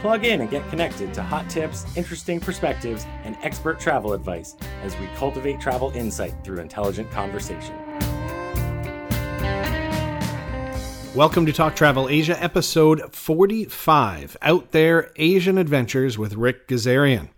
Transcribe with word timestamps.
Plug 0.00 0.24
in 0.24 0.40
and 0.42 0.48
get 0.48 0.68
connected 0.70 1.12
to 1.14 1.24
hot 1.24 1.50
tips, 1.50 1.84
interesting 1.96 2.38
perspectives, 2.38 3.04
and 3.24 3.36
expert 3.42 3.80
travel 3.80 4.12
advice 4.12 4.54
as 4.80 4.96
we 5.00 5.08
cultivate 5.16 5.58
travel 5.58 5.90
insight 5.90 6.32
through 6.44 6.60
intelligent 6.60 7.10
conversation. 7.10 7.74
Welcome 11.16 11.46
to 11.46 11.52
Talk 11.52 11.74
Travel 11.74 12.08
Asia, 12.08 12.40
episode 12.40 13.12
45 13.12 14.36
Out 14.40 14.70
There 14.70 15.10
Asian 15.16 15.58
Adventures 15.58 16.16
with 16.16 16.34
Rick 16.34 16.68
Gazarian. 16.68 17.30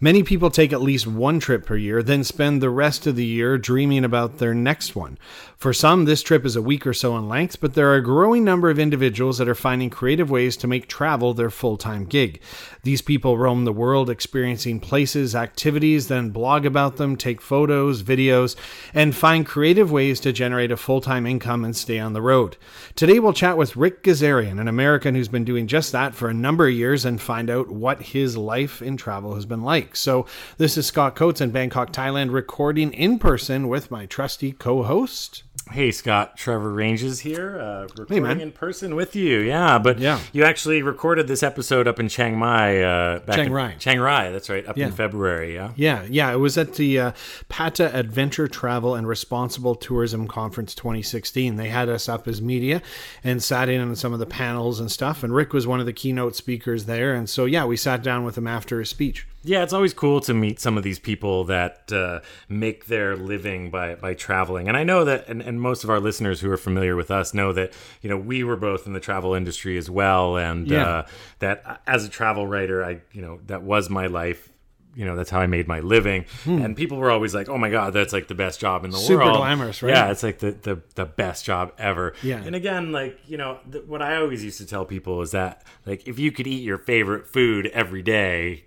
Many 0.00 0.22
people 0.22 0.50
take 0.50 0.72
at 0.72 0.80
least 0.80 1.08
one 1.08 1.40
trip 1.40 1.66
per 1.66 1.76
year, 1.76 2.04
then 2.04 2.22
spend 2.22 2.62
the 2.62 2.70
rest 2.70 3.06
of 3.08 3.16
the 3.16 3.24
year 3.24 3.58
dreaming 3.58 4.04
about 4.04 4.38
their 4.38 4.54
next 4.54 4.94
one. 4.94 5.18
For 5.56 5.72
some, 5.72 6.04
this 6.04 6.22
trip 6.22 6.46
is 6.46 6.54
a 6.54 6.62
week 6.62 6.86
or 6.86 6.94
so 6.94 7.16
in 7.16 7.28
length, 7.28 7.60
but 7.60 7.74
there 7.74 7.88
are 7.90 7.96
a 7.96 8.02
growing 8.02 8.44
number 8.44 8.70
of 8.70 8.78
individuals 8.78 9.38
that 9.38 9.48
are 9.48 9.56
finding 9.56 9.90
creative 9.90 10.30
ways 10.30 10.56
to 10.58 10.68
make 10.68 10.86
travel 10.86 11.34
their 11.34 11.50
full 11.50 11.76
time 11.76 12.04
gig. 12.04 12.40
These 12.82 13.02
people 13.02 13.38
roam 13.38 13.64
the 13.64 13.72
world 13.72 14.08
experiencing 14.08 14.80
places, 14.80 15.34
activities, 15.34 16.08
then 16.08 16.30
blog 16.30 16.64
about 16.64 16.96
them, 16.96 17.16
take 17.16 17.40
photos, 17.40 18.02
videos, 18.02 18.56
and 18.94 19.14
find 19.14 19.46
creative 19.46 19.90
ways 19.90 20.20
to 20.20 20.32
generate 20.32 20.70
a 20.70 20.76
full 20.76 21.00
time 21.00 21.26
income 21.26 21.64
and 21.64 21.76
stay 21.76 21.98
on 21.98 22.12
the 22.12 22.22
road. 22.22 22.56
Today, 22.94 23.18
we'll 23.18 23.32
chat 23.32 23.56
with 23.56 23.76
Rick 23.76 24.02
Gazarian, 24.02 24.60
an 24.60 24.68
American 24.68 25.14
who's 25.14 25.28
been 25.28 25.44
doing 25.44 25.66
just 25.66 25.92
that 25.92 26.14
for 26.14 26.28
a 26.28 26.34
number 26.34 26.68
of 26.68 26.74
years, 26.74 27.04
and 27.04 27.20
find 27.20 27.50
out 27.50 27.68
what 27.70 28.00
his 28.02 28.36
life 28.36 28.80
in 28.80 28.96
travel 28.96 29.34
has 29.34 29.46
been 29.46 29.62
like. 29.62 29.96
So, 29.96 30.26
this 30.56 30.76
is 30.76 30.86
Scott 30.86 31.16
Coates 31.16 31.40
in 31.40 31.50
Bangkok, 31.50 31.92
Thailand, 31.92 32.32
recording 32.32 32.92
in 32.92 33.18
person 33.18 33.68
with 33.68 33.90
my 33.90 34.06
trusty 34.06 34.52
co 34.52 34.82
host. 34.82 35.42
Hey 35.70 35.90
Scott, 35.92 36.36
Trevor 36.36 36.72
Ranges 36.72 37.20
here, 37.20 37.60
uh, 37.60 37.82
recording 37.98 38.22
man. 38.22 38.40
in 38.40 38.52
person 38.52 38.96
with 38.96 39.14
you. 39.14 39.40
Yeah, 39.40 39.78
but 39.78 39.98
Yeah. 39.98 40.18
you 40.32 40.42
actually 40.42 40.82
recorded 40.82 41.28
this 41.28 41.42
episode 41.42 41.86
up 41.86 42.00
in 42.00 42.08
Chiang 42.08 42.38
Mai. 42.38 42.80
Uh, 42.82 43.18
back 43.20 43.36
Chiang 43.36 43.46
in- 43.48 43.52
Rai. 43.52 43.74
Chiang 43.78 44.00
Rai, 44.00 44.32
that's 44.32 44.48
right, 44.48 44.66
up 44.66 44.78
Yeah. 44.78 44.86
in 44.86 44.92
February. 44.92 45.54
Yeah. 45.54 45.72
Yeah, 45.76 46.02
yeah. 46.08 46.32
It 46.32 46.36
was 46.38 46.56
at 46.56 46.74
the 46.74 46.98
uh, 46.98 47.12
PATA 47.50 47.94
Adventure 47.94 48.48
Travel 48.48 48.94
and 48.94 49.06
Responsible 49.06 49.74
Tourism 49.74 50.26
Conference 50.26 50.74
2016. 50.74 51.56
They 51.56 51.68
had 51.68 51.88
us 51.90 52.08
up 52.08 52.26
as 52.26 52.40
media 52.40 52.80
and 53.22 53.42
sat 53.42 53.68
in 53.68 53.80
on 53.82 53.94
some 53.94 54.14
of 54.14 54.20
the 54.20 54.26
panels 54.26 54.80
and 54.80 54.90
stuff. 54.90 55.22
And 55.22 55.34
Rick 55.34 55.52
was 55.52 55.66
one 55.66 55.80
of 55.80 55.86
the 55.86 55.92
keynote 55.92 56.34
speakers 56.34 56.86
there. 56.86 57.14
And 57.14 57.28
so, 57.28 57.44
yeah, 57.44 57.66
we 57.66 57.76
sat 57.76 58.02
down 58.02 58.24
with 58.24 58.38
him 58.38 58.46
after 58.46 58.78
his 58.78 58.88
speech. 58.88 59.26
Yeah, 59.44 59.62
it's 59.62 59.72
always 59.72 59.94
cool 59.94 60.20
to 60.22 60.34
meet 60.34 60.58
some 60.60 60.76
of 60.76 60.82
these 60.82 60.98
people 60.98 61.44
that 61.44 61.90
uh, 61.92 62.20
make 62.48 62.86
their 62.86 63.16
living 63.16 63.70
by, 63.70 63.94
by 63.94 64.12
traveling. 64.14 64.66
And 64.66 64.76
I 64.76 64.82
know 64.82 65.04
that, 65.04 65.28
and, 65.28 65.40
and 65.40 65.57
most 65.60 65.84
of 65.84 65.90
our 65.90 66.00
listeners 66.00 66.40
who 66.40 66.50
are 66.50 66.56
familiar 66.56 66.96
with 66.96 67.10
us 67.10 67.34
know 67.34 67.52
that, 67.52 67.72
you 68.02 68.08
know, 68.10 68.16
we 68.16 68.44
were 68.44 68.56
both 68.56 68.86
in 68.86 68.92
the 68.92 69.00
travel 69.00 69.34
industry 69.34 69.76
as 69.78 69.88
well. 69.90 70.36
And 70.36 70.68
Yeah. 70.70 70.86
uh, 70.88 71.06
that 71.40 71.82
as 71.86 72.04
a 72.04 72.08
travel 72.08 72.46
writer, 72.46 72.84
I, 72.84 73.00
you 73.12 73.22
know, 73.22 73.40
that 73.46 73.62
was 73.62 73.88
my 73.90 74.06
life. 74.06 74.52
You 74.94 75.04
know, 75.04 75.14
that's 75.14 75.30
how 75.30 75.38
I 75.38 75.46
made 75.46 75.68
my 75.68 75.78
living. 75.78 76.24
And 76.44 76.76
people 76.76 76.96
were 76.98 77.10
always 77.10 77.32
like, 77.32 77.48
oh 77.48 77.56
my 77.58 77.70
God, 77.70 77.92
that's 77.92 78.12
like 78.12 78.26
the 78.26 78.34
best 78.34 78.58
job 78.58 78.84
in 78.84 78.90
the 78.90 78.96
Hmm. 78.96 79.04
Super 79.06 79.24
world. 79.26 79.36
glamorous, 79.36 79.80
right? 79.80 79.94
Yeah, 79.94 80.10
it's 80.10 80.24
like 80.24 80.40
the, 80.40 80.52
the, 80.52 80.82
the 80.96 81.04
best 81.04 81.44
job 81.44 81.72
ever. 81.78 82.14
Yeah. 82.22 82.42
And 82.44 82.56
again, 82.56 82.90
like, 82.90 83.16
you 83.28 83.36
know, 83.36 83.58
th- 83.70 83.84
what 83.84 84.02
I 84.02 84.16
always 84.16 84.42
used 84.42 84.58
to 84.58 84.66
tell 84.66 84.84
people 84.84 85.22
is 85.22 85.30
that, 85.32 85.62
like, 85.86 86.08
if 86.08 86.18
you 86.18 86.32
could 86.32 86.48
eat 86.48 86.64
your 86.64 86.78
favorite 86.78 87.28
food 87.28 87.68
every 87.68 88.02
day, 88.02 88.64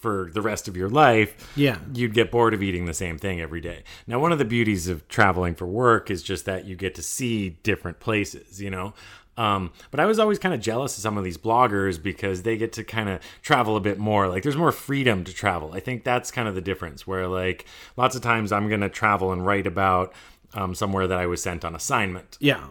for 0.00 0.30
the 0.32 0.40
rest 0.42 0.66
of 0.66 0.76
your 0.76 0.88
life, 0.88 1.50
Yeah. 1.56 1.78
you'd 1.94 2.14
get 2.14 2.30
bored 2.30 2.54
of 2.54 2.62
eating 2.62 2.86
the 2.86 2.94
same 2.94 3.18
thing 3.18 3.40
every 3.40 3.60
day. 3.60 3.84
Now, 4.06 4.18
one 4.18 4.32
of 4.32 4.38
the 4.38 4.44
beauties 4.44 4.88
of 4.88 5.06
traveling 5.08 5.54
for 5.54 5.66
work 5.66 6.10
is 6.10 6.22
just 6.22 6.44
that 6.46 6.64
you 6.64 6.74
get 6.74 6.94
to 6.96 7.02
see 7.02 7.50
different 7.62 8.00
places, 8.00 8.60
you 8.62 8.70
know. 8.70 8.94
Um, 9.36 9.70
but 9.90 10.00
I 10.00 10.06
was 10.06 10.18
always 10.18 10.38
kind 10.38 10.54
of 10.54 10.60
jealous 10.60 10.96
of 10.98 11.02
some 11.02 11.16
of 11.16 11.24
these 11.24 11.38
bloggers 11.38 12.02
because 12.02 12.42
they 12.42 12.56
get 12.58 12.72
to 12.74 12.84
kind 12.84 13.08
of 13.08 13.20
travel 13.42 13.76
a 13.76 13.80
bit 13.80 13.98
more. 13.98 14.28
Like, 14.28 14.42
there's 14.42 14.56
more 14.56 14.72
freedom 14.72 15.24
to 15.24 15.32
travel. 15.32 15.72
I 15.72 15.80
think 15.80 16.04
that's 16.04 16.30
kind 16.30 16.46
of 16.48 16.54
the 16.54 16.60
difference. 16.60 17.06
Where 17.06 17.26
like 17.26 17.64
lots 17.96 18.16
of 18.16 18.22
times 18.22 18.52
I'm 18.52 18.68
gonna 18.68 18.88
travel 18.90 19.32
and 19.32 19.46
write 19.46 19.66
about 19.66 20.12
um, 20.52 20.74
somewhere 20.74 21.06
that 21.06 21.16
I 21.18 21.26
was 21.26 21.40
sent 21.42 21.64
on 21.64 21.74
assignment. 21.74 22.36
Yeah. 22.40 22.64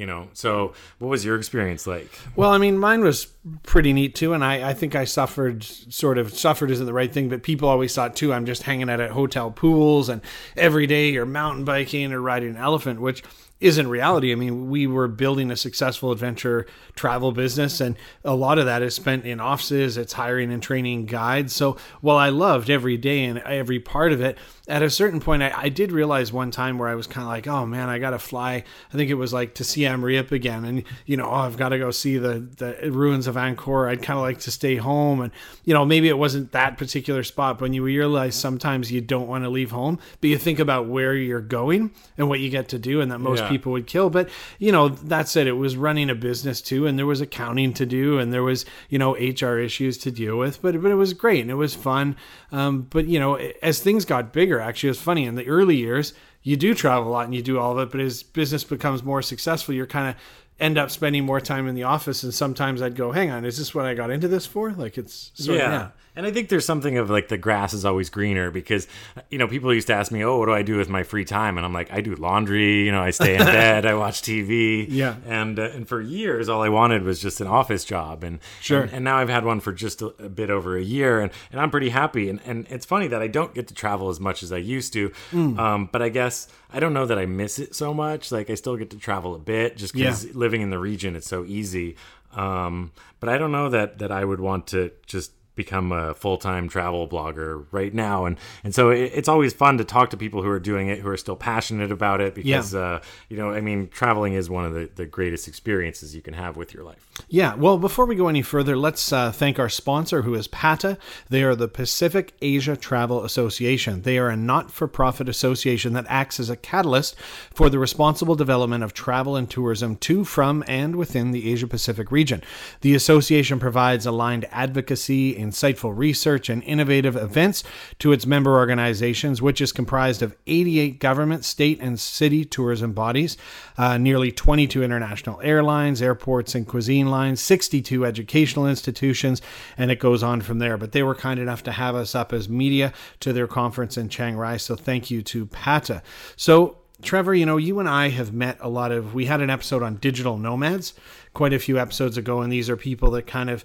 You 0.00 0.06
know. 0.06 0.28
So, 0.32 0.72
what 0.98 1.08
was 1.08 1.26
your 1.26 1.36
experience 1.36 1.86
like? 1.86 2.10
Well, 2.34 2.48
I 2.48 2.56
mean, 2.56 2.78
mine 2.78 3.02
was 3.02 3.26
pretty 3.64 3.92
neat 3.92 4.14
too, 4.14 4.32
and 4.32 4.42
I, 4.42 4.70
I 4.70 4.72
think 4.72 4.94
I 4.94 5.04
suffered 5.04 5.62
sort 5.62 6.16
of 6.16 6.32
suffered 6.32 6.70
isn't 6.70 6.86
the 6.86 6.94
right 6.94 7.12
thing, 7.12 7.28
but 7.28 7.42
people 7.42 7.68
always 7.68 7.94
thought 7.94 8.16
too 8.16 8.32
I'm 8.32 8.46
just 8.46 8.62
hanging 8.62 8.88
out 8.88 9.00
at 9.00 9.10
hotel 9.10 9.50
pools 9.50 10.08
and 10.08 10.22
every 10.56 10.86
day 10.86 11.10
you're 11.10 11.26
mountain 11.26 11.66
biking 11.66 12.14
or 12.14 12.20
riding 12.22 12.48
an 12.48 12.56
elephant, 12.56 13.02
which 13.02 13.22
isn't 13.60 13.88
reality. 13.88 14.32
I 14.32 14.36
mean, 14.36 14.70
we 14.70 14.86
were 14.86 15.06
building 15.06 15.50
a 15.50 15.56
successful 15.56 16.12
adventure 16.12 16.66
travel 16.94 17.30
business, 17.30 17.80
and 17.80 17.94
a 18.24 18.34
lot 18.34 18.58
of 18.58 18.64
that 18.64 18.80
is 18.80 18.94
spent 18.94 19.26
in 19.26 19.38
offices. 19.38 19.98
It's 19.98 20.14
hiring 20.14 20.50
and 20.50 20.62
training 20.62 21.06
guides. 21.06 21.54
So 21.54 21.76
while 22.00 22.16
I 22.16 22.30
loved 22.30 22.70
every 22.70 22.96
day 22.96 23.24
and 23.24 23.38
every 23.40 23.78
part 23.78 24.12
of 24.12 24.22
it, 24.22 24.38
at 24.70 24.82
a 24.82 24.88
certain 24.90 25.20
point, 25.20 25.42
I, 25.42 25.52
I 25.54 25.68
did 25.68 25.92
realize 25.92 26.32
one 26.32 26.50
time 26.50 26.78
where 26.78 26.88
I 26.88 26.94
was 26.94 27.06
kind 27.06 27.22
of 27.22 27.28
like, 27.28 27.46
oh 27.46 27.66
man, 27.66 27.88
I 27.88 27.98
got 27.98 28.10
to 28.10 28.18
fly. 28.18 28.64
I 28.92 28.96
think 28.96 29.10
it 29.10 29.14
was 29.14 29.32
like 29.32 29.54
to 29.54 29.64
Siem 29.64 30.04
Reap 30.04 30.32
again, 30.32 30.64
and 30.64 30.84
you 31.06 31.16
know, 31.16 31.26
oh, 31.26 31.34
I've 31.34 31.56
got 31.56 31.70
to 31.70 31.78
go 31.78 31.90
see 31.90 32.16
the 32.18 32.38
the 32.56 32.90
ruins 32.90 33.26
of 33.26 33.34
Angkor. 33.34 33.88
I'd 33.88 34.02
kind 34.02 34.18
of 34.18 34.22
like 34.22 34.38
to 34.40 34.50
stay 34.50 34.76
home, 34.76 35.20
and 35.20 35.32
you 35.64 35.74
know, 35.74 35.84
maybe 35.84 36.08
it 36.08 36.16
wasn't 36.18 36.52
that 36.52 36.78
particular 36.78 37.22
spot, 37.24 37.58
but 37.58 37.62
when 37.66 37.72
you 37.72 37.82
realize 37.82 38.34
sometimes 38.36 38.90
you 38.92 39.00
don't 39.00 39.28
want 39.28 39.44
to 39.44 39.50
leave 39.50 39.70
home, 39.72 39.98
but 40.20 40.30
you 40.30 40.38
think 40.38 40.58
about 40.58 40.86
where 40.86 41.14
you're 41.14 41.40
going 41.40 41.90
and 42.16 42.28
what 42.28 42.40
you 42.40 42.48
get 42.50 42.68
to 42.68 42.78
do, 42.78 43.00
and 43.00 43.10
that 43.12 43.18
most 43.18 43.40
Yeah. 43.40 43.48
people 43.48 43.72
would 43.72 43.86
kill. 43.86 44.08
But 44.10 44.28
you 44.58 44.72
know, 44.72 44.88
that 44.88 45.28
said, 45.28 45.46
it 45.46 45.52
was 45.52 45.76
running 45.76 46.10
a 46.10 46.14
business 46.14 46.60
too, 46.60 46.86
and 46.86 46.98
there 46.98 47.06
was 47.06 47.20
accounting 47.20 47.72
to 47.74 47.84
do, 47.86 48.18
and 48.18 48.32
there 48.32 48.42
was 48.42 48.64
you 48.88 48.98
know 48.98 49.16
HR 49.16 49.58
issues 49.58 49.98
to 49.98 50.10
deal 50.10 50.36
with. 50.38 50.62
But 50.62 50.80
but 50.80 50.90
it 50.90 50.94
was 50.94 51.12
great 51.12 51.40
and 51.42 51.50
it 51.50 51.54
was 51.54 51.74
fun. 51.74 52.16
Um, 52.52 52.86
but 52.90 53.06
you 53.06 53.18
know, 53.20 53.36
as 53.62 53.80
things 53.80 54.04
got 54.04 54.32
bigger, 54.32 54.60
actually, 54.60 54.88
it 54.88 54.92
was 54.92 55.00
funny 55.00 55.24
in 55.24 55.34
the 55.34 55.46
early 55.46 55.76
years. 55.76 56.12
You 56.42 56.56
do 56.56 56.74
travel 56.74 57.08
a 57.08 57.12
lot 57.12 57.26
and 57.26 57.34
you 57.34 57.42
do 57.42 57.58
all 57.58 57.78
of 57.78 57.88
it, 57.88 57.92
but 57.92 58.00
as 58.00 58.22
business 58.22 58.64
becomes 58.64 59.02
more 59.02 59.20
successful, 59.20 59.74
you're 59.74 59.86
kind 59.86 60.08
of 60.08 60.16
end 60.60 60.78
up 60.78 60.90
spending 60.90 61.24
more 61.24 61.40
time 61.40 61.66
in 61.66 61.74
the 61.74 61.84
office. 61.84 62.22
And 62.22 62.32
sometimes 62.32 62.82
I'd 62.82 62.94
go, 62.94 63.12
"Hang 63.12 63.30
on, 63.30 63.44
is 63.44 63.58
this 63.58 63.74
what 63.74 63.86
I 63.86 63.94
got 63.94 64.10
into 64.10 64.28
this 64.28 64.46
for?" 64.46 64.72
Like 64.72 64.98
it's 64.98 65.32
sort 65.34 65.58
yeah. 65.58 65.66
of, 65.66 65.72
yeah. 65.72 65.90
And 66.16 66.26
I 66.26 66.32
think 66.32 66.48
there's 66.48 66.64
something 66.64 66.98
of 66.98 67.08
like 67.08 67.28
the 67.28 67.38
grass 67.38 67.72
is 67.72 67.84
always 67.84 68.10
greener 68.10 68.50
because, 68.50 68.88
you 69.30 69.38
know, 69.38 69.46
people 69.46 69.72
used 69.72 69.86
to 69.86 69.94
ask 69.94 70.10
me, 70.10 70.24
oh, 70.24 70.38
what 70.38 70.46
do 70.46 70.52
I 70.52 70.62
do 70.62 70.76
with 70.76 70.88
my 70.88 71.04
free 71.04 71.24
time? 71.24 71.56
And 71.56 71.64
I'm 71.64 71.72
like, 71.72 71.92
I 71.92 72.00
do 72.00 72.14
laundry, 72.16 72.84
you 72.84 72.90
know, 72.90 73.00
I 73.00 73.10
stay 73.10 73.36
in 73.36 73.38
bed, 73.44 73.86
I 73.86 73.94
watch 73.94 74.22
TV. 74.22 74.86
Yeah. 74.88 75.16
And 75.24 75.58
uh, 75.58 75.70
and 75.70 75.88
for 75.88 76.00
years, 76.00 76.48
all 76.48 76.62
I 76.62 76.68
wanted 76.68 77.04
was 77.04 77.22
just 77.22 77.40
an 77.40 77.46
office 77.46 77.84
job. 77.84 78.24
And 78.24 78.40
Sure. 78.60 78.82
And, 78.82 78.92
and 78.92 79.04
now 79.04 79.18
I've 79.18 79.28
had 79.28 79.44
one 79.44 79.60
for 79.60 79.72
just 79.72 80.02
a, 80.02 80.06
a 80.18 80.28
bit 80.28 80.50
over 80.50 80.76
a 80.76 80.82
year 80.82 81.20
and, 81.20 81.30
and 81.52 81.60
I'm 81.60 81.70
pretty 81.70 81.90
happy. 81.90 82.28
And, 82.28 82.40
and 82.44 82.66
it's 82.68 82.84
funny 82.84 83.06
that 83.06 83.22
I 83.22 83.28
don't 83.28 83.54
get 83.54 83.68
to 83.68 83.74
travel 83.74 84.08
as 84.08 84.18
much 84.18 84.42
as 84.42 84.52
I 84.52 84.58
used 84.58 84.92
to. 84.94 85.12
Hmm. 85.30 85.58
Um, 85.58 85.88
but 85.92 86.02
I 86.02 86.08
guess 86.08 86.48
I 86.72 86.80
don't 86.80 86.92
know 86.94 87.06
that 87.06 87.18
I 87.18 87.26
miss 87.26 87.58
it 87.58 87.74
so 87.74 87.92
much. 87.92 88.30
Like 88.32 88.48
I 88.50 88.54
still 88.54 88.76
get 88.76 88.90
to 88.90 88.96
travel 88.98 89.34
a 89.34 89.38
bit 89.38 89.76
just 89.76 89.92
because 89.94 90.24
Yeah. 90.24 90.32
living 90.34 90.60
in 90.62 90.70
the 90.70 90.78
region, 90.78 91.16
it's 91.16 91.28
so 91.28 91.44
easy. 91.44 91.96
Um, 92.32 92.92
but 93.18 93.28
I 93.28 93.38
don't 93.38 93.52
know 93.52 93.68
that 93.70 93.98
that 93.98 94.12
I 94.12 94.24
would 94.24 94.40
want 94.40 94.66
to 94.68 94.92
just 95.06 95.32
become 95.54 95.92
a 95.92 96.14
full-time 96.14 96.68
travel 96.68 97.08
blogger 97.08 97.66
right 97.70 97.92
now 97.92 98.24
and 98.24 98.38
and 98.64 98.74
so 98.74 98.90
it, 98.90 99.12
it's 99.14 99.28
always 99.28 99.52
fun 99.52 99.78
to 99.78 99.84
talk 99.84 100.10
to 100.10 100.16
people 100.16 100.42
who 100.42 100.48
are 100.48 100.60
doing 100.60 100.88
it 100.88 101.00
who 101.00 101.08
are 101.08 101.16
still 101.16 101.36
passionate 101.36 101.92
about 101.92 102.20
it 102.20 102.34
because 102.34 102.74
uh, 102.74 103.00
you 103.28 103.36
know 103.36 103.50
I 103.50 103.60
mean 103.60 103.88
traveling 103.88 104.34
is 104.34 104.48
one 104.48 104.64
of 104.64 104.74
the, 104.74 104.90
the 104.94 105.06
greatest 105.06 105.48
experiences 105.48 106.14
you 106.14 106.22
can 106.22 106.34
have 106.34 106.56
with 106.56 106.72
your 106.72 106.84
life 106.84 107.10
Yeah, 107.28 107.54
well, 107.54 107.78
before 107.78 108.06
we 108.06 108.14
go 108.14 108.28
any 108.28 108.42
further, 108.42 108.76
let's 108.76 109.12
uh, 109.12 109.32
thank 109.32 109.58
our 109.58 109.68
sponsor, 109.68 110.22
who 110.22 110.34
is 110.34 110.48
PATA. 110.48 110.98
They 111.28 111.42
are 111.42 111.54
the 111.54 111.68
Pacific 111.68 112.34
Asia 112.40 112.76
Travel 112.76 113.24
Association. 113.24 114.02
They 114.02 114.18
are 114.18 114.28
a 114.28 114.36
not 114.36 114.70
for 114.70 114.88
profit 114.88 115.28
association 115.28 115.92
that 115.94 116.06
acts 116.08 116.40
as 116.40 116.50
a 116.50 116.56
catalyst 116.56 117.16
for 117.52 117.70
the 117.70 117.78
responsible 117.78 118.34
development 118.34 118.84
of 118.84 118.94
travel 118.94 119.36
and 119.36 119.48
tourism 119.48 119.96
to, 119.96 120.24
from, 120.24 120.64
and 120.66 120.96
within 120.96 121.30
the 121.30 121.52
Asia 121.52 121.66
Pacific 121.66 122.10
region. 122.10 122.42
The 122.80 122.94
association 122.94 123.58
provides 123.58 124.06
aligned 124.06 124.46
advocacy, 124.50 125.36
insightful 125.40 125.96
research 125.96 126.48
and 126.48 126.62
innovative 126.64 127.16
events 127.16 127.62
to 127.98 128.12
its 128.12 128.26
member 128.26 128.56
organizations, 128.56 129.42
which 129.42 129.60
is 129.60 129.72
comprised 129.72 130.22
of 130.22 130.36
88 130.46 130.98
government, 130.98 131.44
state, 131.44 131.80
and 131.80 131.98
city 131.98 132.44
tourism 132.44 132.92
bodies, 132.92 133.36
uh, 133.78 133.98
nearly 133.98 134.32
22 134.32 134.82
international 134.82 135.40
airlines, 135.42 136.02
airports, 136.02 136.54
and 136.54 136.66
cuisine 136.66 137.10
lines, 137.10 137.40
62 137.40 138.04
educational 138.04 138.66
institutions, 138.66 139.42
and 139.76 139.90
it 139.90 139.98
goes 139.98 140.22
on 140.22 140.40
from 140.40 140.58
there. 140.58 140.76
But 140.76 140.92
they 140.92 141.02
were 141.02 141.14
kind 141.14 141.40
enough 141.40 141.62
to 141.64 141.72
have 141.72 141.94
us 141.94 142.14
up 142.14 142.32
as 142.32 142.48
media 142.48 142.92
to 143.20 143.32
their 143.32 143.46
conference 143.46 143.96
in 143.96 144.08
Chiang 144.08 144.36
Rai. 144.36 144.58
So 144.58 144.76
thank 144.76 145.10
you 145.10 145.22
to 145.22 145.46
PATA. 145.46 146.02
So 146.36 146.76
Trevor, 147.02 147.34
you 147.34 147.46
know, 147.46 147.56
you 147.56 147.78
and 147.78 147.88
I 147.88 148.10
have 148.10 148.32
met 148.32 148.58
a 148.60 148.68
lot 148.68 148.92
of. 148.92 149.14
We 149.14 149.26
had 149.26 149.40
an 149.40 149.50
episode 149.50 149.82
on 149.82 149.96
digital 149.96 150.36
nomads 150.36 150.92
quite 151.32 151.52
a 151.52 151.58
few 151.58 151.78
episodes 151.78 152.16
ago, 152.16 152.42
and 152.42 152.52
these 152.52 152.68
are 152.68 152.76
people 152.76 153.10
that 153.12 153.26
kind 153.26 153.48
of 153.48 153.64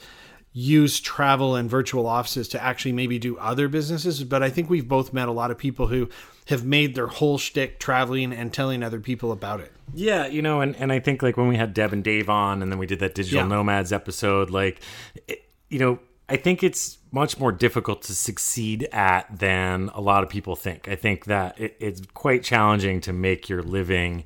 use 0.58 1.02
travel 1.02 1.54
and 1.54 1.70
virtual 1.70 2.08
offices 2.08 2.48
to 2.48 2.64
actually 2.64 2.94
maybe 2.94 3.20
do 3.20 3.38
other 3.40 3.68
businesses. 3.68 4.24
But 4.24 4.42
I 4.42 4.50
think 4.50 4.70
we've 4.70 4.88
both 4.88 5.12
met 5.12 5.28
a 5.28 5.34
lot 5.34 5.52
of 5.52 5.58
people 5.58 5.88
who 5.88 6.08
have 6.48 6.64
made 6.64 6.96
their 6.96 7.08
whole 7.08 7.38
shtick 7.38 7.78
traveling 7.78 8.32
and 8.32 8.54
telling 8.54 8.82
other 8.82 9.02
people 9.02 9.34
about 9.34 9.60
it. 9.60 9.74
Yeah, 9.94 10.28
you 10.28 10.42
know, 10.42 10.62
and, 10.62 10.74
and 10.78 10.94
I 10.94 11.00
think 11.00 11.22
like 11.22 11.36
when 11.36 11.50
we 11.50 11.58
had 11.58 11.74
Deb 11.74 11.92
and 11.92 12.02
Dave 12.02 12.30
on, 12.30 12.62
and 12.62 12.72
then 12.72 12.80
we 12.80 12.86
did 12.86 13.00
that 13.00 13.16
digital 13.16 13.42
yeah. 13.42 13.48
nomads 13.48 13.92
episode, 13.92 14.50
like, 14.50 14.80
it, 15.28 15.44
you 15.70 15.78
know, 15.78 16.00
I 16.30 16.38
think 16.38 16.64
it's 16.64 17.00
much 17.12 17.38
more 17.38 17.52
difficult 17.52 18.02
to 18.04 18.16
succeed 18.16 18.88
at 18.94 19.28
than 19.38 19.90
a 19.94 20.00
lot 20.00 20.24
of 20.24 20.30
people 20.30 20.56
think. 20.56 20.88
I 20.88 20.96
think 20.96 21.26
that 21.26 21.60
it, 21.60 21.76
it's 21.82 22.02
quite 22.14 22.44
challenging 22.44 23.02
to 23.02 23.12
make 23.12 23.50
your 23.50 23.62
living 23.62 24.24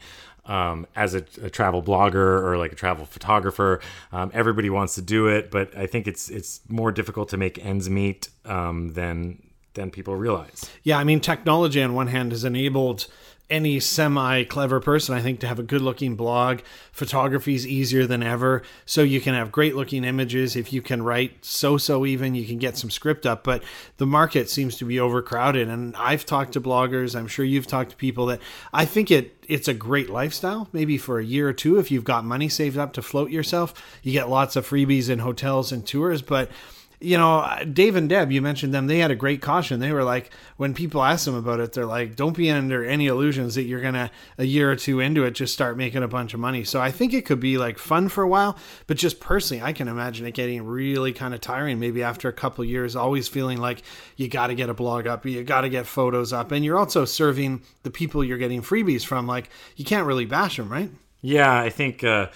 um, 0.50 0.88
as 0.96 1.14
a, 1.14 1.24
a, 1.44 1.50
travel 1.50 1.82
blogger 1.82 2.44
or 2.44 2.58
like 2.58 2.72
a 2.72 2.76
travel 2.76 3.06
photographer. 3.06 3.80
Um, 4.12 4.32
everybody 4.34 4.70
wants 4.70 4.96
to 4.96 5.02
do 5.02 5.28
it, 5.28 5.52
but 5.52 5.78
I 5.78 5.86
think 5.86 6.08
it's 6.08 6.30
it's 6.30 6.62
more 6.68 6.92
difficult 6.92 7.30
to 7.30 7.38
make 7.38 7.64
ends 7.64 7.90
meet 7.90 8.30
um, 8.46 8.94
than 8.94 9.44
than 9.76 9.92
people 9.92 10.16
realize. 10.16 10.70
Yeah, 10.84 10.98
I 10.98 11.04
mean, 11.04 11.20
technology 11.20 11.82
on 11.82 11.94
one 11.94 12.08
hand 12.08 12.32
has 12.32 12.44
enabled 12.44 13.06
any 13.50 13.80
semi 13.80 14.44
clever 14.44 14.80
person, 14.80 15.16
I 15.16 15.22
think, 15.22 15.40
to 15.40 15.48
have 15.48 15.60
a 15.60 15.64
good 15.64 15.82
looking 15.82 16.16
blog. 16.16 16.60
Photography 16.92 17.56
is 17.56 17.66
easier 17.66 18.06
than 18.06 18.22
ever. 18.22 18.62
So 18.86 19.02
you 19.02 19.20
can 19.22 19.34
have 19.34 19.52
great 19.52 19.76
looking 19.76 20.04
images. 20.04 20.56
If 20.56 20.72
you 20.72 20.82
can 20.82 21.02
write 21.02 21.44
so 21.44 21.78
so, 21.78 22.06
even 22.06 22.36
you 22.36 22.46
can 22.46 22.58
get 22.58 22.78
some 22.78 22.90
script 22.90 23.26
up. 23.26 23.44
But 23.44 23.64
the 23.98 24.06
market 24.06 24.50
seems 24.50 24.78
to 24.78 24.86
be 24.86 25.00
overcrowded. 25.00 25.68
And 25.68 25.96
I've 25.96 26.26
talked 26.26 26.54
to 26.54 26.62
bloggers, 26.62 27.16
I'm 27.18 27.28
sure 27.28 27.46
you've 27.46 27.68
talked 27.68 27.92
to 27.92 27.96
people 27.96 28.28
that 28.28 28.40
I 28.74 28.86
think 28.86 29.12
it 29.12 29.36
it's 29.48 29.68
a 29.68 29.74
great 29.74 30.12
lifestyle, 30.12 30.70
maybe 30.72 30.98
for 30.98 31.20
a 31.20 31.26
year 31.26 31.50
or 31.50 31.54
two 31.54 31.80
if 31.80 31.90
you've 31.90 32.04
got 32.04 32.24
money 32.24 32.48
saved 32.50 32.78
up 32.78 32.94
to 32.94 33.02
float 33.02 33.32
yourself. 33.32 33.74
You 34.04 34.12
get 34.12 34.30
lots 34.30 34.56
of 34.56 34.70
freebies 34.70 35.10
in 35.10 35.20
hotels 35.20 35.72
and 35.72 35.86
tours, 35.86 36.22
but 36.22 36.52
you 37.02 37.18
know, 37.18 37.48
Dave 37.72 37.96
and 37.96 38.10
Deb, 38.10 38.30
you 38.32 38.42
mentioned 38.42 38.74
them. 38.74 38.88
They 38.88 39.00
had 39.00 39.10
a 39.10 39.16
great 39.16 39.42
caution. 39.42 39.80
They 39.80 39.94
were 39.94 40.04
like, 40.04 40.32
when 40.58 40.74
people 40.74 41.02
ask 41.02 41.24
them 41.24 41.36
about 41.36 41.62
it, 41.62 41.72
they're 41.72 41.86
like, 41.86 42.18
don't 42.18 42.36
be 42.36 42.52
under 42.52 42.84
any 42.84 43.08
illusions 43.08 43.56
that 43.56 43.64
you're 43.64 43.80
going 43.80 43.94
to, 43.94 44.12
a 44.38 44.44
year 44.44 44.70
or 44.70 44.76
two 44.76 45.00
into 45.00 45.24
it, 45.24 45.32
just 45.32 45.54
start 45.54 45.78
making 45.78 46.04
a 46.04 46.10
bunch 46.10 46.34
of 46.34 46.42
money. 46.42 46.66
So 46.66 46.82
I 46.82 46.92
think 46.92 47.14
it 47.14 47.26
could 47.26 47.40
be 47.40 47.58
like 47.58 47.78
fun 47.78 48.10
for 48.10 48.22
a 48.24 48.28
while. 48.28 48.58
But 48.88 48.98
just 48.98 49.22
personally, 49.22 49.64
I 49.64 49.72
can 49.72 49.88
imagine 49.88 50.26
it 50.26 50.34
getting 50.34 50.62
really 50.64 51.14
kind 51.14 51.34
of 51.34 51.40
tiring 51.40 51.80
maybe 51.80 52.04
after 52.04 52.28
a 52.28 52.34
couple 52.34 52.66
years, 52.66 52.98
always 52.98 53.30
feeling 53.30 53.60
like 53.60 53.82
you 54.18 54.28
got 54.28 54.48
to 54.48 54.56
get 54.56 54.70
a 54.70 54.74
blog 54.74 55.08
up, 55.08 55.26
you 55.26 55.42
got 55.44 55.62
to 55.62 55.70
get 55.70 55.86
photos 55.86 56.34
up. 56.34 56.52
And 56.52 56.66
you're 56.66 56.78
also 56.78 57.06
serving 57.06 57.62
the 57.84 57.92
people 57.92 58.26
you're 58.26 58.38
getting 58.38 58.62
freebies 58.62 59.06
from. 59.06 59.26
Like, 59.26 59.50
you 59.78 59.86
can't 59.86 60.06
really 60.06 60.26
bash 60.26 60.58
them, 60.58 60.70
right? 60.70 60.90
Yeah, 61.22 61.58
I 61.58 61.70
think 61.70 62.04
uh, 62.04 62.28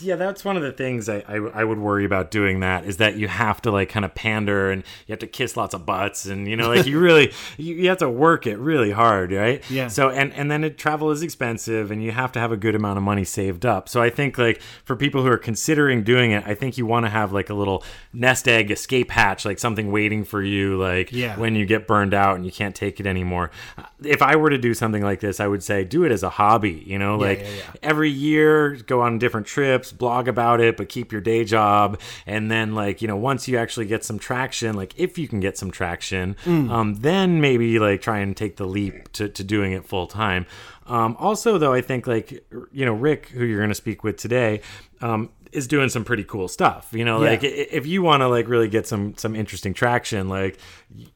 yeah, 0.00 0.16
that's 0.16 0.44
one 0.44 0.56
of 0.56 0.62
the 0.62 0.72
things 0.72 1.08
I, 1.08 1.22
I, 1.26 1.36
I 1.36 1.64
would 1.64 1.78
worry 1.78 2.04
about 2.04 2.30
doing 2.30 2.60
that 2.60 2.84
is 2.84 2.98
that 2.98 3.16
you 3.16 3.28
have 3.28 3.62
to 3.62 3.70
like 3.70 3.88
kind 3.88 4.04
of 4.04 4.14
pander 4.14 4.70
and 4.70 4.82
you 5.06 5.12
have 5.12 5.18
to 5.20 5.26
kiss 5.26 5.56
lots 5.56 5.74
of 5.74 5.86
butts 5.86 6.26
and 6.26 6.48
you 6.48 6.56
know 6.56 6.68
like 6.68 6.86
you 6.86 6.98
really 7.00 7.32
you, 7.56 7.74
you 7.76 7.88
have 7.88 7.98
to 7.98 8.08
work 8.08 8.46
it 8.46 8.58
really 8.58 8.90
hard 8.90 9.32
right? 9.32 9.68
Yeah. 9.70 9.88
So 9.88 10.10
and 10.10 10.32
and 10.34 10.50
then 10.50 10.64
it, 10.64 10.78
travel 10.78 11.10
is 11.10 11.22
expensive 11.22 11.90
and 11.90 12.02
you 12.02 12.12
have 12.12 12.32
to 12.32 12.40
have 12.40 12.52
a 12.52 12.56
good 12.56 12.74
amount 12.74 12.98
of 12.98 13.04
money 13.04 13.24
saved 13.24 13.64
up. 13.64 13.88
So 13.88 14.02
I 14.02 14.10
think 14.10 14.38
like 14.38 14.60
for 14.84 14.96
people 14.96 15.22
who 15.22 15.28
are 15.28 15.38
considering 15.38 16.02
doing 16.02 16.32
it 16.32 16.44
I 16.46 16.54
think 16.54 16.76
you 16.76 16.86
want 16.86 17.06
to 17.06 17.10
have 17.10 17.32
like 17.32 17.50
a 17.50 17.54
little 17.54 17.82
nest 18.12 18.48
egg 18.48 18.70
escape 18.70 19.10
hatch 19.10 19.44
like 19.44 19.58
something 19.58 19.90
waiting 19.90 20.24
for 20.24 20.42
you 20.42 20.78
like 20.78 21.12
yeah. 21.12 21.36
when 21.38 21.54
you 21.54 21.66
get 21.66 21.86
burned 21.86 22.14
out 22.14 22.36
and 22.36 22.44
you 22.44 22.52
can't 22.52 22.74
take 22.74 23.00
it 23.00 23.06
anymore. 23.06 23.50
Uh, 23.78 23.84
if 24.02 24.22
I 24.22 24.36
were 24.36 24.50
to 24.50 24.58
do 24.58 24.74
something 24.74 25.02
like 25.02 25.20
this 25.20 25.40
I 25.40 25.46
would 25.46 25.62
say 25.62 25.84
do 25.84 26.04
it 26.04 26.12
as 26.12 26.22
a 26.22 26.30
hobby 26.30 26.82
you 26.86 26.98
know 26.98 27.16
like 27.16 27.40
yeah, 27.40 27.48
yeah, 27.48 27.72
every 27.82 28.10
year 28.10 28.76
go 28.76 29.00
on 29.00 29.18
different 29.18 29.46
trips 29.46 29.69
blog 29.98 30.28
about 30.28 30.60
it, 30.60 30.76
but 30.76 30.88
keep 30.88 31.12
your 31.12 31.20
day 31.20 31.44
job. 31.44 32.00
And 32.26 32.50
then, 32.50 32.74
like, 32.74 33.02
you 33.02 33.08
know, 33.08 33.16
once 33.16 33.48
you 33.48 33.58
actually 33.58 33.86
get 33.86 34.04
some 34.04 34.18
traction, 34.18 34.76
like 34.76 34.94
if 34.96 35.18
you 35.18 35.28
can 35.28 35.40
get 35.40 35.58
some 35.58 35.70
traction, 35.70 36.36
mm. 36.44 36.70
um, 36.70 36.94
then 36.94 37.40
maybe 37.40 37.78
like 37.78 38.02
try 38.02 38.18
and 38.18 38.36
take 38.36 38.56
the 38.56 38.66
leap 38.66 39.12
to, 39.12 39.28
to 39.28 39.44
doing 39.44 39.72
it 39.72 39.84
full 39.84 40.06
time. 40.06 40.46
Um, 40.86 41.16
also, 41.20 41.56
though, 41.56 41.72
I 41.72 41.82
think 41.82 42.06
like, 42.06 42.44
you 42.72 42.84
know, 42.84 42.94
Rick, 42.94 43.28
who 43.28 43.44
you're 43.44 43.60
going 43.60 43.68
to 43.68 43.74
speak 43.76 44.02
with 44.02 44.16
today, 44.16 44.60
um, 45.00 45.30
is 45.52 45.66
doing 45.66 45.88
some 45.88 46.04
pretty 46.04 46.24
cool 46.24 46.48
stuff. 46.48 46.88
You 46.92 47.04
know, 47.04 47.18
like 47.18 47.42
yeah. 47.42 47.50
if 47.50 47.86
you 47.86 48.02
want 48.02 48.22
to 48.22 48.28
like 48.28 48.48
really 48.48 48.68
get 48.68 48.86
some 48.86 49.16
some 49.16 49.34
interesting 49.34 49.74
traction, 49.74 50.28
like 50.28 50.58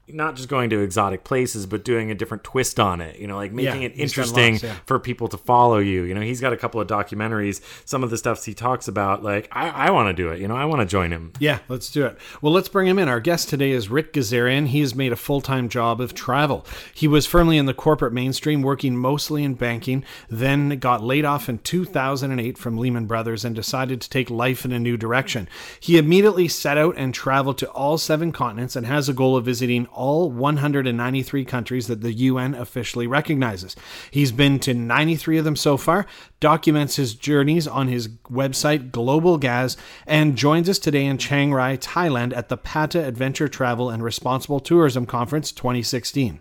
not 0.06 0.36
just 0.36 0.48
going 0.48 0.70
to 0.70 0.80
exotic 0.80 1.24
places, 1.24 1.66
but 1.66 1.84
doing 1.84 2.10
a 2.10 2.14
different 2.14 2.44
twist 2.44 2.78
on 2.78 3.00
it. 3.00 3.18
You 3.18 3.26
know, 3.26 3.36
like 3.36 3.52
making 3.52 3.82
yeah, 3.82 3.88
it 3.88 3.92
interesting 3.96 4.54
lots, 4.54 4.64
yeah. 4.64 4.74
for 4.86 4.98
people 4.98 5.28
to 5.28 5.36
follow 5.36 5.78
you. 5.78 6.02
You 6.02 6.14
know, 6.14 6.20
he's 6.20 6.40
got 6.40 6.52
a 6.52 6.56
couple 6.56 6.80
of 6.80 6.86
documentaries. 6.86 7.60
Some 7.84 8.04
of 8.04 8.10
the 8.10 8.18
stuff 8.18 8.44
he 8.44 8.54
talks 8.54 8.86
about, 8.86 9.22
like 9.22 9.48
I, 9.50 9.68
I 9.68 9.90
want 9.90 10.14
to 10.14 10.22
do 10.22 10.30
it. 10.30 10.40
You 10.40 10.48
know, 10.48 10.56
I 10.56 10.64
want 10.66 10.80
to 10.80 10.86
join 10.86 11.10
him. 11.10 11.32
Yeah, 11.38 11.60
let's 11.68 11.90
do 11.90 12.04
it. 12.04 12.18
Well, 12.42 12.52
let's 12.52 12.68
bring 12.68 12.86
him 12.86 12.98
in. 12.98 13.08
Our 13.08 13.20
guest 13.20 13.48
today 13.48 13.70
is 13.70 13.88
Rick 13.88 14.12
Gazarian. 14.12 14.68
He 14.68 14.80
has 14.80 14.94
made 14.94 15.12
a 15.12 15.16
full 15.16 15.40
time 15.40 15.68
job 15.68 16.00
of 16.00 16.14
travel. 16.14 16.66
He 16.92 17.08
was 17.08 17.26
firmly 17.26 17.56
in 17.56 17.66
the 17.66 17.74
corporate 17.74 18.12
mainstream, 18.12 18.62
working 18.62 18.96
mostly 18.96 19.42
in 19.42 19.54
banking. 19.54 20.04
Then 20.28 20.78
got 20.78 21.02
laid 21.02 21.24
off 21.24 21.48
in 21.48 21.58
2008 21.58 22.58
from 22.58 22.78
Lehman 22.78 23.06
Brothers 23.06 23.44
and 23.44 23.54
decided 23.54 24.00
to 24.00 24.10
take 24.10 24.23
take 24.24 24.30
life 24.30 24.64
in 24.64 24.72
a 24.72 24.78
new 24.78 24.96
direction. 24.96 25.48
He 25.80 25.98
immediately 25.98 26.48
set 26.48 26.78
out 26.78 26.94
and 26.96 27.12
traveled 27.12 27.58
to 27.58 27.70
all 27.70 27.98
seven 27.98 28.32
continents 28.32 28.76
and 28.76 28.86
has 28.86 29.08
a 29.08 29.12
goal 29.12 29.36
of 29.36 29.44
visiting 29.44 29.86
all 29.86 30.30
193 30.30 31.44
countries 31.44 31.86
that 31.86 32.00
the 32.00 32.12
UN 32.12 32.54
officially 32.54 33.06
recognizes. 33.06 33.76
He's 34.10 34.32
been 34.32 34.58
to 34.60 34.74
93 34.74 35.38
of 35.38 35.44
them 35.44 35.56
so 35.56 35.76
far, 35.76 36.06
documents 36.40 36.96
his 36.96 37.14
journeys 37.14 37.66
on 37.66 37.88
his 37.88 38.08
website 38.30 38.90
Global 38.90 39.38
Gaz, 39.38 39.76
and 40.06 40.36
joins 40.36 40.68
us 40.68 40.78
today 40.78 41.04
in 41.04 41.18
Chiang 41.18 41.52
Rai, 41.52 41.76
Thailand 41.76 42.34
at 42.34 42.48
the 42.48 42.56
PATA 42.56 43.04
Adventure 43.04 43.48
Travel 43.48 43.90
and 43.90 44.02
Responsible 44.02 44.60
Tourism 44.60 45.06
Conference 45.06 45.52
2016. 45.52 46.40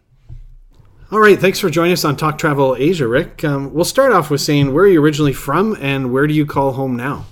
All 1.12 1.20
right, 1.20 1.40
thanks 1.40 1.60
for 1.60 1.70
joining 1.70 1.94
us 1.94 2.06
on 2.06 2.18
Talk 2.18 2.40
Travel 2.40 2.76
Asia, 2.76 3.08
Rick. 3.08 3.44
Um, 3.44 3.72
we'll 3.72 3.86
start 3.86 4.14
off 4.14 4.32
with 4.32 4.42
saying 4.42 4.74
where 4.74 4.86
are 4.86 4.88
you 4.88 5.00
originally 5.00 5.34
from 5.34 5.78
and 5.80 6.12
where 6.12 6.26
do 6.26 6.34
you 6.34 6.44
call 6.46 6.72
home 6.72 6.96
now? 6.96 7.26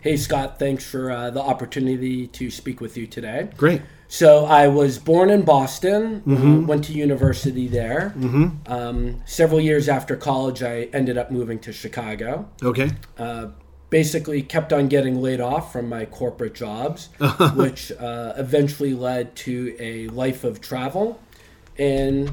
Hey, 0.00 0.16
Scott, 0.16 0.60
thanks 0.60 0.88
for 0.88 1.10
uh, 1.10 1.30
the 1.30 1.40
opportunity 1.40 2.28
to 2.28 2.50
speak 2.50 2.80
with 2.80 2.96
you 2.96 3.06
today. 3.06 3.50
Great. 3.56 3.82
So, 4.06 4.46
I 4.46 4.68
was 4.68 4.98
born 4.98 5.28
in 5.28 5.42
Boston, 5.42 6.22
mm-hmm. 6.24 6.66
went 6.66 6.84
to 6.84 6.92
university 6.92 7.66
there. 7.66 8.14
Mm-hmm. 8.16 8.72
Um, 8.72 9.22
several 9.26 9.60
years 9.60 9.88
after 9.88 10.16
college, 10.16 10.62
I 10.62 10.88
ended 10.92 11.18
up 11.18 11.30
moving 11.32 11.58
to 11.60 11.72
Chicago. 11.72 12.48
Okay. 12.62 12.90
Uh, 13.18 13.48
basically, 13.90 14.40
kept 14.42 14.72
on 14.72 14.86
getting 14.86 15.20
laid 15.20 15.40
off 15.40 15.72
from 15.72 15.88
my 15.88 16.04
corporate 16.04 16.54
jobs, 16.54 17.08
which 17.54 17.90
uh, 17.92 18.34
eventually 18.36 18.94
led 18.94 19.34
to 19.36 19.76
a 19.80 20.06
life 20.08 20.44
of 20.44 20.60
travel. 20.60 21.20
And 21.76 22.32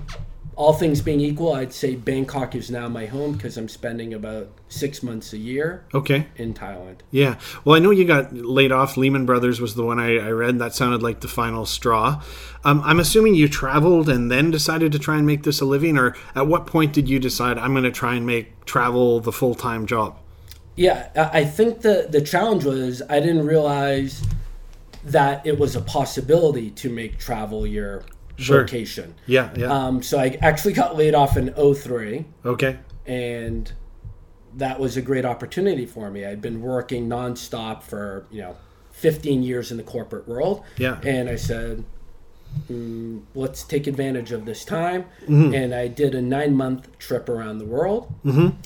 all 0.55 0.73
things 0.73 1.01
being 1.01 1.19
equal, 1.19 1.53
I'd 1.53 1.73
say 1.73 1.95
Bangkok 1.95 2.55
is 2.55 2.71
now 2.71 2.87
my 2.87 3.05
home 3.07 3.33
because 3.33 3.57
I'm 3.57 3.67
spending 3.67 4.13
about 4.13 4.49
six 4.69 5.03
months 5.03 5.33
a 5.33 5.37
year. 5.37 5.85
Okay. 5.93 6.27
In 6.37 6.53
Thailand. 6.53 6.99
Yeah. 7.11 7.37
Well, 7.63 7.75
I 7.75 7.79
know 7.79 7.91
you 7.91 8.05
got 8.05 8.33
laid 8.33 8.71
off. 8.71 8.95
Lehman 8.95 9.25
Brothers 9.25 9.59
was 9.59 9.75
the 9.75 9.83
one 9.83 9.99
I, 9.99 10.17
I 10.17 10.29
read. 10.31 10.59
That 10.59 10.73
sounded 10.73 11.03
like 11.03 11.19
the 11.19 11.27
final 11.27 11.65
straw. 11.65 12.21
Um, 12.63 12.81
I'm 12.83 12.99
assuming 12.99 13.35
you 13.35 13.49
traveled 13.49 14.07
and 14.07 14.31
then 14.31 14.49
decided 14.49 14.91
to 14.93 14.99
try 14.99 15.17
and 15.17 15.27
make 15.27 15.43
this 15.43 15.59
a 15.59 15.65
living, 15.65 15.97
or 15.97 16.15
at 16.35 16.47
what 16.47 16.65
point 16.65 16.93
did 16.93 17.09
you 17.09 17.19
decide 17.19 17.57
I'm 17.57 17.73
going 17.73 17.83
to 17.83 17.91
try 17.91 18.15
and 18.15 18.25
make 18.25 18.65
travel 18.65 19.19
the 19.19 19.31
full 19.31 19.55
time 19.55 19.85
job? 19.85 20.17
Yeah, 20.77 21.29
I 21.33 21.45
think 21.45 21.81
the 21.81 22.07
the 22.09 22.21
challenge 22.21 22.65
was 22.65 23.01
I 23.09 23.19
didn't 23.19 23.45
realize 23.45 24.21
that 25.05 25.45
it 25.45 25.57
was 25.57 25.75
a 25.75 25.81
possibility 25.81 26.71
to 26.71 26.89
make 26.89 27.17
travel 27.17 27.65
your 27.65 28.03
sure. 28.37 28.61
vocation. 28.61 29.15
Yeah, 29.27 29.51
yeah. 29.55 29.71
Um, 29.71 30.01
so 30.01 30.19
I 30.19 30.37
actually 30.41 30.73
got 30.73 30.95
laid 30.95 31.15
off 31.15 31.37
in 31.37 31.53
03. 31.53 32.25
Okay. 32.45 32.77
And 33.05 33.71
that 34.55 34.79
was 34.79 34.97
a 34.97 35.01
great 35.01 35.25
opportunity 35.25 35.85
for 35.85 36.09
me. 36.09 36.25
I'd 36.25 36.41
been 36.41 36.61
working 36.61 37.07
nonstop 37.07 37.83
for, 37.83 38.25
you 38.31 38.41
know, 38.41 38.55
15 38.91 39.43
years 39.43 39.71
in 39.71 39.77
the 39.77 39.83
corporate 39.83 40.27
world. 40.27 40.63
Yeah. 40.77 40.99
And 41.03 41.29
I 41.29 41.35
said, 41.35 41.83
mm, 42.71 43.21
let's 43.35 43.63
take 43.63 43.87
advantage 43.87 44.31
of 44.31 44.45
this 44.45 44.63
time. 44.63 45.03
Mm-hmm. 45.23 45.53
And 45.53 45.75
I 45.75 45.87
did 45.87 46.15
a 46.15 46.21
nine 46.21 46.55
month 46.55 46.97
trip 46.97 47.27
around 47.27 47.57
the 47.59 47.65
world. 47.65 48.13
Mm-hmm. 48.23 48.57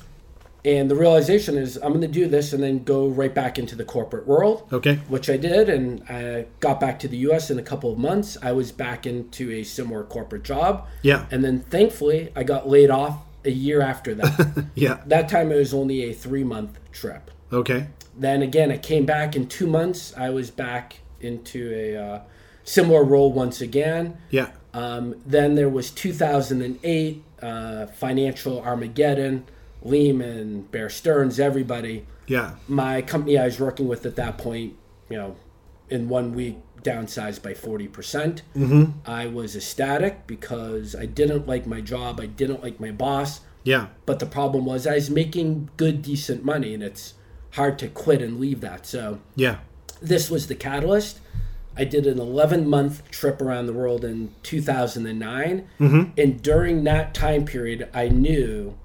And 0.65 0.91
the 0.91 0.95
realization 0.95 1.57
is 1.57 1.77
I'm 1.77 1.89
going 1.93 2.01
to 2.01 2.07
do 2.07 2.27
this 2.27 2.51
and 2.51 2.61
then 2.61 2.83
go 2.83 3.07
right 3.07 3.33
back 3.33 3.57
into 3.57 3.75
the 3.75 3.85
corporate 3.85 4.27
world. 4.27 4.67
Okay. 4.73 4.95
Which 5.07 5.29
I 5.29 5.37
did, 5.37 5.69
and 5.69 6.03
I 6.09 6.45
got 6.59 6.79
back 6.79 6.99
to 6.99 7.07
the 7.07 7.17
U.S. 7.17 7.49
in 7.49 7.59
a 7.59 7.63
couple 7.63 7.91
of 7.91 7.97
months. 7.97 8.37
I 8.41 8.51
was 8.51 8.71
back 8.71 9.05
into 9.05 9.51
a 9.51 9.63
similar 9.63 10.03
corporate 10.03 10.43
job. 10.43 10.87
Yeah. 11.01 11.25
And 11.31 11.43
then 11.43 11.61
thankfully, 11.61 12.31
I 12.35 12.43
got 12.43 12.67
laid 12.67 12.89
off 12.89 13.19
a 13.45 13.51
year 13.51 13.81
after 13.81 14.15
that. 14.15 14.65
Yeah. 14.75 15.01
that 15.07 15.29
time 15.29 15.51
it 15.51 15.55
was 15.55 15.73
only 15.73 16.09
a 16.09 16.13
three 16.13 16.43
month 16.43 16.77
trip. 16.91 17.31
Okay. 17.51 17.87
Then 18.17 18.41
again, 18.41 18.71
I 18.71 18.77
came 18.77 19.05
back 19.05 19.35
in 19.35 19.47
two 19.47 19.67
months. 19.67 20.13
I 20.17 20.29
was 20.29 20.51
back 20.51 20.99
into 21.21 21.71
a 21.73 21.95
uh, 21.95 22.21
similar 22.63 23.03
role 23.03 23.31
once 23.31 23.61
again. 23.61 24.17
Yeah. 24.29 24.49
Um, 24.73 25.15
then 25.25 25.55
there 25.55 25.69
was 25.69 25.89
2008, 25.89 27.23
uh, 27.41 27.87
financial 27.87 28.61
Armageddon, 28.61 29.45
Lehman, 29.81 30.63
Bear 30.63 30.89
Stearns, 30.89 31.39
everybody. 31.39 32.05
Yeah. 32.27 32.55
My 32.67 33.01
company 33.01 33.37
I 33.37 33.45
was 33.45 33.59
working 33.59 33.87
with 33.87 34.05
at 34.05 34.15
that 34.17 34.37
point, 34.37 34.75
you 35.09 35.17
know, 35.17 35.35
in 35.89 36.09
one 36.09 36.33
week 36.33 36.57
downsized 36.83 37.41
by 37.41 37.53
40%. 37.53 37.91
percent 37.91 38.41
I 39.05 39.27
was 39.27 39.55
ecstatic 39.55 40.27
because 40.27 40.95
I 40.95 41.05
didn't 41.05 41.47
like 41.47 41.65
my 41.65 41.81
job. 41.81 42.19
I 42.19 42.25
didn't 42.25 42.63
like 42.63 42.79
my 42.79 42.91
boss. 42.91 43.41
Yeah. 43.63 43.87
But 44.05 44.19
the 44.19 44.25
problem 44.25 44.65
was 44.65 44.87
I 44.87 44.95
was 44.95 45.09
making 45.09 45.69
good, 45.77 46.01
decent 46.01 46.45
money, 46.45 46.73
and 46.73 46.81
it's 46.81 47.15
hard 47.51 47.77
to 47.79 47.87
quit 47.87 48.21
and 48.21 48.39
leave 48.39 48.61
that. 48.61 48.85
So 48.85 49.19
Yeah. 49.35 49.57
this 50.01 50.29
was 50.29 50.47
the 50.47 50.55
catalyst. 50.55 51.19
I 51.75 51.83
did 51.83 52.05
an 52.07 52.19
11 52.19 52.67
month 52.67 53.09
trip 53.11 53.41
around 53.41 53.65
the 53.65 53.73
world 53.73 54.03
in 54.05 54.33
2009. 54.43 55.67
Mm-hmm. 55.79 56.11
And 56.17 56.41
during 56.41 56.83
that 56.85 57.13
time 57.13 57.45
period, 57.45 57.89
I 57.93 58.09
knew 58.09 58.75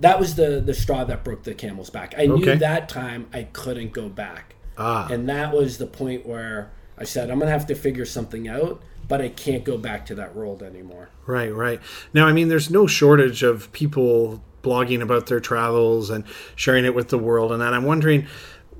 that 0.00 0.20
was 0.20 0.34
the, 0.34 0.60
the 0.60 0.74
straw 0.74 1.04
that 1.04 1.24
broke 1.24 1.42
the 1.42 1.54
camel's 1.54 1.90
back. 1.90 2.14
I 2.16 2.26
knew 2.26 2.56
that 2.56 2.88
time 2.88 3.28
I 3.32 3.44
couldn't 3.44 3.92
go 3.92 4.08
back. 4.08 4.54
Ah. 4.76 5.08
And 5.10 5.28
that 5.28 5.52
was 5.52 5.78
the 5.78 5.86
point 5.86 6.26
where 6.26 6.70
I 6.96 7.04
said, 7.04 7.30
I'm 7.30 7.38
going 7.38 7.48
to 7.48 7.52
have 7.52 7.66
to 7.66 7.74
figure 7.74 8.04
something 8.04 8.48
out, 8.48 8.82
but 9.08 9.20
I 9.20 9.28
can't 9.28 9.64
go 9.64 9.76
back 9.76 10.06
to 10.06 10.14
that 10.16 10.34
world 10.34 10.62
anymore. 10.62 11.10
Right, 11.26 11.52
right. 11.52 11.80
Now, 12.14 12.26
I 12.26 12.32
mean, 12.32 12.48
there's 12.48 12.70
no 12.70 12.86
shortage 12.86 13.42
of 13.42 13.72
people 13.72 14.42
blogging 14.62 15.00
about 15.00 15.26
their 15.26 15.40
travels 15.40 16.10
and 16.10 16.24
sharing 16.54 16.84
it 16.84 16.94
with 16.94 17.08
the 17.08 17.18
world 17.18 17.52
and 17.52 17.60
that. 17.60 17.74
I'm 17.74 17.84
wondering 17.84 18.26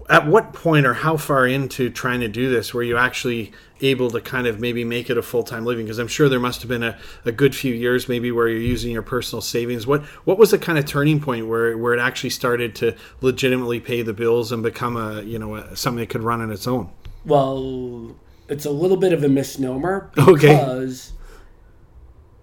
at 0.08 0.26
what 0.26 0.52
point 0.52 0.86
or 0.86 0.94
how 0.94 1.16
far 1.16 1.46
into 1.46 1.90
trying 1.90 2.20
to 2.20 2.28
do 2.28 2.50
this 2.50 2.72
were 2.72 2.82
you 2.82 2.96
actually 2.96 3.52
able 3.80 4.10
to 4.10 4.20
kind 4.20 4.46
of 4.46 4.60
maybe 4.60 4.84
make 4.84 5.08
it 5.10 5.16
a 5.18 5.22
full-time 5.22 5.64
living 5.64 5.84
because 5.86 5.98
i'm 5.98 6.08
sure 6.08 6.28
there 6.28 6.40
must 6.40 6.60
have 6.62 6.68
been 6.68 6.82
a, 6.82 6.98
a 7.24 7.32
good 7.32 7.54
few 7.54 7.72
years 7.74 8.08
maybe 8.08 8.30
where 8.32 8.48
you're 8.48 8.60
using 8.60 8.90
your 8.92 9.02
personal 9.02 9.40
savings 9.40 9.86
what 9.86 10.02
what 10.24 10.38
was 10.38 10.50
the 10.50 10.58
kind 10.58 10.78
of 10.78 10.84
turning 10.86 11.20
point 11.20 11.46
where 11.46 11.76
where 11.78 11.94
it 11.94 12.00
actually 12.00 12.30
started 12.30 12.74
to 12.74 12.94
legitimately 13.20 13.78
pay 13.80 14.02
the 14.02 14.12
bills 14.12 14.50
and 14.52 14.62
become 14.62 14.96
a 14.96 15.22
you 15.22 15.38
know 15.38 15.54
a, 15.56 15.76
something 15.76 16.00
that 16.00 16.08
could 16.10 16.22
run 16.22 16.40
on 16.40 16.50
its 16.50 16.66
own 16.66 16.88
Well, 17.24 18.16
it's 18.48 18.64
a 18.64 18.70
little 18.70 18.96
bit 18.96 19.12
of 19.12 19.22
a 19.24 19.28
misnomer 19.28 20.10
Okay. 20.18 20.48
because 20.56 21.12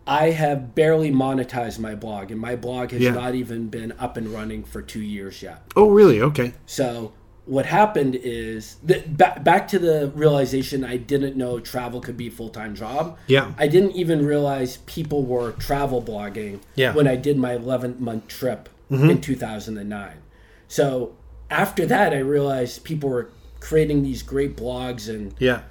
I 0.07 0.29
have 0.29 0.75
barely 0.75 1.11
monetized 1.11 1.79
my 1.79 1.95
blog, 1.95 2.29
and 2.29 2.39
my 2.39 2.55
blog 2.55 2.91
has 2.91 3.01
Yeah. 3.01 3.11
not 3.11 3.33
even 3.33 3.69
been 3.69 3.91
up 3.97 4.17
and 4.17 4.27
running 4.27 4.63
for 4.63 4.81
two 4.83 5.01
years 5.01 5.41
yet. 5.41 5.63
oh 5.75 5.89
really 5.89 6.21
okay 6.21 6.53
So 6.67 7.11
what 7.45 7.65
happened 7.67 8.15
is 8.15 8.75
that 8.83 9.15
back, 9.17 9.43
back 9.43 9.67
to 9.67 9.79
the 9.79 10.11
realization 10.15 10.83
I 10.83 10.97
didn't 10.97 11.35
know 11.37 11.59
travel 11.59 12.01
could 12.01 12.17
be 12.17 12.27
a 12.27 12.31
full 12.31 12.49
time 12.49 12.75
job. 12.75 13.17
Yeah. 13.27 13.51
I 13.57 13.67
didn't 13.67 13.91
even 13.91 14.25
realize 14.25 14.77
people 14.85 15.23
were 15.23 15.51
travel 15.53 16.01
blogging 16.01 16.59
Yeah. 16.75 16.89
Mm-hmm. 16.89 16.97
when 16.97 17.07
I 17.07 17.15
did 17.15 17.37
my 17.37 17.53
11 17.53 17.97
month 17.99 18.27
trip 18.27 18.69
in 18.89 19.19
2009. 19.21 20.17
So 20.67 21.15
after 21.49 21.85
that, 21.85 22.13
I 22.13 22.19
realized 22.19 22.83
people 22.83 23.09
were 23.09 23.29
creating 23.59 24.03
these 24.03 24.21
great 24.23 24.55
blogs 24.55 25.09
and 25.09 25.33
yeah 25.39 25.61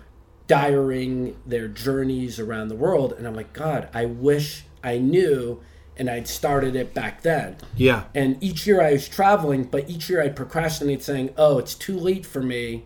diarying 0.47 1.37
their 1.47 1.69
journeys 1.69 2.39
around 2.39 2.69
the 2.69 2.75
world. 2.75 3.13
And 3.13 3.27
I'm 3.27 3.35
like, 3.35 3.53
God, 3.53 3.89
I 3.95 4.05
wish 4.05 4.65
I 4.83 4.99
knew 4.99 5.61
and 5.97 6.11
I'd 6.11 6.27
started 6.29 6.75
it 6.77 6.93
back 6.95 7.23
then. 7.23 7.57
yeah 7.77 8.05
And 8.15 8.43
each 8.43 8.67
year 8.67 8.83
I 8.83 8.93
was 8.93 9.09
traveling, 9.09 9.65
but 9.65 9.89
each 9.89 10.11
year 10.11 10.23
I'd 10.23 10.35
procrastinate 10.37 11.03
saying, 11.03 11.31
oh, 11.37 11.59
it's 11.59 11.75
too 11.75 11.97
late 11.99 12.27
for 12.27 12.43
me. 12.43 12.85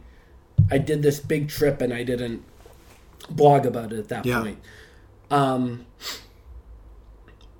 I 0.70 0.78
did 0.78 1.02
this 1.02 1.18
big 1.20 1.48
trip 1.48 1.80
and 1.80 1.92
I 1.92 2.02
didn't 2.02 2.42
blog 3.30 3.64
about 3.66 3.92
it 3.92 3.98
at 3.98 4.08
that 4.08 4.26
Yeah. 4.26 4.40
point. 4.42 4.58
Um, 5.30 5.86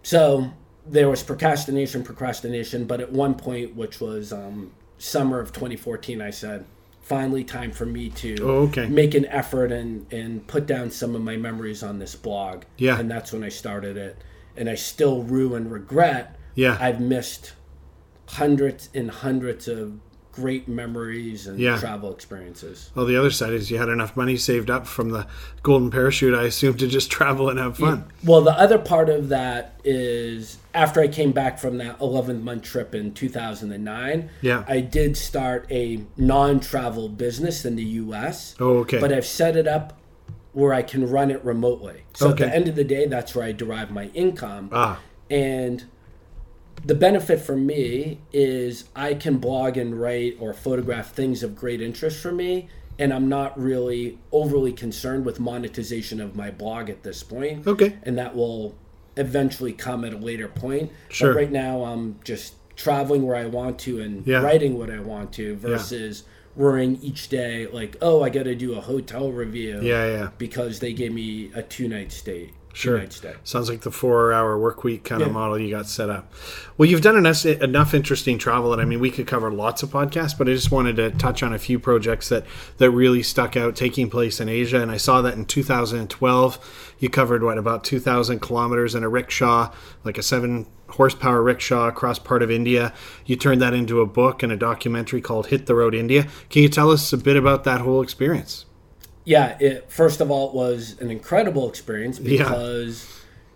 so 0.03 0.51
there 0.87 1.09
was 1.09 1.23
procrastination, 1.23 2.03
procrastination. 2.03 2.85
But 2.87 3.01
at 3.01 3.13
one 3.13 3.35
point, 3.35 3.75
which 3.77 4.01
was 4.01 4.33
um, 4.33 4.73
summer 4.99 5.39
of 5.41 5.53
2014, 5.53 6.21
I 6.21 6.31
said, 6.31 6.65
finally 7.03 7.45
time 7.45 7.71
for 7.71 7.87
me 7.87 8.11
to 8.11 8.37
Oh, 8.43 8.49
okay. 8.69 8.87
make 8.87 9.15
an 9.15 9.25
effort 9.27 9.73
and, 9.73 10.11
and 10.13 10.47
put 10.47 10.67
down 10.67 10.91
some 10.91 11.15
of 11.15 11.23
my 11.23 11.37
memories 11.37 11.83
on 11.83 11.99
this 11.99 12.15
blog. 12.15 12.65
Yeah. 12.77 12.99
And 12.99 13.11
that's 13.11 13.33
when 13.33 13.43
I 13.45 13.49
started 13.49 13.97
it. 13.97 14.17
And 14.59 14.69
I 14.69 14.75
still 14.75 15.23
rue 15.23 15.55
and 15.55 15.71
regret 15.71 16.37
Yeah. 16.55 16.77
I've 16.81 17.01
missed 17.01 17.53
hundreds 18.27 18.89
and 18.95 19.11
hundreds 19.11 19.69
of 19.69 19.93
great 20.33 20.69
memories 20.69 21.49
and 21.49 21.59
Yeah. 21.59 21.79
travel 21.79 22.13
experiences. 22.13 22.91
Well, 22.95 23.07
the 23.07 23.17
other 23.17 23.31
side 23.31 23.53
is 23.53 23.73
you 23.73 23.79
had 23.79 23.89
enough 23.89 24.17
money 24.17 24.37
saved 24.37 24.71
up 24.71 24.87
from 24.87 25.11
the 25.11 25.27
golden 25.65 25.91
parachute, 25.91 26.33
I 26.33 26.45
assume, 26.45 26.75
to 26.77 26.87
just 26.87 27.11
travel 27.19 27.49
and 27.49 27.59
have 27.59 27.77
fun. 27.79 28.05
Well, 28.25 28.43
the 28.43 28.53
other 28.53 28.79
part 28.79 29.09
of 29.09 29.31
that 29.31 29.81
is 29.83 30.59
after 30.75 31.01
I 31.01 31.09
came 31.09 31.33
back 31.33 31.59
from 31.59 31.79
that 31.79 32.01
11 32.01 32.45
month 32.45 32.63
trip 32.63 32.95
in 32.95 33.13
2009, 33.15 34.31
Yeah. 34.41 34.63
I 34.69 34.79
did 34.81 35.17
start 35.17 35.67
a 35.73 36.03
non 36.17 36.61
travel 36.61 37.09
business 37.09 37.65
in 37.65 37.75
the 37.75 37.83
US. 37.85 38.55
Oh, 38.61 38.79
okay. 38.79 39.01
But 39.01 39.13
I've 39.13 39.27
set 39.27 39.57
it 39.57 39.67
up 39.67 39.98
where 40.59 40.75
I 40.75 40.83
can 40.83 41.09
run 41.09 41.31
it 41.31 41.45
remotely. 41.45 42.03
So 42.15 42.31
Okay. 42.31 42.43
at 42.45 42.51
the 42.51 42.57
end 42.57 42.67
of 42.67 42.75
the 42.75 42.83
day, 42.83 43.07
that's 43.07 43.33
where 43.33 43.45
I 43.45 43.53
derive 43.53 43.93
my 43.93 44.07
income. 44.13 44.71
ah, 44.73 45.01
And 45.31 45.85
the 46.85 46.97
benefit 46.97 47.39
for 47.41 47.55
me 47.57 48.19
is 48.33 48.85
I 48.97 49.15
can 49.15 49.39
blog 49.39 49.77
and 49.77 50.01
write 50.01 50.37
or 50.41 50.53
photograph 50.53 51.13
things 51.15 51.45
of 51.45 51.55
great 51.55 51.81
interest 51.81 52.19
for 52.21 52.33
me. 52.33 52.69
And 52.99 53.13
I'm 53.15 53.29
not 53.29 53.57
really 53.61 54.19
overly 54.33 54.73
concerned 54.73 55.25
with 55.25 55.39
monetization 55.39 56.21
of 56.21 56.35
my 56.35 56.51
blog 56.51 56.91
at 56.91 57.05
this 57.05 57.23
point. 57.23 57.65
okay. 57.65 57.95
And 58.03 58.19
that 58.19 58.35
will 58.35 58.75
eventually 59.17 59.73
come 59.73 60.05
at 60.05 60.13
a 60.13 60.17
later 60.19 60.49
point. 60.49 60.91
Sure. 61.09 61.33
But 61.35 61.39
right 61.39 61.53
now, 61.53 61.85
I'm 61.85 62.19
just 62.25 62.55
traveling 62.75 63.23
where 63.25 63.37
I 63.37 63.47
want 63.47 63.79
to 63.81 64.01
and 64.01 64.27
Yeah. 64.27 64.43
writing 64.43 64.77
what 64.77 64.91
I 64.91 64.99
want 64.99 65.33
to 65.35 65.55
versus 65.55 66.25
worrying 66.59 66.99
each 67.03 67.29
day, 67.29 67.67
like, 67.69 67.97
oh, 68.03 68.23
I 68.23 68.29
got 68.31 68.43
to 68.43 68.55
do 68.55 68.75
a 68.75 68.81
hotel 68.81 69.31
review 69.31 69.81
Yeah, 69.81 70.07
yeah. 70.07 70.31
because 70.39 70.81
they 70.81 70.93
gave 70.93 71.13
me 71.13 71.51
a 71.55 71.63
two 71.63 71.89
night 71.89 72.13
stay. 72.13 72.51
Sure. 72.79 73.05
Sounds 73.43 73.69
like 73.69 73.81
the 73.81 73.91
four-hour 73.91 74.57
work 74.57 74.85
week 74.85 75.03
kind 75.03 75.21
of 75.21 75.33
model 75.33 75.59
you 75.59 75.69
got 75.69 75.89
set 75.89 76.09
up. 76.09 76.33
Well, 76.77 76.89
you've 76.89 77.01
done 77.01 77.17
enough, 77.17 77.45
enough 77.45 77.93
interesting 77.93 78.39
travel 78.39 78.71
that 78.71 78.79
I 78.79 78.85
mean, 78.85 79.01
we 79.01 79.11
could 79.11 79.27
cover 79.27 79.51
lots 79.51 79.83
of 79.83 79.91
podcasts, 79.91 80.39
but 80.39 80.49
I 80.49 80.53
just 80.53 80.71
wanted 80.71 80.95
to 80.95 81.11
touch 81.11 81.43
on 81.43 81.53
a 81.53 81.59
few 81.59 81.81
projects 81.81 82.29
that 82.29 82.45
that 82.77 82.93
really 82.93 83.25
stuck 83.25 83.57
out 83.57 83.75
taking 83.75 84.09
place 84.09 84.39
in 84.39 84.49
Asia. 84.49 84.81
And 84.81 84.93
I 84.93 84.97
saw 84.97 85.21
that 85.23 85.35
in 85.35 85.45
2012, 85.45 86.95
you 87.01 87.11
covered 87.11 87.43
what 87.43 87.59
about 87.59 87.83
2,000 87.83 88.39
kilometers 88.39 88.95
in 88.95 89.03
a 89.03 89.09
rickshaw, 89.09 89.75
like 90.05 90.17
a 90.17 90.23
seven 90.23 90.69
horsepower 90.91 91.43
rickshaw 91.43 91.89
across 91.89 92.21
part 92.21 92.45
of 92.45 92.51
India. 92.51 92.95
You 93.27 93.35
turned 93.35 93.61
that 93.61 93.75
into 93.75 94.01
a 94.01 94.07
book 94.07 94.45
and 94.45 94.53
a 94.53 94.57
documentary 94.57 95.21
called 95.21 95.49
Hit 95.49 95.67
the 95.67 95.75
Road 95.75 95.97
India. 95.97 96.29
Can 96.49 96.63
you 96.63 96.69
tell 96.69 96.93
us 96.93 97.13
a 97.13 97.19
bit 97.19 97.37
about 97.37 97.65
that 97.65 97.81
whole 97.81 98.03
experience? 98.03 98.67
Yeah, 99.29 99.59
it, 99.61 99.91
first 99.93 100.23
of 100.23 100.31
all, 100.31 100.49
it 100.49 100.55
was 100.55 100.97
an 101.03 101.11
incredible 101.11 101.69
experience 101.69 102.19
Yeah. 102.19 102.45
because 102.45 103.07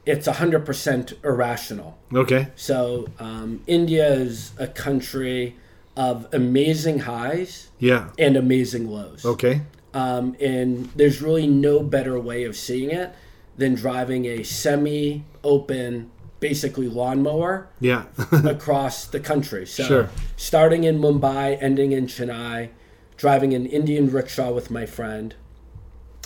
it's 0.04 0.26
100% 0.28 1.14
irrational. 1.24 1.96
Okay. 2.14 2.48
So, 2.56 3.08
um, 3.18 3.62
India 3.66 4.06
is 4.12 4.52
a 4.58 4.66
country 4.66 5.56
of 5.96 6.26
amazing 6.34 6.98
highs 7.00 7.68
Yeah. 7.78 8.10
and 8.18 8.36
amazing 8.36 8.90
lows. 8.90 9.24
Okay. 9.24 9.62
Um, 9.94 10.36
and 10.40 10.90
there's 10.94 11.22
really 11.22 11.46
no 11.46 11.80
better 11.80 12.20
way 12.20 12.44
of 12.44 12.54
seeing 12.54 12.90
it 12.90 13.10
than 13.56 13.74
driving 13.74 14.26
a 14.26 14.42
semi 14.42 15.24
open, 15.42 16.10
basically 16.40 16.88
lawnmower 16.88 17.68
Yeah. 17.80 18.02
across 18.44 19.06
the 19.06 19.20
country. 19.20 19.66
So, 19.66 19.84
Sure. 19.84 20.08
starting 20.36 20.84
in 20.84 20.98
Mumbai, 20.98 21.56
ending 21.62 21.92
in 21.92 22.08
Chennai, 22.08 22.68
driving 23.16 23.54
an 23.54 23.64
Indian 23.64 24.10
rickshaw 24.10 24.52
with 24.52 24.70
my 24.70 24.84
friend. 24.84 25.34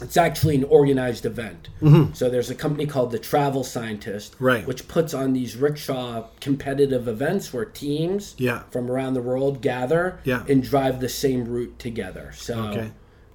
It's 0.02 0.16
actually 0.18 0.56
an 0.56 0.64
organized 0.64 1.24
event. 1.24 1.68
So 2.14 2.28
there's 2.28 2.50
a 2.50 2.54
company 2.54 2.84
called 2.86 3.12
the 3.12 3.18
Travel 3.18 3.64
Scientist, 3.64 4.32
Mm-hmm. 4.34 4.44
Right. 4.44 4.66
which 4.66 4.86
puts 4.88 5.14
on 5.14 5.32
these 5.32 5.56
rickshaw 5.56 6.26
competitive 6.40 7.08
events 7.08 7.52
where 7.52 7.64
teams 7.64 8.34
Yeah. 8.36 8.62
from 8.70 8.90
around 8.90 9.14
the 9.14 9.22
world 9.22 9.62
gather 9.62 10.20
Yeah. 10.24 10.44
and 10.48 10.62
drive 10.62 11.00
the 11.00 11.08
same 11.08 11.46
route 11.46 11.78
together. 11.78 12.32
So 12.34 12.58
Okay. 12.68 12.90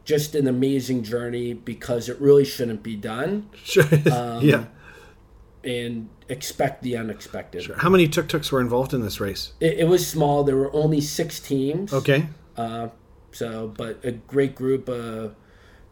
just 0.06 0.36
an 0.36 0.48
amazing 0.48 1.01
journey 1.03 1.53
because 1.53 2.10
it 2.10 2.20
really 2.22 2.46
shouldn't 2.46 2.84
be 2.84 2.96
done. 2.96 3.48
Sure. 3.63 3.86
Um, 4.12 4.44
yeah. 4.46 4.65
and 5.63 6.10
expect 6.30 6.82
the 6.84 6.96
unexpected. 6.98 7.72
How 7.77 7.89
many 7.89 8.08
tuk 8.08 8.27
tuks 8.27 8.51
were 8.51 8.62
involved 8.62 8.94
in 8.94 9.01
this 9.01 9.20
race? 9.20 9.53
It, 9.60 9.80
it 9.80 9.88
was 9.88 10.06
small. 10.08 10.44
There 10.44 10.56
were 10.58 10.74
only 10.75 11.01
six 11.01 11.39
teams. 11.39 11.94
Okay. 11.94 12.27
Uh, 12.58 12.89
so, 13.32 13.74
but 13.77 14.00
a 14.03 14.12
great 14.12 14.56
group, 14.56 14.89
a 14.89 15.32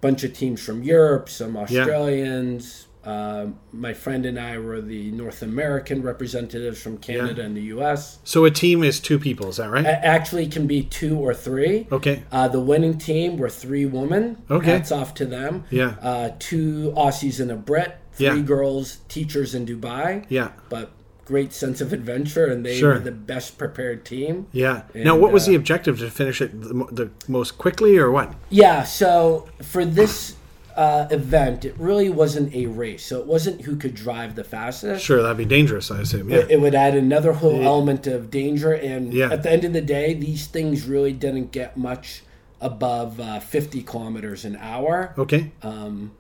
bunch 0.02 0.24
of 0.24 0.34
teams 0.34 0.62
from 0.64 0.84
Europe, 0.84 1.30
some 1.30 1.56
Australians. 2.04 2.86
Uh, 3.04 3.48
my 3.72 3.94
friend 3.94 4.26
and 4.26 4.38
I 4.38 4.58
were 4.58 4.82
the 4.82 5.10
North 5.12 5.42
American 5.42 6.02
representatives 6.02 6.82
from 6.82 6.98
Canada 6.98 7.42
and 7.42 7.56
the 7.56 7.62
U.S. 7.76 8.20
So 8.26 8.44
a 8.44 8.52
team 8.52 8.84
is 8.84 9.00
two 9.00 9.18
people, 9.18 9.48
is 9.50 9.58
that 9.58 9.70
right? 9.70 9.86
A- 9.86 10.06
Actually, 10.06 10.48
can 10.48 10.68
be 10.68 10.84
two 10.84 11.18
or 11.18 11.34
three. 11.34 11.88
Okay. 11.92 12.24
Uh, 12.32 12.50
the 12.50 12.60
winning 12.60 12.98
team 12.98 13.38
were 13.38 13.50
three 13.50 13.86
women. 13.86 14.44
Okay. 14.52 14.72
Hats 14.72 14.92
off 14.92 15.14
to 15.16 15.26
them. 15.26 15.64
Yeah. 15.70 15.96
Uh, 16.02 16.32
two 16.40 16.94
Aussies 16.96 17.40
and 17.40 17.50
a 17.52 17.56
Brit. 17.56 17.98
Three 18.14 18.26
Yeah. 18.28 18.40
girls, 18.42 18.98
teachers 19.08 19.56
in 19.56 19.66
Dubai. 19.66 20.26
Yeah. 20.28 20.50
But 20.68 20.92
great 21.30 21.54
sense 21.54 21.80
of 21.80 21.94
adventure, 21.94 22.48
and 22.48 22.66
they 22.66 22.76
Sure. 22.80 22.94
were 22.96 23.00
the 23.00 23.12
best 23.12 23.56
prepared 23.60 24.04
team. 24.04 24.48
Yeah. 24.52 24.82
now, 24.96 25.16
what 25.16 25.32
was 25.32 25.44
uh, 25.48 25.52
the 25.52 25.56
objective 25.56 26.00
to 26.00 26.10
finish 26.10 26.42
it 26.42 26.60
the, 26.60 26.74
the 26.92 27.12
most 27.28 27.60
quickly, 27.60 27.98
or 28.00 28.10
what? 28.10 28.34
Yeah, 28.50 28.82
so 28.84 29.48
for 29.62 29.86
this 29.86 30.36
uh, 30.76 31.08
event, 31.12 31.66
it 31.66 31.76
really 31.78 32.10
wasn't 32.10 32.52
a 32.56 32.66
race. 32.66 33.06
So 33.06 33.20
it 33.20 33.28
wasn't 33.28 33.62
who 33.62 33.76
could 33.76 33.94
drive 33.94 34.34
the 34.36 34.44
fastest. 34.44 35.06
Sure, 35.06 35.22
that'd 35.22 35.38
be 35.38 35.46
dangerous, 35.46 35.92
I 35.92 36.02
assume. 36.02 36.30
Yeah. 36.32 36.38
It, 36.38 36.52
it 36.52 36.62
would 36.62 36.74
add 36.74 36.96
another 36.96 37.34
whole 37.34 37.62
element 37.64 38.08
of 38.08 38.32
danger. 38.32 38.74
And 38.74 39.14
Yeah. 39.14 39.30
at 39.32 39.44
the 39.44 39.52
end 39.52 39.66
of 39.66 39.74
the 39.74 39.82
day, 39.82 40.16
these 40.16 40.48
things 40.48 40.86
really 40.88 41.14
didn't 41.14 41.52
get 41.52 41.78
much 41.78 42.24
above 42.60 43.20
uh, 43.20 43.40
50 43.40 43.84
kilometers 43.84 44.46
an 44.46 44.56
hour. 44.60 45.14
okay. 45.18 45.52
Um, 45.62 46.14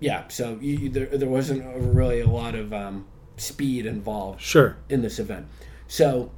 Yeah, 0.00 0.24
so 0.28 0.58
you- 0.60 0.88
there, 0.88 1.06
there 1.06 1.28
wasn't 1.28 1.62
really 1.76 2.20
a 2.20 2.28
lot 2.28 2.54
of 2.54 2.72
um, 2.72 3.04
speed 3.36 3.86
involved 3.86 4.40
Sure. 4.40 4.76
in 4.88 5.02
this 5.02 5.18
event. 5.18 5.46
So 5.88 6.30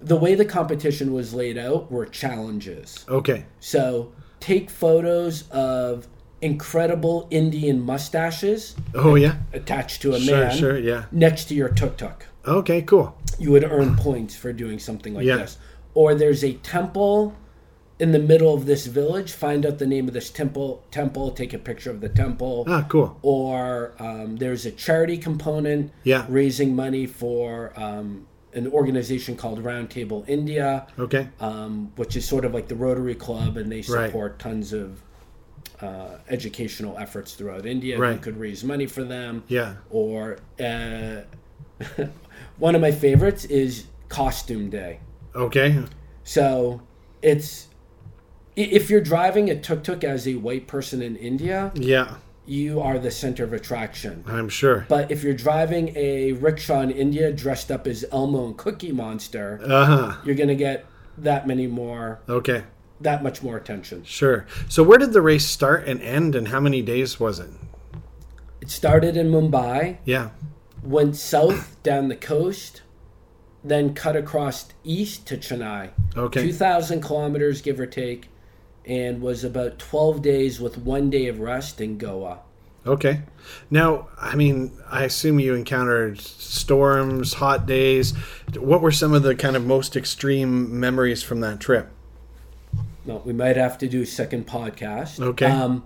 the 0.00 0.16
way 0.16 0.34
the 0.34 0.44
competition 0.44 1.12
was 1.12 1.32
laid 1.34 1.56
out 1.58 1.90
were 1.90 2.06
challenges. 2.06 3.04
Okay. 3.08 3.44
So 3.60 4.12
take 4.40 4.70
photos 4.70 5.44
of 5.50 6.08
incredible 6.42 7.26
Indian 7.30 7.80
mustaches 7.80 8.74
Oh 8.94 9.14
yeah. 9.14 9.36
attached 9.52 10.00
to 10.02 10.12
a 10.14 10.18
Sure. 10.20 10.36
man 10.36 10.56
Sure. 10.56 10.78
Yeah. 10.78 11.04
next 11.12 11.44
to 11.46 11.54
your 11.54 11.68
tuk 11.68 11.96
tuk. 11.98 12.26
Okay. 12.46 12.80
Cool. 12.82 13.14
You 13.38 13.50
would 13.52 13.64
earn 13.64 13.94
points 13.96 14.34
for 14.34 14.52
doing 14.52 14.78
something 14.78 15.14
like 15.14 15.26
Yeah. 15.26 15.36
this. 15.36 15.58
Or 15.94 16.14
there's 16.14 16.42
a 16.42 16.54
temple 16.54 17.34
in 18.00 18.12
the 18.12 18.18
middle 18.18 18.52
of 18.54 18.66
this 18.66 18.86
village. 18.86 19.32
Find 19.32 19.64
out 19.66 19.78
the 19.78 19.86
name 19.86 20.08
of 20.08 20.14
this 20.14 20.30
temple. 20.30 20.82
Temple. 20.90 21.30
Take 21.32 21.52
a 21.52 21.58
picture 21.58 21.90
of 21.90 22.00
the 22.00 22.08
temple. 22.08 22.64
Ah, 22.66 22.84
cool. 22.88 23.18
Or 23.22 23.92
um, 23.98 24.36
there's 24.36 24.66
a 24.66 24.70
charity 24.72 25.18
component. 25.18 25.92
Yeah. 26.02 26.24
Raising 26.28 26.74
money 26.74 27.06
for 27.06 27.72
um, 27.76 28.26
an 28.54 28.66
organization 28.68 29.36
called 29.36 29.62
Roundtable 29.62 30.28
India 30.28 30.86
Okay. 30.98 31.28
um, 31.38 31.92
which 31.96 32.16
is 32.16 32.26
sort 32.26 32.44
of 32.44 32.52
like 32.52 32.66
the 32.68 32.74
Rotary 32.74 33.14
Club, 33.14 33.56
and 33.56 33.70
they 33.70 33.82
Right. 33.82 34.06
support 34.08 34.38
tons 34.40 34.72
of 34.72 35.00
uh, 35.80 36.18
educational 36.28 36.98
efforts 36.98 37.34
throughout 37.34 37.64
India. 37.66 37.98
Right. 37.98 38.14
You 38.14 38.18
could 38.18 38.36
raise 38.38 38.64
money 38.64 38.86
for 38.86 39.04
them. 39.04 39.44
Yeah. 39.48 39.74
Or 39.90 40.38
uh, 40.58 41.20
one 42.58 42.74
of 42.74 42.80
my 42.80 42.90
favorites 42.92 43.44
is 43.44 43.84
Costume 44.08 44.68
Day. 44.70 45.00
Okay. 45.34 45.82
So 46.24 46.82
it's 47.22 47.68
if 48.56 48.90
you're 48.90 49.00
driving 49.00 49.50
a 49.50 49.56
tuk 49.58 49.82
tuk 49.84 50.04
as 50.04 50.26
a 50.26 50.34
white 50.36 50.66
person 50.66 51.02
in 51.02 51.16
India, 51.16 51.70
Yeah. 51.74 52.16
you 52.46 52.80
are 52.80 52.98
the 52.98 53.10
center 53.10 53.44
of 53.44 53.52
attraction. 53.52 54.24
I'm 54.26 54.48
sure. 54.48 54.86
But 54.88 55.10
if 55.10 55.22
you're 55.22 55.34
driving 55.34 55.92
a 55.96 56.32
rickshaw 56.32 56.80
in 56.80 56.90
India 56.90 57.32
dressed 57.32 57.70
up 57.70 57.86
as 57.86 58.04
Elmo 58.12 58.46
and 58.46 58.56
Cookie 58.56 58.92
Monster, 58.92 59.60
Uh 59.64 59.84
huh. 59.86 60.12
you're 60.24 60.34
gonna 60.34 60.54
get 60.54 60.84
that 61.18 61.46
many 61.46 61.66
more, 61.66 62.20
Okay. 62.28 62.62
that 63.00 63.22
much 63.22 63.42
more 63.42 63.56
attention. 63.56 64.02
Sure. 64.04 64.46
So 64.68 64.82
where 64.82 64.98
did 64.98 65.12
the 65.12 65.22
race 65.22 65.46
start 65.46 65.86
and 65.86 66.00
end, 66.02 66.34
and 66.34 66.48
how 66.48 66.60
many 66.60 66.82
days 66.82 67.20
was 67.20 67.38
it? 67.38 67.50
It 68.60 68.70
started 68.70 69.16
in 69.16 69.30
Mumbai, 69.30 69.98
Yeah. 70.04 70.30
went 70.82 71.16
south 71.16 71.76
down 71.82 72.08
the 72.08 72.16
coast, 72.16 72.82
then 73.62 73.92
cut 73.92 74.16
across 74.16 74.66
east 74.84 75.26
to 75.26 75.36
Chennai. 75.36 75.90
Okay. 76.16 76.42
2,000 76.42 77.02
kilometers, 77.02 77.60
give 77.60 77.78
or 77.78 77.84
take, 77.86 78.29
and 78.90 79.22
was 79.22 79.44
about 79.44 79.78
12 79.78 80.20
days 80.20 80.60
with 80.60 80.76
one 80.76 81.10
day 81.10 81.28
of 81.28 81.38
rest 81.38 81.80
in 81.80 81.96
Goa. 81.96 82.40
Okay. 82.84 83.22
Now, 83.70 84.08
I 84.18 84.34
mean, 84.34 84.72
I 84.90 85.04
assume 85.04 85.38
you 85.38 85.54
encountered 85.54 86.20
storms, 86.20 87.34
hot 87.34 87.66
days. 87.66 88.16
What 88.56 88.80
were 88.80 88.90
some 88.90 89.14
of 89.14 89.22
the 89.22 89.36
kind 89.36 89.54
of 89.54 89.64
most 89.64 89.96
extreme 89.96 90.80
memories 90.80 91.22
from 91.22 91.38
that 91.40 91.60
trip? 91.60 91.88
No, 93.04 93.22
we 93.24 93.32
might 93.32 93.56
have 93.56 93.78
to 93.78 93.88
do 93.88 94.02
a 94.02 94.06
second 94.06 94.48
podcast. 94.48 95.20
Okay. 95.20 95.46
Um, 95.46 95.84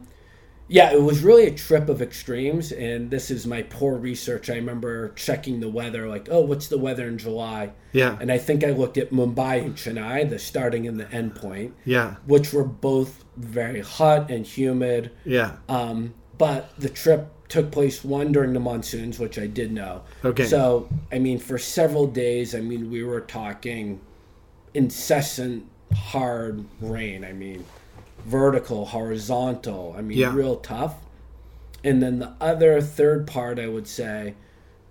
yeah, 0.66 0.92
it 0.92 1.03
was 1.03 1.22
really 1.22 1.46
a 1.46 1.50
trip 1.50 1.88
of 1.88 2.00
extremes, 2.00 2.72
and 2.72 3.11
this 3.11 3.31
is 3.31 3.46
my 3.46 3.62
poor 3.62 3.96
research. 3.96 4.48
I 4.48 4.55
remember 4.55 5.11
checking 5.11 5.61
the 5.61 5.68
weather, 5.68 6.09
like, 6.09 6.29
oh, 6.31 6.40
what's 6.40 6.68
the 6.68 6.79
weather 6.79 7.07
in 7.07 7.18
July? 7.18 7.72
Yeah. 7.92 8.16
And 8.20 8.33
I 8.33 8.38
think 8.38 8.64
I 8.64 8.70
looked 8.70 8.96
at 8.96 9.11
Mumbai 9.11 9.62
and 9.62 9.74
Chennai, 9.74 10.29
the 10.29 10.38
starting 10.38 10.87
and 10.87 10.98
the 10.98 11.11
end 11.12 11.35
point. 11.35 11.74
Yeah. 11.85 12.16
which 12.27 12.53
were 12.53 12.64
both 12.64 13.24
very 13.37 13.81
hot 13.81 14.31
and 14.31 14.46
humid. 14.46 15.11
Yeah. 15.24 15.57
Um, 15.68 16.14
but 16.38 16.70
the 16.79 16.88
trip 16.88 17.31
took 17.48 17.70
place 17.70 18.03
one 18.03 18.33
during 18.33 18.53
the 18.55 18.61
monsoons, 18.61 19.18
which 19.18 19.38
I 19.38 19.46
did 19.46 19.70
know. 19.70 20.03
Okay. 20.24 20.46
So, 20.46 20.88
I 21.12 21.18
mean, 21.18 21.38
for 21.38 21.59
several 21.59 22.07
days, 22.07 22.55
I 22.55 22.61
mean, 22.61 22.90
we 22.90 23.05
were 23.05 23.20
talking 23.20 24.00
incessant, 24.72 25.66
hard 25.94 26.64
rain. 26.81 27.24
I 27.24 27.33
mean, 27.33 27.64
vertical, 28.24 28.87
horizontal. 28.87 29.94
I 29.96 30.02
mean, 30.02 30.18
Yeah. 30.18 30.34
real 30.34 30.56
tough. 30.56 30.94
And 31.82 32.02
then 32.02 32.18
the 32.18 32.32
other 32.40 32.80
third 32.80 33.26
part, 33.26 33.58
I 33.58 33.68
would 33.68 33.87
say, 33.87 34.34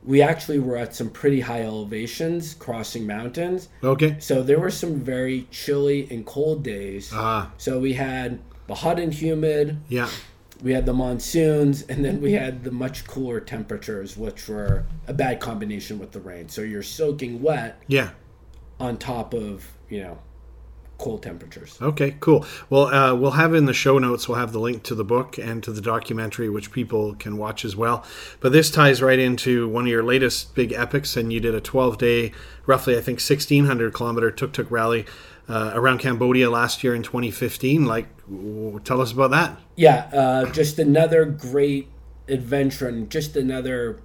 we 0.06 0.22
actually 0.22 0.60
were 0.60 0.76
at 0.78 0.93
some 0.93 1.10
pretty 1.10 1.39
high 1.39 1.62
elevations 1.63 2.54
crossing 2.54 3.08
mountains. 3.08 3.69
Okay. 3.84 4.17
So 4.19 4.43
there 4.43 4.60
were 4.60 4.69
some 4.69 4.96
very 5.00 5.48
chilly 5.50 6.08
and 6.12 6.26
cold 6.26 6.62
days. 6.63 7.10
Ah. 7.13 7.52
So 7.58 7.80
we 7.80 7.93
had 7.93 8.39
the 8.67 8.76
hot 8.76 9.00
and 9.00 9.13
humid, 9.13 9.78
Yeah. 9.89 10.10
we 10.62 10.74
had 10.74 10.86
the 10.86 10.93
monsoons, 10.93 11.84
and 11.84 12.04
then 12.04 12.22
we 12.22 12.34
had 12.34 12.63
the 12.63 12.72
much 12.72 13.08
cooler 13.08 13.39
temperatures, 13.39 14.15
which 14.17 14.48
were 14.50 14.86
a 15.08 15.13
bad 15.13 15.39
combination 15.39 16.00
with 16.00 16.12
the 16.12 16.19
rain. 16.19 16.50
So 16.50 16.62
you're 16.62 16.84
soaking 16.84 17.41
wet 17.41 17.82
Yeah. 17.88 18.10
on 18.80 18.98
top 18.98 19.34
of, 19.34 19.65
you 19.89 20.02
know, 20.02 20.17
cold 21.04 21.22
temperatures. 21.22 21.78
Okay, 21.82 22.16
cool. 22.22 22.46
Well, 22.70 22.86
uh, 22.86 23.13
we'll 23.13 23.32
have 23.32 23.54
in 23.54 23.66
the 23.66 23.74
show 23.74 24.00
notes, 24.00 24.30
we'll 24.30 24.38
have 24.38 24.54
the 24.54 24.60
link 24.60 24.84
to 24.84 24.96
the 24.96 25.04
book 25.04 25.38
and 25.38 25.62
to 25.63 25.72
the 25.74 25.82
documentary, 25.82 26.50
which 26.50 26.72
people 26.72 27.13
can 27.16 27.36
watch 27.36 27.66
as 27.66 27.76
well. 27.76 28.06
But 28.39 28.54
this 28.54 28.72
ties 28.72 29.02
right 29.02 29.20
into 29.20 29.68
one 29.68 29.84
of 29.84 29.89
your 29.89 30.02
latest 30.02 30.56
big 30.56 30.72
epics, 30.72 31.18
and 31.18 31.34
you 31.34 31.42
did 31.42 31.54
a 31.54 31.60
12 31.60 31.98
day, 31.98 32.32
roughly, 32.66 32.98
I 32.98 33.02
think, 33.02 33.20
1,600 33.20 33.94
kilometer 33.94 34.32
tuk 34.32 34.54
tuk 34.54 34.72
rally 34.72 35.06
uh, 35.50 35.72
around 35.74 35.98
Cambodia 35.98 36.50
last 36.50 36.86
year 36.86 36.96
in 36.96 37.04
2015. 37.04 37.86
Like, 37.86 38.08
w- 38.28 38.80
tell 38.86 39.02
us 39.02 39.12
about 39.12 39.32
that. 39.32 39.60
Yeah, 39.76 40.10
uh, 40.13 40.52
just 40.52 40.80
another 40.80 41.26
great 41.26 41.89
adventure 42.30 42.88
and 42.88 43.10
just 43.10 43.36
another 43.36 44.00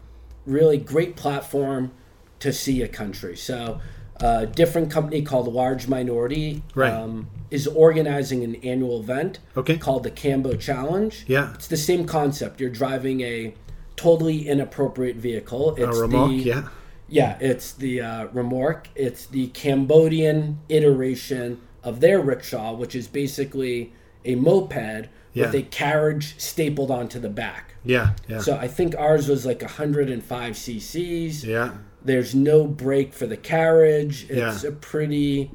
really 0.44 0.78
great 0.78 1.14
platform 1.14 1.92
to 2.40 2.52
see 2.52 2.82
a 2.82 2.88
country. 2.88 3.36
So, 3.36 3.80
a 4.20 4.46
different 4.46 4.90
company 4.90 5.22
called 5.22 5.52
Large 5.52 5.86
Minority 5.88 6.62
Right. 6.74 6.92
um, 6.92 7.28
is 7.50 7.66
organizing 7.66 8.42
an 8.44 8.56
annual 8.56 9.00
event 9.00 9.38
Okay. 9.56 9.76
called 9.78 10.02
the 10.02 10.10
Cambo 10.10 10.58
Challenge. 10.58 11.24
Yeah. 11.28 11.52
It's 11.54 11.68
the 11.68 11.76
same 11.76 12.04
concept. 12.06 12.60
You're 12.60 12.70
driving 12.70 13.20
a 13.20 13.54
totally 13.96 14.48
inappropriate 14.48 15.16
vehicle. 15.16 15.70
A 15.78 15.88
It's 15.88 15.98
remorque, 15.98 16.28
the, 16.42 16.48
yeah. 16.48 16.68
yeah, 17.08 17.38
it's 17.40 17.72
the 17.72 18.00
uh, 18.00 18.26
remorque. 18.28 18.86
It's 18.94 19.26
the 19.26 19.48
Cambodian 19.48 20.58
iteration 20.68 21.60
of 21.82 22.00
their 22.00 22.20
rickshaw, 22.20 22.74
which 22.74 22.94
is 22.94 23.06
basically 23.08 23.92
a 24.24 24.34
moped 24.34 25.08
with 25.34 25.54
a 25.54 25.62
carriage 25.62 26.34
stapled 26.38 26.90
onto 26.90 27.18
the 27.20 27.28
back. 27.28 27.74
Yeah, 27.84 28.14
yeah. 28.28 28.40
So 28.40 28.56
I 28.56 28.66
think 28.68 28.94
ours 28.98 29.28
was 29.28 29.46
like 29.46 29.62
105 29.62 30.54
cc's. 30.54 31.44
yeah, 31.44 31.72
There's 32.08 32.34
no 32.34 32.66
brake 32.66 33.12
for 33.12 33.26
the 33.26 33.36
carriage. 33.36 34.26
It's 34.30 34.62
Yeah. 34.64 34.70
a 34.70 34.72
pretty 34.72 35.50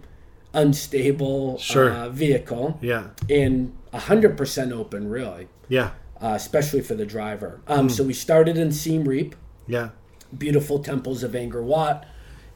unstable 0.54 1.58
Sure. 1.58 1.90
uh, 1.92 2.10
vehicle 2.10 2.78
yeah, 2.80 3.08
and 3.30 3.74
100% 3.92 4.72
open, 4.72 5.10
really, 5.10 5.48
yeah, 5.68 5.92
uh, 6.22 6.34
especially 6.36 6.82
for 6.82 6.94
the 6.94 7.06
driver. 7.06 7.60
Um, 7.68 7.90
So 7.90 8.04
we 8.04 8.14
started 8.14 8.56
in 8.58 8.72
Siem 8.72 9.04
Reap 9.06 9.36
yeah. 9.68 9.90
beautiful 10.38 10.78
temples 10.80 11.24
of 11.24 11.32
Angkor 11.32 11.64
Wat, 11.64 12.06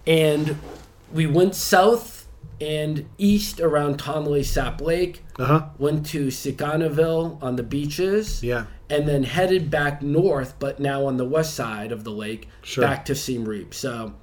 and 0.06 0.58
we 1.12 1.26
went 1.26 1.56
south 1.56 2.28
and 2.62 3.06
east 3.18 3.60
around 3.60 3.98
Tonle 3.98 4.44
Sap 4.46 4.80
Lake. 4.80 5.24
Uh 5.40 5.46
huh. 5.46 5.66
Went 5.80 6.06
to 6.08 6.28
Sihanoukville 6.28 7.42
on 7.42 7.56
the 7.56 7.64
beaches. 7.64 8.44
Yeah. 8.44 8.66
And 8.90 9.08
then 9.08 9.24
headed 9.24 9.70
back 9.70 10.02
north, 10.02 10.56
but 10.60 10.80
now 10.80 11.06
on 11.06 11.18
the 11.18 11.26
west 11.26 11.54
side 11.56 11.92
of 11.92 12.04
the 12.04 12.12
lake, 12.12 12.48
Sure. 12.62 12.84
back 12.84 13.06
to 13.06 13.16
Siem 13.16 13.46
Reap. 13.46 13.74
So, 13.74 14.14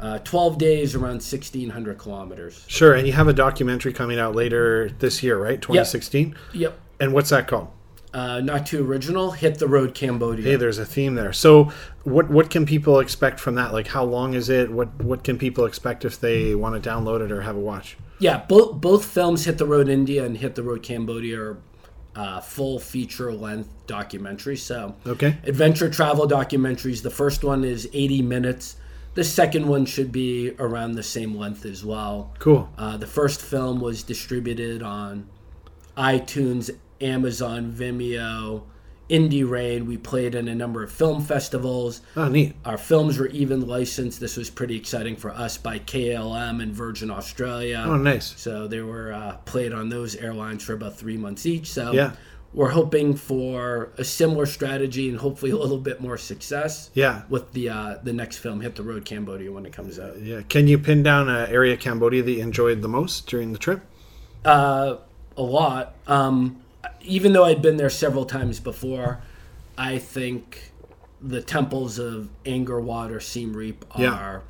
uh, 0.00 0.18
12 0.18 0.58
days, 0.58 0.94
around 0.94 1.22
1,600 1.22 1.98
kilometers. 1.98 2.64
Sure, 2.66 2.94
and 2.94 3.06
you 3.06 3.12
have 3.12 3.28
a 3.28 3.32
documentary 3.32 3.92
coming 3.92 4.18
out 4.18 4.34
later 4.34 4.90
this 4.98 5.22
year, 5.22 5.38
right? 5.38 5.60
2016. 5.60 6.34
Yep. 6.54 6.78
And 7.00 7.12
what's 7.12 7.30
that 7.30 7.46
called? 7.46 7.68
Uh, 8.14 8.40
not 8.40 8.64
too 8.64 8.82
original. 8.82 9.32
Hit 9.32 9.58
the 9.58 9.68
road, 9.68 9.94
Cambodia. 9.94 10.44
Hey, 10.44 10.56
there's 10.56 10.78
a 10.78 10.86
theme 10.86 11.16
there. 11.16 11.34
So, 11.34 11.70
what 12.04 12.30
what 12.30 12.48
can 12.48 12.64
people 12.64 12.98
expect 12.98 13.38
from 13.38 13.56
that? 13.56 13.74
Like, 13.74 13.88
how 13.88 14.04
long 14.04 14.32
is 14.32 14.48
it? 14.48 14.70
What 14.70 14.88
what 15.04 15.22
can 15.22 15.36
people 15.36 15.66
expect 15.66 16.02
if 16.02 16.18
they 16.18 16.54
want 16.54 16.82
to 16.82 16.88
download 16.88 17.20
it 17.22 17.30
or 17.30 17.42
have 17.42 17.56
a 17.56 17.60
watch? 17.60 17.98
Yeah, 18.18 18.42
both 18.48 18.80
both 18.80 19.04
films, 19.04 19.44
Hit 19.44 19.58
the 19.58 19.66
Road 19.66 19.90
India 19.90 20.24
and 20.24 20.38
Hit 20.38 20.54
the 20.54 20.62
Road 20.62 20.82
Cambodia, 20.82 21.38
are 21.38 21.58
uh, 22.16 22.40
full 22.40 22.78
feature 22.78 23.32
length 23.32 23.68
documentary. 23.86 24.56
So, 24.56 24.96
Okay. 25.06 25.36
adventure 25.44 25.88
travel 25.90 26.26
documentaries. 26.26 27.02
The 27.02 27.10
first 27.10 27.44
one 27.44 27.62
is 27.64 27.88
80 27.92 28.22
minutes. 28.22 28.76
The 29.14 29.24
second 29.24 29.66
one 29.68 29.86
should 29.86 30.10
be 30.12 30.52
around 30.58 30.92
the 30.92 31.02
same 31.02 31.36
length 31.36 31.64
as 31.64 31.84
well. 31.84 32.34
Cool. 32.38 32.68
Uh, 32.76 32.96
the 32.96 33.06
first 33.06 33.40
film 33.40 33.80
was 33.80 34.02
distributed 34.02 34.82
on 34.82 35.26
iTunes, 35.96 36.70
Amazon, 37.00 37.72
Vimeo, 37.72 38.62
IndieReign. 39.10 39.86
We 39.86 39.96
played 39.96 40.34
in 40.34 40.48
a 40.48 40.54
number 40.54 40.82
of 40.82 40.90
film 40.90 41.22
festivals. 41.22 42.00
Oh, 42.16 42.28
neat. 42.28 42.54
Our 42.64 42.78
films 42.78 43.18
were 43.18 43.28
even 43.28 43.66
licensed. 43.66 44.20
This 44.20 44.36
was 44.36 44.50
pretty 44.50 44.76
exciting 44.76 45.16
for 45.16 45.30
us 45.30 45.56
by 45.58 45.78
KLM 45.78 46.62
and 46.62 46.72
Virgin 46.72 47.10
Australia. 47.10 47.84
Oh, 47.86 47.96
nice. 47.96 48.34
So 48.36 48.66
they 48.66 48.80
were 48.80 49.12
uh, 49.12 49.36
played 49.44 49.72
on 49.72 49.88
those 49.88 50.16
airlines 50.16 50.62
for 50.64 50.72
about 50.74 50.96
three 50.96 51.16
months 51.16 51.46
each. 51.46 51.68
So 51.70 51.92
Yeah. 51.92 52.12
we're 52.52 52.70
hoping 52.70 53.14
for 53.14 53.90
a 53.98 54.04
similar 54.04 54.46
strategy 54.46 55.08
and 55.08 55.18
hopefully 55.18 55.52
a 55.52 55.56
little 55.56 55.78
bit 55.78 56.00
more 56.00 56.16
success 56.18 56.90
Yeah. 56.94 57.22
with 57.28 57.52
the 57.52 57.68
uh, 57.68 57.98
the 58.02 58.12
next 58.12 58.38
film, 58.38 58.60
Hit 58.60 58.74
the 58.76 58.82
Road 58.82 59.04
Cambodia, 59.04 59.52
when 59.52 59.66
it 59.66 59.72
comes 59.72 59.98
out. 60.00 60.20
Yeah. 60.20 60.40
Can 60.48 60.66
you 60.66 60.78
pin 60.78 61.02
down 61.02 61.28
an 61.28 61.48
area 61.50 61.76
Cambodia 61.76 62.22
that 62.22 62.30
you 62.32 62.42
enjoyed 62.42 62.82
the 62.82 62.88
most 62.88 63.26
during 63.28 63.52
the 63.52 63.58
trip? 63.58 63.82
Uh, 64.44 64.96
a 65.36 65.42
lot. 65.42 65.94
Um, 66.06 66.62
even 67.00 67.32
though 67.32 67.44
I'd 67.44 67.62
been 67.62 67.76
there 67.76 67.90
several 67.90 68.24
times 68.24 68.60
before, 68.60 69.20
I 69.78 69.98
think 69.98 70.72
the 71.20 71.40
temples 71.42 71.98
of 71.98 72.28
Angkor 72.44 72.82
Wat 72.82 73.10
or 73.10 73.20
Siem 73.20 73.54
Reap 73.56 73.84
are 73.92 74.02
Yeah. 74.02 74.40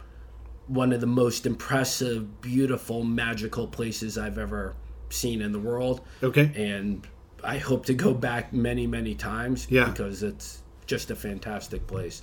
one 0.67 0.93
of 0.93 1.01
the 1.01 1.07
most 1.07 1.47
impressive, 1.47 2.41
beautiful, 2.41 3.05
magical 3.05 3.67
places 3.69 4.19
I've 4.19 4.39
ever 4.39 4.75
seen 5.09 5.41
in 5.41 5.53
the 5.53 5.61
world. 5.61 6.01
Okay. 6.23 6.51
and 6.57 7.07
I 7.45 7.59
hope 7.59 7.87
to 7.87 7.95
go 7.95 8.13
back 8.13 8.53
many, 8.53 8.87
many 8.89 9.15
times 9.15 9.67
Yeah. 9.71 9.85
because 9.91 10.23
it's 10.25 10.63
just 10.87 11.11
a 11.11 11.15
fantastic 11.17 11.87
place. 11.87 12.23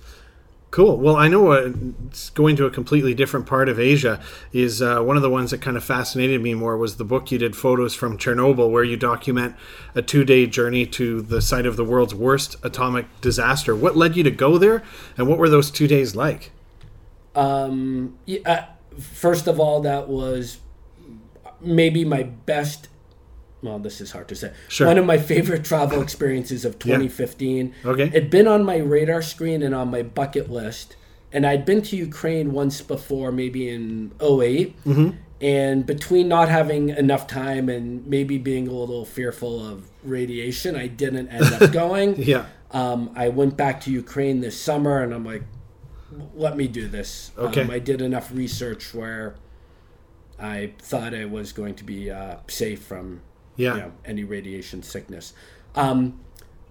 Cool. 0.74 0.98
Well, 0.98 1.16
I 1.16 1.28
know 1.28 1.72
going 2.34 2.56
to 2.56 2.66
a 2.66 2.72
completely 2.72 3.14
different 3.14 3.46
part 3.46 3.70
of 3.70 3.80
Asia 3.80 4.20
is 4.52 4.82
uh, 4.82 5.02
one 5.02 5.16
of 5.16 5.22
the 5.22 5.30
ones 5.30 5.52
that 5.52 5.62
kind 5.62 5.78
of 5.78 5.84
fascinated 5.84 6.42
me 6.42 6.56
more 6.56 6.76
was 6.78 6.96
the 6.96 7.04
book 7.04 7.32
you 7.32 7.38
did 7.38 7.56
photos 7.56 7.94
from 7.94 8.18
Chernobyl, 8.18 8.72
where 8.72 8.84
you 8.84 8.98
document 8.98 9.56
a 9.94 10.02
two-day 10.02 10.48
journey 10.48 10.88
to 10.88 11.22
the 11.22 11.44
site 11.44 11.68
of 11.68 11.76
the 11.76 11.84
world's 11.86 12.16
worst 12.16 12.56
atomic 12.64 13.06
disaster. 13.22 13.76
What 13.76 13.96
led 13.96 14.18
you 14.18 14.24
to 14.24 14.32
go 14.32 14.58
there, 14.58 14.82
and 15.16 15.28
what 15.28 15.38
were 15.38 15.48
those 15.48 15.70
two 15.70 15.88
days 15.88 16.16
like? 16.16 16.52
Um, 17.36 18.18
yeah, 18.26 18.40
uh, 18.44 18.66
first 19.00 19.46
of 19.46 19.60
all, 19.60 19.80
that 19.82 20.10
was 20.10 20.58
maybe 21.62 22.04
my 22.04 22.24
best. 22.24 22.88
Well, 23.64 23.80
this 23.80 24.02
is 24.02 24.12
hard 24.12 24.28
to 24.28 24.36
say. 24.36 24.54
Sure. 24.68 24.88
One 24.88 24.98
of 24.98 25.06
my 25.06 25.18
favorite 25.18 25.64
travel 25.64 26.02
experiences 26.02 26.66
of 26.66 26.78
2015. 26.80 27.74
Okay. 27.86 28.04
It'd 28.08 28.30
been 28.30 28.48
on 28.48 28.64
my 28.64 28.78
radar 28.78 29.22
screen 29.22 29.64
and 29.64 29.74
on 29.74 29.90
my 29.90 30.04
bucket 30.04 30.52
list. 30.52 30.98
And 31.32 31.48
I'd 31.48 31.66
been 31.66 31.82
to 31.84 31.96
Ukraine 31.96 32.52
once 32.52 32.82
before, 32.82 33.32
maybe 33.32 33.68
in 33.70 34.12
8 34.22 34.76
Hmm. 34.84 35.10
And 35.42 35.86
between 35.86 36.28
not 36.28 36.48
having 36.48 36.90
enough 36.90 37.28
time 37.28 37.68
and 37.68 38.06
maybe 38.08 38.38
being 38.38 38.68
a 38.68 38.72
little 38.72 39.04
fearful 39.04 39.66
of 39.66 39.90
radiation, 40.04 40.76
I 40.76 40.88
didn't 40.88 41.28
end 41.30 41.46
up 41.62 41.72
going. 41.84 42.22
Yeah. 42.22 42.46
Um, 42.72 43.12
I 43.16 43.28
went 43.30 43.58
back 43.58 43.82
to 43.82 43.92
Ukraine 43.92 44.40
this 44.40 44.60
summer, 44.60 45.02
and 45.04 45.14
I'm 45.14 45.26
like, 45.26 45.44
let 46.34 46.56
me 46.56 46.68
do 46.68 46.88
this. 46.88 47.32
Okay. 47.38 47.62
Um, 47.62 47.72
I 47.72 47.80
did 47.80 48.02
enough 48.02 48.32
research 48.32 48.94
where 48.94 49.36
I 50.40 50.74
thought 50.80 51.14
I 51.14 51.26
was 51.26 51.52
going 51.52 51.76
to 51.76 51.84
be 51.84 52.10
uh, 52.10 52.38
safe 52.48 52.82
from 52.84 53.22
Yeah. 53.56 53.76
you 53.76 53.82
know, 53.82 53.92
any 54.06 54.24
radiation 54.24 54.84
sickness. 54.84 55.34
Um, 55.76 56.20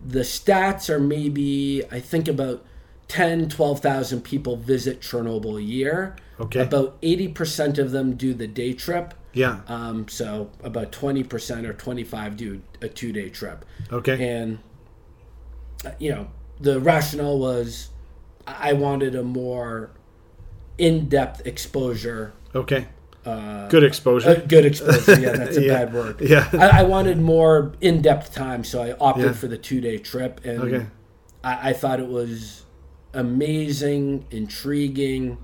the 0.04 0.20
stats 0.20 0.88
are 0.90 0.98
maybe, 0.98 1.82
I 1.90 2.00
think, 2.00 2.26
about 2.28 2.64
10, 3.08 3.48
12,000 3.48 4.22
people 4.22 4.56
visit 4.56 5.00
Chernobyl 5.00 5.58
a 5.58 5.62
year. 5.62 6.16
Okay. 6.40 6.60
About 6.60 7.00
80% 7.02 7.78
of 7.78 7.90
them 7.92 8.14
do 8.16 8.34
the 8.34 8.46
day 8.48 8.72
trip. 8.72 9.14
Yeah. 9.32 9.60
Um, 9.68 10.08
so 10.08 10.50
about 10.62 10.92
20% 10.92 11.64
or 11.66 11.72
25 11.72 12.36
do 12.36 12.62
a 12.80 12.88
two 12.88 13.12
day 13.12 13.30
trip 13.30 13.64
Okay. 13.90 14.28
and 14.28 14.58
you 15.98 16.10
know 16.10 16.28
the 16.60 16.78
rationale 16.80 17.38
was 17.38 17.88
I 18.46 18.70
I 18.70 18.72
wanted 18.74 19.14
a 19.14 19.22
more 19.22 19.90
in-depth 20.78 21.46
exposure 21.46 22.32
Okay. 22.54 22.88
Uh, 23.24 23.68
Good 23.68 23.84
exposure. 23.84 24.30
uh, 24.30 24.34
good 24.46 24.64
exposure 24.64 25.18
yeah 25.20 25.32
that's 25.36 25.56
a 25.56 25.62
Yeah. 25.62 25.84
bad 25.84 25.94
word 25.94 26.20
Yeah. 26.20 26.48
I, 26.52 26.80
I 26.80 26.82
wanted 26.82 27.18
more 27.20 27.72
in-depth 27.80 28.34
time 28.34 28.64
so 28.64 28.82
i 28.82 28.92
opted 29.00 29.24
Yeah. 29.26 29.32
for 29.32 29.46
the 29.48 29.58
two-day 29.58 29.98
trip 29.98 30.40
and 30.44 30.60
Okay. 30.60 30.86
I, 31.44 31.70
I 31.70 31.72
thought 31.72 32.00
it 32.00 32.08
was 32.08 32.64
amazing 33.14 34.24
intriguing 34.30 35.38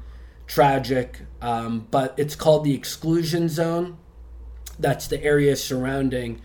tragic 0.46 1.20
um, 1.42 1.86
but 1.90 2.14
it's 2.16 2.34
called 2.34 2.64
the 2.64 2.74
exclusion 2.74 3.48
zone 3.48 3.96
that's 4.78 5.06
the 5.08 5.22
area 5.22 5.54
surrounding 5.56 6.40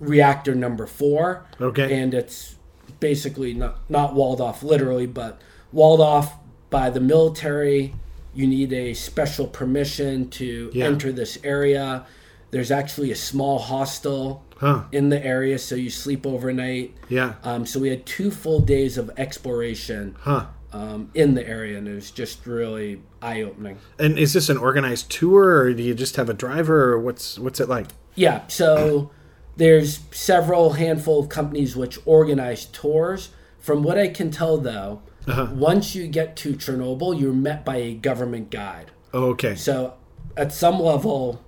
reactor 0.00 0.54
number 0.54 0.86
four 0.86 1.46
Okay. 1.60 2.00
and 2.00 2.12
it's 2.14 2.56
basically 3.00 3.52
not 3.54 3.78
not 3.90 4.14
walled 4.14 4.40
off 4.40 4.62
literally, 4.62 5.06
but 5.06 5.40
walled 5.72 6.00
off 6.00 6.34
by 6.70 6.88
the 6.90 7.00
military. 7.00 7.94
You 8.36 8.46
need 8.46 8.72
a 8.74 8.92
special 8.92 9.46
permission 9.46 10.28
to 10.30 10.70
Yeah. 10.74 10.84
enter 10.84 11.10
this 11.10 11.38
area. 11.42 12.04
There's 12.50 12.70
actually 12.70 13.10
a 13.10 13.16
small 13.16 13.58
hostel 13.58 14.44
Huh. 14.58 14.84
in 14.92 15.08
the 15.08 15.24
area, 15.24 15.58
so 15.58 15.74
you 15.74 15.88
sleep 15.90 16.26
overnight. 16.26 16.94
Yeah. 17.08 17.34
Um, 17.42 17.64
so 17.66 17.80
we 17.80 17.88
had 17.88 18.04
two 18.04 18.30
full 18.30 18.60
days 18.60 18.98
of 18.98 19.10
exploration 19.16 20.14
Huh. 20.20 20.46
um, 20.72 21.08
in 21.14 21.32
the 21.34 21.46
area, 21.48 21.78
and 21.78 21.88
it 21.88 21.94
was 21.94 22.10
just 22.10 22.46
really 22.46 23.00
eye 23.22 23.40
opening. 23.42 23.78
And 23.98 24.18
is 24.18 24.34
this 24.34 24.50
an 24.50 24.58
organized 24.58 25.10
tour, 25.10 25.58
or 25.60 25.72
do 25.72 25.82
you 25.82 25.94
just 25.94 26.16
have 26.16 26.28
a 26.28 26.34
driver, 26.34 26.92
or 26.92 27.00
what's 27.00 27.38
what's 27.38 27.58
it 27.60 27.68
like? 27.70 27.86
Yeah, 28.14 28.42
so 28.48 29.10
there's 29.56 30.00
several 30.10 30.74
handful 30.74 31.20
of 31.20 31.30
companies 31.30 31.74
which 31.74 31.98
organize 32.04 32.66
tours. 32.66 33.30
From 33.58 33.82
what 33.82 33.98
I 33.98 34.08
can 34.08 34.30
tell, 34.30 34.58
though, 34.58 35.00
Uh-huh. 35.26 35.48
once 35.54 35.94
you 35.94 36.06
get 36.06 36.36
to 36.36 36.54
Chernobyl, 36.54 37.18
you're 37.20 37.32
met 37.32 37.64
by 37.64 37.76
a 37.76 37.94
government 37.94 38.50
guide. 38.50 38.90
Oh, 39.12 39.30
okay. 39.30 39.54
So 39.54 39.94
at 40.36 40.52
some 40.52 40.78
level, 40.80 41.42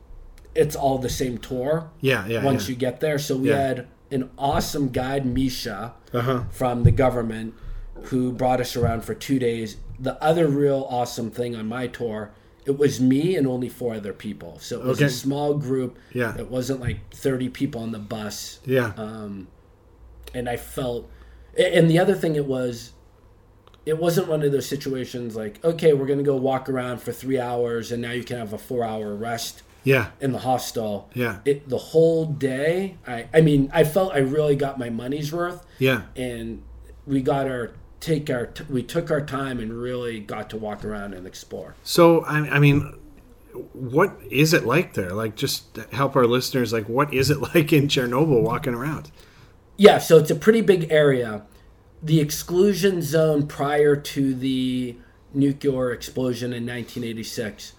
it's 0.54 0.74
all 0.74 0.98
the 0.98 1.08
same 1.10 1.38
tour 1.38 1.90
Yeah. 2.00 2.26
Yeah. 2.26 2.44
once 2.44 2.64
yeah. 2.68 2.72
you 2.72 2.76
get 2.76 3.00
there. 3.00 3.18
So 3.18 3.36
we 3.36 3.50
Yeah. 3.50 3.56
had 3.68 3.86
an 4.10 4.30
awesome 4.38 4.88
guide, 4.88 5.24
Misha, 5.26 5.94
Uh-huh. 6.12 6.44
from 6.50 6.82
the 6.82 6.90
government, 6.90 7.54
who 8.04 8.32
brought 8.32 8.60
us 8.60 8.74
around 8.76 9.04
for 9.04 9.14
two 9.14 9.38
days. 9.38 9.76
The 10.00 10.20
other 10.22 10.46
real 10.48 10.86
awesome 10.90 11.30
thing 11.30 11.54
on 11.54 11.66
my 11.66 11.86
tour, 11.88 12.30
it 12.64 12.78
was 12.78 13.00
me 13.00 13.36
and 13.36 13.46
only 13.46 13.68
four 13.68 13.94
other 13.94 14.12
people. 14.12 14.58
So 14.60 14.80
it 14.80 14.84
was 14.86 14.98
Okay. 14.98 15.06
a 15.06 15.10
small 15.10 15.54
group. 15.54 15.96
Yeah. 16.12 16.36
It 16.38 16.50
wasn't 16.50 16.80
like 16.80 16.98
30 17.14 17.48
people 17.48 17.80
on 17.82 17.92
the 17.92 17.98
bus. 17.98 18.60
Yeah. 18.64 18.92
Um, 18.96 19.48
and 20.34 20.48
I 20.48 20.56
felt, 20.56 21.08
and 21.56 21.90
the 21.90 21.98
other 21.98 22.14
thing 22.14 22.34
it 22.36 22.46
was, 22.46 22.92
it 23.88 23.96
wasn't 23.96 24.28
one 24.28 24.42
of 24.42 24.52
those 24.52 24.66
situations 24.66 25.34
like, 25.34 25.64
okay, 25.64 25.94
we're 25.94 26.06
going 26.06 26.18
to 26.18 26.24
go 26.24 26.36
walk 26.36 26.68
around 26.68 27.00
for 27.00 27.10
three 27.10 27.40
hours 27.40 27.90
and 27.90 28.02
now 28.02 28.12
you 28.12 28.22
can 28.22 28.36
have 28.36 28.52
a 28.52 28.58
four 28.58 28.84
hour 28.84 29.14
rest 29.14 29.62
yeah. 29.82 30.10
in 30.20 30.32
the 30.32 30.40
hostel. 30.40 31.08
Yeah. 31.14 31.38
It, 31.46 31.70
the 31.70 31.78
whole 31.78 32.26
day, 32.26 32.98
I, 33.06 33.28
I 33.32 33.40
mean, 33.40 33.70
I 33.72 33.84
felt 33.84 34.12
I 34.12 34.18
really 34.18 34.56
got 34.56 34.78
my 34.78 34.90
money's 34.90 35.32
worth 35.32 35.64
Yeah. 35.78 36.02
and 36.14 36.62
we 37.06 37.22
got 37.22 37.46
our, 37.48 37.72
take 38.00 38.28
our, 38.28 38.46
t- 38.46 38.64
we 38.68 38.82
took 38.82 39.10
our 39.10 39.24
time 39.24 39.58
and 39.58 39.72
really 39.72 40.20
got 40.20 40.50
to 40.50 40.58
walk 40.58 40.84
around 40.84 41.14
and 41.14 41.26
explore. 41.26 41.74
So 41.82 42.24
I, 42.26 42.40
I 42.40 42.58
mean, 42.58 42.92
what 43.72 44.18
is 44.30 44.52
it 44.52 44.66
like 44.66 44.92
there? 44.92 45.14
Like, 45.14 45.34
just 45.34 45.76
help 45.92 46.14
our 46.14 46.26
listeners. 46.26 46.74
Like, 46.74 46.90
what 46.90 47.12
is 47.14 47.30
it 47.30 47.40
like 47.54 47.72
in 47.72 47.88
Chernobyl 47.88 48.42
walking 48.42 48.74
around? 48.74 49.10
Yeah, 49.78 49.98
so 49.98 50.18
it's 50.18 50.30
a 50.30 50.34
pretty 50.34 50.60
big 50.60 50.88
area. 50.90 51.46
The 52.02 52.20
exclusion 52.20 53.02
zone 53.02 53.46
prior 53.46 53.96
to 53.96 54.34
the 54.34 54.96
nuclear 55.34 55.92
explosion 55.92 56.52
in 56.52 56.64
1986, 56.64 57.72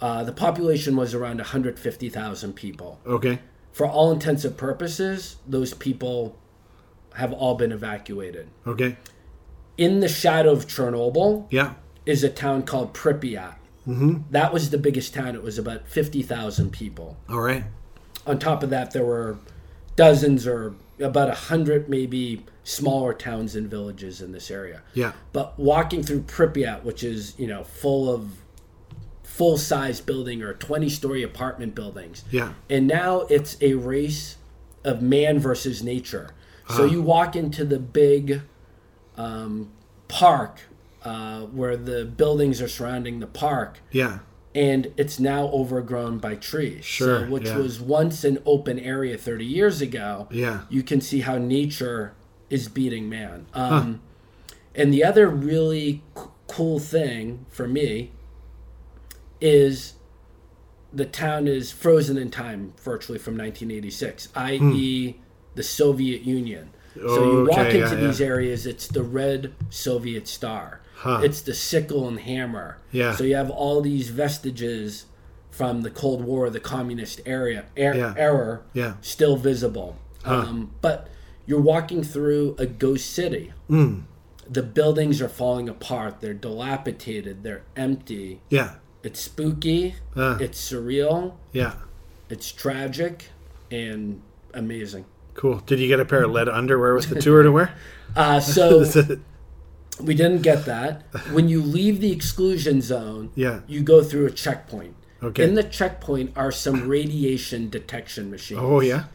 uh, 0.00 0.24
the 0.24 0.32
population 0.32 0.96
was 0.96 1.14
around 1.14 1.38
150,000 1.38 2.52
people. 2.54 3.00
Okay. 3.06 3.38
For 3.72 3.86
all 3.86 4.12
intents 4.12 4.44
and 4.44 4.56
purposes, 4.56 5.36
those 5.46 5.72
people 5.74 6.36
have 7.14 7.32
all 7.32 7.54
been 7.54 7.72
evacuated. 7.72 8.48
Okay. 8.66 8.96
In 9.76 10.00
the 10.00 10.08
shadow 10.08 10.50
of 10.52 10.66
Chernobyl 10.66 11.46
Yeah. 11.50 11.74
is 12.06 12.22
a 12.24 12.28
town 12.28 12.62
called 12.64 12.92
Pripyat. 12.92 13.54
Mm-hmm. 13.86 14.18
That 14.30 14.52
was 14.52 14.70
the 14.70 14.78
biggest 14.78 15.14
town. 15.14 15.34
It 15.34 15.42
was 15.42 15.58
about 15.58 15.86
50,000 15.88 16.70
people. 16.72 17.16
All 17.28 17.40
right. 17.40 17.64
On 18.26 18.38
top 18.38 18.62
of 18.62 18.70
that, 18.70 18.92
there 18.92 19.04
were 19.04 19.38
dozens 19.96 20.46
or 20.46 20.74
about 21.00 21.28
a 21.28 21.34
hundred, 21.34 21.88
maybe 21.88 22.44
smaller 22.64 23.12
towns 23.14 23.54
and 23.54 23.68
villages 23.70 24.20
in 24.20 24.32
this 24.32 24.50
area. 24.50 24.82
Yeah. 24.94 25.12
But 25.32 25.58
walking 25.58 26.02
through 26.02 26.22
Pripyat, 26.22 26.82
which 26.82 27.04
is 27.04 27.34
you 27.38 27.46
know 27.46 27.62
full 27.62 28.12
of 28.12 28.30
full 29.22 29.58
size 29.58 30.00
building 30.00 30.42
or 30.42 30.54
20 30.54 30.88
story 30.88 31.22
apartment 31.22 31.74
buildings. 31.74 32.24
Yeah. 32.30 32.52
And 32.70 32.86
now 32.86 33.22
it's 33.22 33.56
a 33.60 33.74
race 33.74 34.36
of 34.84 35.02
man 35.02 35.38
versus 35.40 35.82
nature. 35.82 36.30
Uh-huh. 36.68 36.76
So 36.76 36.84
you 36.84 37.02
walk 37.02 37.34
into 37.34 37.64
the 37.64 37.80
big 37.80 38.42
um, 39.16 39.70
park 40.08 40.60
uh, 41.02 41.42
where 41.42 41.76
the 41.76 42.04
buildings 42.04 42.62
are 42.62 42.68
surrounding 42.68 43.20
the 43.20 43.26
park, 43.26 43.80
Yeah. 43.90 44.20
and 44.54 44.92
it's 44.96 45.18
now 45.20 45.48
overgrown 45.48 46.18
by 46.18 46.36
trees. 46.36 46.84
Sure, 46.84 47.24
So, 47.24 47.30
which 47.30 47.44
yeah. 47.46 47.58
was 47.58 47.80
once 47.80 48.24
an 48.24 48.38
open 48.46 48.78
area 48.78 49.18
30 49.18 49.44
years 49.44 49.80
ago. 49.82 50.28
Yeah. 50.30 50.62
You 50.70 50.82
can 50.82 51.00
see 51.00 51.20
how 51.20 51.38
nature 51.38 52.14
is 52.50 52.68
beating 52.68 53.08
man. 53.08 53.46
Um, 53.54 54.00
And 54.76 54.92
the 54.92 55.04
other 55.04 55.28
really 55.28 56.02
c- 56.16 56.22
cool 56.48 56.80
thing 56.80 57.46
for 57.48 57.68
me 57.68 58.10
is 59.40 59.94
the 60.92 61.04
town 61.04 61.46
is 61.48 61.70
frozen 61.72 62.16
in 62.16 62.30
time 62.30 62.72
virtually 62.82 63.18
from 63.18 63.34
1986, 63.36 64.28
i.e., 64.34 65.16
the 65.54 65.62
Soviet 65.62 66.22
Union. 66.22 66.70
So 66.94 67.32
you 67.32 67.44
walk 67.48 67.54
Hmm. 67.58 67.66
Okay, 67.66 67.80
into 67.82 67.94
yeah, 67.96 68.06
these 68.06 68.20
yeah. 68.20 68.26
areas, 68.26 68.66
it's 68.66 68.86
the 68.86 69.02
red 69.02 69.52
Soviet 69.70 70.28
star. 70.28 70.80
Huh. 70.96 71.20
It's 71.24 71.40
the 71.42 71.54
sickle 71.54 72.06
and 72.08 72.20
hammer. 72.20 72.78
Yeah. 72.92 73.14
So 73.16 73.24
you 73.24 73.34
have 73.34 73.50
all 73.50 73.80
these 73.80 74.10
vestiges 74.10 75.06
from 75.50 75.82
the 75.82 75.90
Cold 75.90 76.24
War, 76.24 76.50
the 76.50 76.60
communist 76.60 77.20
area 77.26 77.64
er, 77.76 77.94
Yeah. 77.94 78.14
era, 78.16 78.62
Yeah. 78.72 78.94
still 79.00 79.36
visible. 79.36 79.96
Um, 80.24 80.70
but 80.80 81.08
you're 81.46 81.60
walking 81.60 82.02
through 82.02 82.54
a 82.58 82.66
ghost 82.66 83.10
city. 83.10 83.52
Hmm. 83.68 84.00
The 84.48 84.62
buildings 84.62 85.20
are 85.22 85.28
falling 85.28 85.68
apart. 85.68 86.20
They're 86.20 86.34
dilapidated. 86.34 87.42
They're 87.42 87.62
empty. 87.76 88.40
Yeah. 88.50 88.74
It's 89.02 89.20
spooky. 89.20 89.94
Uh. 90.16 90.38
It's 90.40 90.70
surreal. 90.70 91.34
Yeah. 91.52 91.74
It's 92.28 92.50
tragic 92.52 93.26
and 93.70 94.20
amazing. 94.52 95.04
Cool. 95.34 95.60
Did 95.66 95.80
you 95.80 95.88
get 95.88 95.98
a 96.00 96.04
pair 96.04 96.24
of 96.24 96.30
lead 96.30 96.48
underwear 96.48 96.94
with 96.94 97.08
the 97.08 97.20
tour 97.20 97.42
to 97.42 97.50
wear? 97.52 97.74
Uh, 98.16 98.38
so 98.38 98.84
we 100.00 100.14
didn't 100.14 100.42
get 100.42 100.66
that. 100.66 101.02
When 101.32 101.48
you 101.48 101.60
leave 101.60 102.00
the 102.00 102.12
exclusion 102.12 102.80
zone, 102.80 103.32
Yeah. 103.34 103.60
you 103.66 103.82
go 103.82 104.04
through 104.04 104.26
a 104.26 104.30
checkpoint. 104.30 104.94
Okay. 105.20 105.42
In 105.42 105.54
the 105.54 105.64
checkpoint 105.64 106.32
are 106.36 106.52
some 106.52 106.86
radiation 106.88 107.70
detection 107.70 108.30
machines. 108.30 108.60
Oh 108.62 108.80
yeah. 108.80 109.06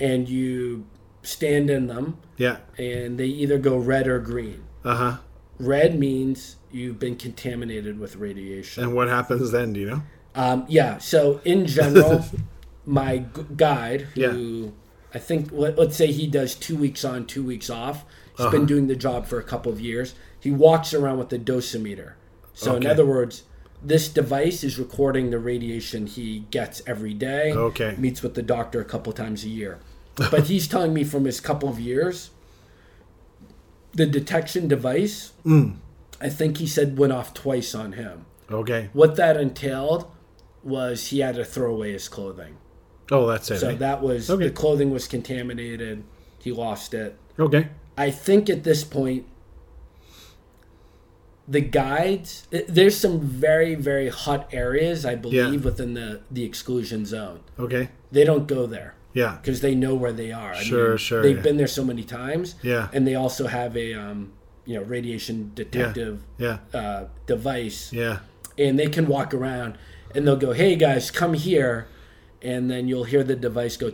And 0.00 0.28
you 0.28 0.86
stand 1.22 1.70
in 1.70 1.86
them, 1.86 2.18
Yeah. 2.36 2.58
and 2.78 3.18
they 3.18 3.26
either 3.26 3.58
go 3.58 3.76
red 3.76 4.06
or 4.08 4.18
green. 4.18 4.64
Uh 4.84 4.94
huh. 4.96 5.16
Red 5.58 5.98
means 5.98 6.56
you've 6.72 6.98
been 6.98 7.16
contaminated 7.16 7.98
with 7.98 8.16
radiation. 8.16 8.82
And 8.84 8.94
what 8.94 9.08
happens 9.08 9.50
then? 9.52 9.72
Do 9.72 9.80
you 9.80 9.86
know? 9.86 10.02
Um, 10.34 10.64
yeah. 10.68 10.98
So 10.98 11.40
in 11.44 11.66
general, 11.66 12.24
my 12.86 13.18
g- 13.18 13.26
guide, 13.56 14.00
who 14.14 14.72
I 15.14 15.18
think 15.18 15.52
let, 15.52 15.78
let's 15.78 15.96
say 15.96 16.10
he 16.10 16.26
does 16.26 16.54
two 16.54 16.74
weeks 16.76 17.04
on, 17.04 17.26
two 17.26 17.42
weeks 17.44 17.70
off. 17.70 18.04
He's 18.36 18.46
Uh-huh. 18.46 18.50
been 18.50 18.66
doing 18.66 18.86
the 18.88 18.96
job 18.96 19.26
for 19.26 19.38
a 19.38 19.42
couple 19.44 19.70
of 19.70 19.78
years. 19.80 20.14
He 20.40 20.50
walks 20.50 20.92
around 20.94 21.18
with 21.18 21.32
a 21.32 21.38
dosimeter. 21.38 22.14
So 22.54 22.74
in 22.76 22.86
other 22.86 23.06
words, 23.06 23.44
this 23.84 24.08
device 24.08 24.64
is 24.64 24.78
recording 24.78 25.30
the 25.30 25.38
radiation 25.38 26.06
he 26.06 26.40
gets 26.50 26.82
every 26.86 27.14
day. 27.14 27.52
Okay. 27.52 27.94
Meets 27.98 28.22
with 28.22 28.34
the 28.34 28.42
doctor 28.42 28.80
a 28.80 28.84
couple 28.84 29.12
times 29.12 29.44
a 29.44 29.48
year. 29.48 29.78
But 30.16 30.46
he's 30.46 30.68
telling 30.68 30.92
me 30.92 31.04
from 31.04 31.24
his 31.24 31.40
couple 31.40 31.68
of 31.68 31.80
years, 31.80 32.30
the 33.92 34.06
detection 34.06 34.68
device, 34.68 35.32
Hmm. 35.44 35.72
I 36.20 36.28
think 36.28 36.58
he 36.58 36.66
said 36.66 36.98
went 36.98 37.12
off 37.12 37.34
twice 37.34 37.74
on 37.74 37.92
him. 37.92 38.26
Okay. 38.50 38.90
What 38.92 39.16
that 39.16 39.36
entailed 39.36 40.06
was 40.62 41.08
he 41.08 41.18
had 41.20 41.34
to 41.36 41.44
throw 41.44 41.74
away 41.74 41.92
his 41.92 42.08
clothing. 42.08 42.56
Oh, 43.10 43.26
that's 43.26 43.50
it. 43.50 43.58
So 43.58 43.70
eh? 43.70 43.74
that 43.76 44.02
was 44.02 44.30
Okay. 44.30 44.44
the 44.44 44.50
clothing 44.52 44.90
was 44.90 45.08
contaminated. 45.08 46.04
He 46.40 46.52
lost 46.52 46.94
it. 46.94 47.18
okay. 47.38 47.68
I 47.96 48.10
think 48.10 48.48
at 48.48 48.64
this 48.64 48.84
point, 48.84 49.26
the 51.48 51.60
guides. 51.60 52.46
There's 52.50 52.96
some 52.96 53.20
very 53.20 53.74
very 53.74 54.08
hot 54.08 54.48
areas 54.52 55.04
I 55.04 55.16
believe 55.16 55.64
within 55.64 55.94
the 55.94 56.20
the 56.30 56.44
exclusion 56.44 57.04
zone. 57.04 57.40
Okay. 57.58 57.88
They 58.12 58.24
don't 58.24 58.46
go 58.46 58.66
there 58.66 58.94
Yeah. 59.14 59.38
because 59.40 59.60
they 59.60 59.74
know 59.74 59.94
where 59.94 60.12
they 60.12 60.32
are. 60.32 60.52
I 60.54 60.62
Sure, 60.62 60.88
mean, 60.90 60.96
sure, 60.98 61.22
They've 61.22 61.36
yeah. 61.36 61.42
been 61.42 61.56
there 61.56 61.66
so 61.66 61.84
many 61.84 62.02
times. 62.04 62.54
Yeah. 62.62 62.88
And 62.92 63.06
they 63.06 63.14
also 63.14 63.46
have 63.46 63.76
a 63.76 63.94
um, 63.94 64.32
you 64.64 64.76
know 64.76 64.82
radiation 64.84 65.52
detective 65.54 66.22
Yeah. 66.38 66.58
uh, 66.72 67.04
device 67.26 67.92
Yeah. 67.92 68.18
and 68.58 68.78
they 68.78 68.86
can 68.88 69.06
walk 69.06 69.34
around 69.34 69.76
and 70.14 70.26
they'll 70.26 70.36
go, 70.36 70.52
"Hey 70.52 70.76
guys, 70.76 71.10
come 71.10 71.34
here," 71.34 71.86
and 72.42 72.70
then 72.70 72.86
you'll 72.88 73.04
hear 73.04 73.22
the 73.24 73.36
device 73.36 73.76
go, 73.76 73.90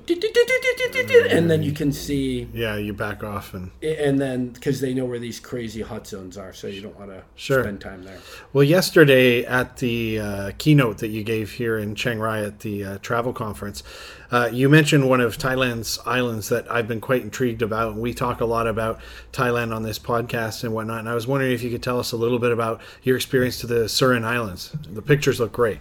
And 1.30 1.50
then 1.50 1.62
you 1.62 1.72
can 1.72 1.92
see, 1.92 2.48
Yeah. 2.52 2.76
You 2.76 2.92
back 2.92 3.22
off 3.24 3.54
and. 3.54 3.70
and 3.82 4.20
then 4.20 4.48
because 4.48 4.80
they 4.80 4.94
know 4.94 5.04
where 5.04 5.18
these 5.18 5.40
crazy 5.40 5.82
hot 5.82 6.06
zones 6.06 6.36
are, 6.36 6.52
so 6.52 6.66
you 6.66 6.80
don't 6.80 6.98
want 6.98 7.10
to 7.10 7.22
Sure. 7.34 7.62
spend 7.62 7.80
time 7.80 8.04
there. 8.04 8.18
Well, 8.52 8.64
yesterday 8.64 9.44
at 9.44 9.76
the 9.78 10.20
uh, 10.20 10.50
keynote 10.58 10.98
that 10.98 11.08
you 11.08 11.22
gave 11.24 11.52
here 11.52 11.78
in 11.78 11.94
Chiang 11.94 12.18
Rai 12.18 12.44
at 12.44 12.60
the 12.60 12.84
uh, 12.84 12.98
travel 12.98 13.32
conference, 13.32 13.82
uh, 14.30 14.48
you 14.52 14.68
mentioned 14.68 15.08
one 15.08 15.20
of 15.20 15.38
Thailand's 15.38 15.98
islands 16.06 16.48
that 16.50 16.70
I've 16.70 16.86
been 16.88 17.00
quite 17.00 17.22
intrigued 17.22 17.62
about. 17.62 17.92
And 17.92 18.00
we 18.00 18.14
talk 18.14 18.40
a 18.40 18.44
lot 18.46 18.66
about 18.66 19.00
Thailand 19.32 19.74
on 19.74 19.82
this 19.82 19.98
podcast 19.98 20.64
and 20.64 20.72
whatnot. 20.74 21.00
And 21.00 21.08
I 21.08 21.14
was 21.14 21.26
wondering 21.26 21.52
if 21.52 21.62
you 21.62 21.70
could 21.70 21.82
tell 21.82 21.98
us 21.98 22.12
a 22.12 22.16
little 22.16 22.38
bit 22.38 22.52
about 22.52 22.80
your 23.02 23.16
experience 23.16 23.58
to 23.60 23.66
the 23.66 23.84
Surin 23.86 24.24
Islands. 24.24 24.70
The 24.90 25.02
pictures 25.02 25.40
look 25.40 25.52
great. 25.52 25.78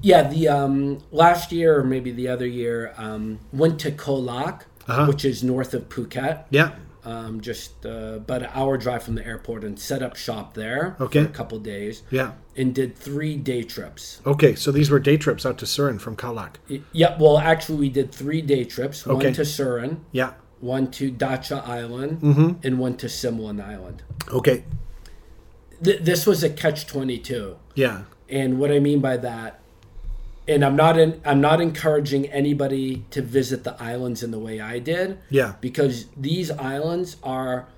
Yeah, 0.00 0.28
the 0.28 0.48
um, 0.48 1.02
last 1.10 1.50
year 1.52 1.78
or 1.80 1.84
maybe 1.84 2.10
the 2.12 2.28
other 2.28 2.46
year, 2.46 2.94
um, 2.96 3.40
went 3.52 3.78
to 3.80 3.90
Khao 3.90 4.24
Lak, 4.24 4.66
Uh-huh. 4.86 5.06
which 5.06 5.24
is 5.24 5.42
north 5.42 5.74
of 5.74 5.88
Phuket. 5.88 6.44
Yeah. 6.50 6.70
Um, 7.04 7.40
just 7.40 7.86
uh, 7.86 8.14
about 8.16 8.42
an 8.42 8.50
hour 8.54 8.76
drive 8.76 9.02
from 9.02 9.14
the 9.14 9.26
airport, 9.26 9.64
and 9.64 9.78
set 9.78 10.02
up 10.02 10.14
shop 10.16 10.54
there 10.54 10.96
Okay. 11.00 11.22
for 11.22 11.28
a 11.28 11.32
couple 11.32 11.58
days, 11.58 12.02
Yeah. 12.10 12.32
and 12.56 12.74
did 12.74 12.96
three 12.96 13.36
day 13.36 13.62
trips. 13.62 14.20
Okay. 14.26 14.54
So 14.54 14.70
these 14.72 14.90
were 14.90 14.98
day 14.98 15.16
trips 15.16 15.46
out 15.46 15.58
to 15.58 15.64
Surin 15.64 16.00
from 16.00 16.16
Khao 16.16 16.34
Lak. 16.34 16.58
Y- 16.70 16.80
Yeah, 16.92 17.16
well, 17.18 17.38
actually, 17.38 17.78
we 17.78 17.88
did 17.88 18.12
three 18.12 18.42
day 18.42 18.64
trips. 18.64 19.06
Okay. 19.06 19.26
One 19.26 19.32
to 19.34 19.42
Surin, 19.42 19.96
Yeah. 20.12 20.32
one 20.60 20.90
to 20.92 21.10
Tachai 21.12 21.66
Island, 21.66 22.20
Mm-hmm. 22.20 22.50
and 22.66 22.78
one 22.78 22.96
to 22.98 23.06
Similan 23.06 23.60
Island. 23.64 24.02
Okay. 24.32 24.64
Th- 25.82 26.00
this 26.00 26.26
was 26.26 26.42
a 26.42 26.50
catch 26.50 26.86
twenty 26.86 27.18
two, 27.18 27.56
Yeah. 27.74 28.02
and 28.28 28.58
what 28.58 28.70
I 28.72 28.80
mean 28.80 29.00
by 29.00 29.16
that, 29.18 29.60
and 30.48 30.64
I'm 30.64 30.74
not 30.74 30.98
in, 30.98 31.20
I'm 31.24 31.40
not 31.40 31.60
encouraging 31.60 32.26
anybody 32.26 33.04
to 33.10 33.22
visit 33.22 33.62
the 33.64 33.80
islands 33.80 34.22
in 34.22 34.30
the 34.30 34.38
way 34.38 34.60
I 34.60 34.78
did, 34.78 35.18
Yeah. 35.30 35.54
because 35.60 36.06
these 36.16 36.50
islands 36.50 37.16
are 37.22 37.68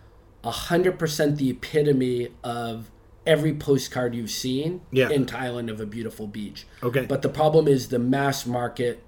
hundred 0.45 0.99
percent 0.99 1.37
the 1.37 1.51
epitome 1.51 2.29
of 2.43 2.91
every 3.27 3.53
postcard 3.55 4.15
you've 4.15 4.31
seen 4.31 4.81
Yeah. 4.91 5.11
in 5.11 5.27
Thailand 5.27 5.71
of 5.71 5.81
a 5.81 5.87
beautiful 5.87 6.27
beach. 6.27 6.67
Okay. 6.83 7.05
But 7.05 7.21
the 7.23 7.29
problem 7.29 7.69
is 7.69 7.89
the 7.89 7.99
mass 7.99 8.47
market 8.47 9.03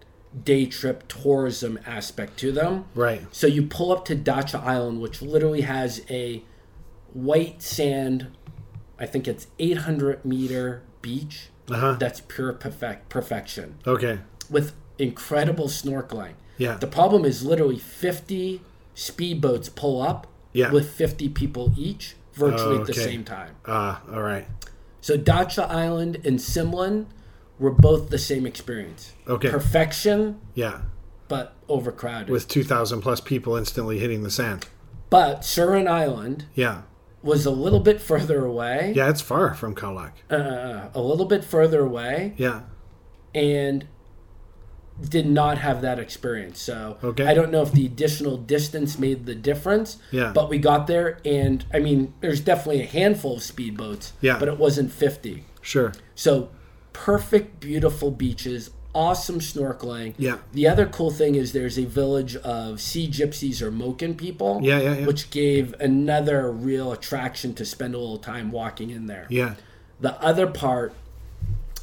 day 0.45 0.67
trip 0.67 1.09
tourism 1.09 1.79
aspect 1.87 2.39
to 2.41 2.53
them. 2.53 2.85
Right. 2.95 3.23
So 3.33 3.47
you 3.47 3.63
pull 3.63 3.93
up 3.93 4.05
to 4.07 4.17
Tachai 4.17 4.63
Island, 4.63 5.01
which 5.01 5.23
literally 5.23 5.63
has 5.63 6.03
a 6.11 6.43
white 7.15 7.63
sand, 7.63 8.29
I 8.99 9.07
think 9.07 9.27
it's 9.29 9.47
800 9.59 10.25
meter 10.25 10.83
beach. 11.01 11.49
Uh 11.71 11.75
huh. 11.77 11.97
That's 11.99 12.21
pure 12.21 12.53
perfect 12.53 13.09
perfection 13.09 13.77
Okay. 13.87 14.19
with 14.51 14.73
incredible 14.99 15.67
snorkeling. 15.69 16.33
Yeah. 16.59 16.77
The 16.77 16.87
problem 16.87 17.25
is 17.25 17.45
literally 17.45 17.79
50 17.79 18.61
speedboats 18.95 19.75
pull 19.75 20.03
up 20.03 20.27
Yeah. 20.53 20.71
with 20.71 20.91
50 20.91 21.29
people 21.31 21.73
each 21.77 22.15
virtually 22.35 22.79
at 22.81 22.87
the 22.87 22.95
same 22.95 23.25
time. 23.25 23.55
Ah. 23.67 24.03
all 24.13 24.23
right. 24.23 24.47
So 25.01 25.17
Tachai 25.17 25.69
Island 25.69 26.19
and 26.25 26.39
Similan 26.39 27.07
were 27.59 27.71
both 27.71 28.11
the 28.11 28.19
same 28.19 28.47
experience. 28.47 29.13
Okay. 29.29 29.51
Perfection, 29.51 30.41
Yeah. 30.55 30.83
but 31.29 31.55
overcrowded. 31.69 32.29
With 32.29 32.49
2,000 32.49 33.01
plus 33.03 33.21
people 33.21 33.57
instantly 33.57 33.99
hitting 33.99 34.23
the 34.23 34.31
sand. 34.31 34.67
but 35.11 35.43
Surin 35.43 35.87
Island 35.89 36.47
Yeah. 36.55 36.83
Was 37.23 37.47
a 37.47 37.51
little 37.51 37.81
bit 37.81 38.01
further 38.01 38.45
away. 38.45 38.93
Yeah, 38.97 39.09
it's 39.09 39.21
far 39.21 39.55
from 39.55 39.75
Khao 39.75 39.95
Lak. 39.95 40.17
Uh, 40.31 40.89
a 40.95 41.01
little 41.01 41.27
bit 41.27 41.45
further 41.45 41.81
away, 41.85 42.35
Yeah. 42.37 42.63
and 43.35 43.87
did 45.09 45.27
not 45.27 45.59
have 45.59 45.81
that 45.83 45.99
experience. 45.99 46.61
So 46.61 46.97
Okay. 47.03 47.25
I 47.27 47.33
don't 47.35 47.51
know 47.51 47.63
if 47.63 47.73
the 47.73 47.87
additional 47.87 48.37
distance 48.37 48.99
made 48.99 49.27
the 49.27 49.35
difference. 49.35 49.97
Yeah. 50.11 50.33
But 50.35 50.49
we 50.51 50.59
got 50.59 50.87
there, 50.87 51.19
and 51.25 51.65
I 51.73 51.79
mean, 51.79 52.13
there's 52.21 52.41
definitely 52.41 52.83
a 52.83 52.87
handful 52.87 53.37
of 53.37 53.43
speedboats. 53.43 54.13
Yeah. 54.21 54.39
But 54.39 54.49
it 54.49 54.59
wasn't 54.59 54.93
50. 54.93 55.45
Sure. 55.61 55.93
So 56.15 56.51
perfect, 56.93 57.61
beautiful 57.61 58.11
beaches, 58.11 58.71
awesome 58.95 59.41
snorkeling. 59.41 60.15
Yeah. 60.19 60.39
The 60.53 60.69
other 60.69 60.87
cool 60.87 61.11
thing 61.11 61.35
is 61.35 61.53
there's 61.53 61.79
a 61.79 61.85
village 61.85 62.37
of 62.37 62.81
sea 62.81 63.09
gypsies 63.09 63.63
or 63.63 63.71
Moken 63.71 64.17
people. 64.17 64.61
Yeah, 64.63 64.81
yeah, 64.81 64.95
yeah. 64.99 65.07
Which 65.07 65.31
gave 65.31 65.75
another 65.81 66.51
real 66.51 66.93
attraction 66.93 67.55
to 67.55 67.65
spend 67.65 67.95
a 67.95 67.99
little 67.99 68.19
time 68.19 68.51
walking 68.51 68.91
in 68.91 69.07
there. 69.07 69.27
Yeah. 69.31 69.55
The 70.01 70.21
other 70.23 70.47
part, 70.47 70.95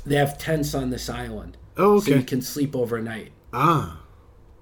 they 0.06 0.16
have 0.16 0.38
tents 0.38 0.74
on 0.76 0.90
this 0.90 1.10
island. 1.10 1.58
Oh, 1.78 1.98
okay. 1.98 2.12
So 2.12 2.18
you 2.18 2.24
can 2.24 2.42
sleep 2.42 2.76
overnight. 2.76 3.32
Ah. 3.54 4.02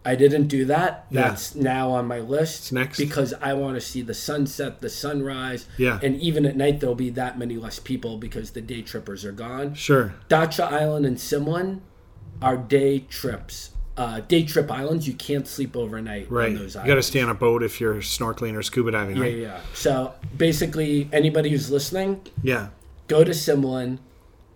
I 0.06 0.16
didn't 0.16 0.48
do 0.48 0.64
that. 0.66 1.06
Yeah. 1.10 1.30
That's 1.30 1.54
now 1.54 1.92
on 1.92 2.06
my 2.06 2.20
list. 2.20 2.60
It's 2.60 2.72
next. 2.72 2.98
Because 2.98 3.34
I 3.42 3.54
want 3.56 3.76
to 3.76 3.82
see 3.82 4.02
the 4.02 4.14
sunset, 4.14 4.80
the 4.80 4.90
sunrise. 4.90 5.68
Yeah. 5.78 6.00
And 6.02 6.16
even 6.22 6.46
at 6.46 6.56
night, 6.56 6.80
there'll 6.80 6.96
be 6.96 7.10
that 7.10 7.38
many 7.38 7.58
less 7.58 7.80
people 7.80 8.18
because 8.18 8.52
the 8.52 8.62
day 8.62 8.84
trippers 8.84 9.26
are 9.26 9.34
gone. 9.34 9.74
Sure. 9.74 10.14
Tachai 10.30 10.72
Island 10.72 11.06
and 11.06 11.18
Similan 11.18 11.82
are 12.42 12.58
day 12.58 13.00
trips. 13.00 13.72
Uh, 13.96 14.20
day 14.20 14.44
trip 14.44 14.72
islands. 14.72 15.08
You 15.08 15.16
can't 15.16 15.48
sleep 15.48 15.76
overnight 15.76 16.30
Right. 16.32 16.56
on 16.56 16.62
You 16.62 16.68
got 16.70 16.96
to 16.96 17.02
stay 17.02 17.20
on 17.22 17.30
a 17.30 17.34
boat 17.34 17.64
if 17.64 17.82
you're 17.82 17.96
snorkeling 17.96 18.56
or 18.56 18.62
scuba 18.62 18.92
diving, 18.92 19.18
yeah, 19.18 19.24
right? 19.24 19.36
yeah, 19.36 19.42
yeah. 19.42 19.60
So 19.74 20.14
basically, 20.38 21.10
anybody 21.12 21.50
who's 21.50 21.72
listening, 21.72 22.22
Yeah. 22.44 22.68
go 23.08 23.24
to 23.24 23.32
Similan 23.32 23.98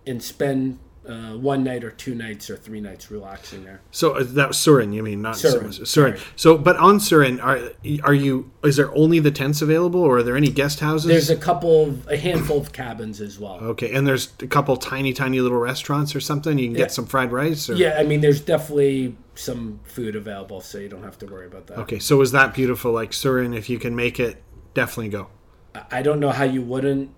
and 0.06 0.22
spend 0.22 0.78
uh, 1.08 1.32
one 1.36 1.64
night 1.64 1.82
or 1.82 1.90
two 1.90 2.14
nights 2.14 2.48
or 2.48 2.56
three 2.56 2.80
nights 2.80 3.10
relaxing 3.10 3.64
there. 3.64 3.80
So 3.90 4.12
uh, 4.16 4.22
that 4.24 4.48
was 4.48 4.56
Surin, 4.56 4.94
you 4.94 5.02
mean, 5.02 5.20
not 5.22 5.34
Surin, 5.34 5.64
Surin. 5.64 6.14
Surin. 6.14 6.20
So, 6.36 6.56
but 6.56 6.76
on 6.76 6.98
Surin, 6.98 7.42
are 7.42 7.72
are 8.04 8.14
you? 8.14 8.50
Is 8.62 8.76
there 8.76 8.94
only 8.96 9.18
the 9.18 9.30
tents 9.32 9.62
available, 9.62 10.00
or 10.00 10.18
are 10.18 10.22
there 10.22 10.36
any 10.36 10.50
guest 10.50 10.80
houses? 10.80 11.08
There's 11.08 11.30
a 11.30 11.36
couple, 11.36 11.86
of, 11.86 12.08
a 12.08 12.16
handful 12.16 12.58
of 12.58 12.72
cabins 12.72 13.20
as 13.20 13.38
well. 13.38 13.54
okay, 13.54 13.92
and 13.92 14.06
there's 14.06 14.32
a 14.40 14.46
couple 14.46 14.76
tiny, 14.76 15.12
tiny 15.12 15.40
little 15.40 15.58
restaurants 15.58 16.14
or 16.14 16.20
something. 16.20 16.58
You 16.58 16.66
can 16.66 16.74
Yeah. 16.74 16.82
get 16.82 16.92
some 16.92 17.06
fried 17.06 17.32
rice. 17.32 17.68
Or? 17.68 17.74
Yeah, 17.74 17.96
I 17.98 18.04
mean, 18.04 18.20
there's 18.20 18.40
definitely 18.40 19.16
some 19.34 19.80
food 19.84 20.14
available, 20.14 20.60
so 20.60 20.78
you 20.78 20.88
don't 20.88 21.02
have 21.02 21.18
to 21.18 21.26
worry 21.26 21.46
about 21.46 21.66
that. 21.66 21.78
Okay, 21.80 21.98
so 21.98 22.20
is 22.20 22.30
that 22.32 22.54
beautiful? 22.54 22.92
Like 22.92 23.10
Surin, 23.10 23.56
if 23.56 23.68
you 23.68 23.78
can 23.78 23.96
make 23.96 24.20
it, 24.20 24.42
definitely 24.74 25.08
go. 25.08 25.28
I 25.90 26.02
don't 26.02 26.20
know 26.20 26.30
how 26.30 26.44
you 26.44 26.62
wouldn't 26.62 27.10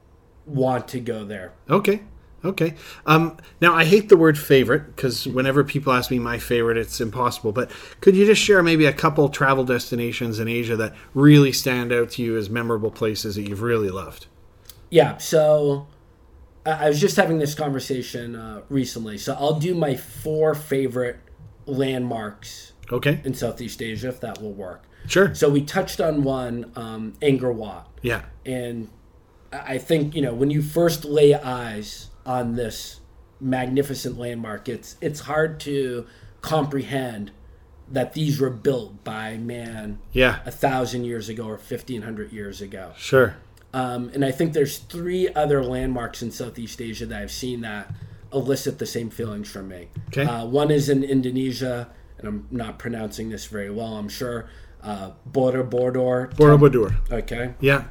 want 0.47 0.89
to 0.89 1.01
go 1.01 1.25
there. 1.25 1.53
Okay. 1.69 2.03
Okay. 2.45 2.75
Um, 3.07 3.39
now, 3.61 3.75
I 3.75 3.85
hate 3.85 4.09
the 4.09 4.17
word 4.17 4.39
favorite 4.39 4.95
because 4.95 5.27
whenever 5.27 5.65
people 5.65 5.93
ask 5.93 6.11
me 6.11 6.19
my 6.19 6.39
favorite, 6.39 6.77
it's 6.77 7.01
impossible. 7.01 7.53
But 7.53 7.71
could 8.01 8.15
you 8.15 8.27
just 8.27 8.43
share 8.43 8.63
maybe 8.63 8.85
a 8.85 8.93
couple 8.93 9.29
travel 9.31 9.65
destinations 9.65 10.39
in 10.39 10.47
Asia 10.49 10.77
that 10.77 10.95
really 11.15 11.53
stand 11.53 11.93
out 11.93 12.11
to 12.11 12.23
you 12.23 12.37
as 12.37 12.51
memorable 12.51 12.91
places 12.91 13.37
that 13.37 13.49
you've 13.49 13.63
really 13.63 13.89
loved? 13.89 14.27
Yeah, 14.91 15.17
so 15.17 15.87
I 16.67 16.89
was 16.89 17.01
just 17.01 17.17
having 17.17 17.39
this 17.39 17.55
conversation 17.55 18.37
uh, 18.37 18.61
recently. 18.69 19.19
So 19.19 19.35
I'll 19.35 19.59
do 19.59 19.75
my 19.75 19.97
four 19.97 20.55
favorite 20.55 21.19
landmarks 21.67 22.73
Okay. 22.93 23.21
in 23.25 23.35
Southeast 23.35 23.81
Asia, 23.81 24.09
if 24.09 24.21
that 24.21 24.41
will 24.43 24.53
work. 24.53 24.85
Sure. 25.07 25.35
So 25.35 25.49
we 25.49 25.63
touched 25.63 26.01
on 26.01 26.23
one, 26.23 26.71
um, 26.77 27.15
Angkor 27.21 27.55
Wat. 27.55 27.89
Yeah. 28.03 28.23
And 28.47 28.89
I 29.53 29.79
think, 29.79 30.15
you 30.15 30.23
know, 30.23 30.35
when 30.35 30.51
you 30.51 30.63
first 30.63 31.05
lay 31.05 31.35
eyes 31.35 32.09
on 32.27 32.55
this 32.57 33.01
magnificent 33.41 34.19
landmark, 34.19 34.69
it's 34.69 34.97
it's 35.01 35.21
hard 35.21 35.61
to 35.61 36.07
comprehend 36.41 37.31
that 37.91 38.15
these 38.15 38.41
were 38.41 38.51
built 38.51 39.05
by 39.05 39.37
man 39.37 39.99
Yeah. 40.13 40.39
a 40.47 40.51
thousand 40.51 41.05
years 41.05 41.29
ago 41.29 41.45
or 41.47 41.59
fifteen 41.59 42.03
hundred 42.03 42.33
years 42.33 42.61
ago. 42.61 42.93
Sure. 42.97 43.37
Um, 43.73 44.11
and 44.15 44.25
I 44.25 44.31
think 44.31 44.53
there's 44.53 44.79
three 44.79 45.29
other 45.35 45.63
landmarks 45.65 46.23
in 46.23 46.31
Southeast 46.31 46.81
Asia 46.81 47.07
that 47.07 47.21
I've 47.23 47.33
seen 47.33 47.61
that 47.63 47.93
elicit 48.33 48.79
the 48.79 48.87
same 48.87 49.11
feelings 49.11 49.51
from 49.51 49.69
me. 49.69 49.89
Okay. 50.09 50.25
Uh, 50.25 50.45
one 50.47 50.71
is 50.71 50.89
in 50.89 51.03
Indonesia, 51.05 51.89
and 52.19 52.29
I'm 52.29 52.47
not 52.51 52.79
pronouncing 52.79 53.31
this 53.31 53.47
very 53.47 53.71
well, 53.71 53.97
I'm 53.97 54.09
sure. 54.09 54.49
Uh, 54.83 55.11
Borobudur. 55.31 56.33
Borobudur. 56.35 56.95
Okay 57.11 57.55
Yeah. 57.61 57.85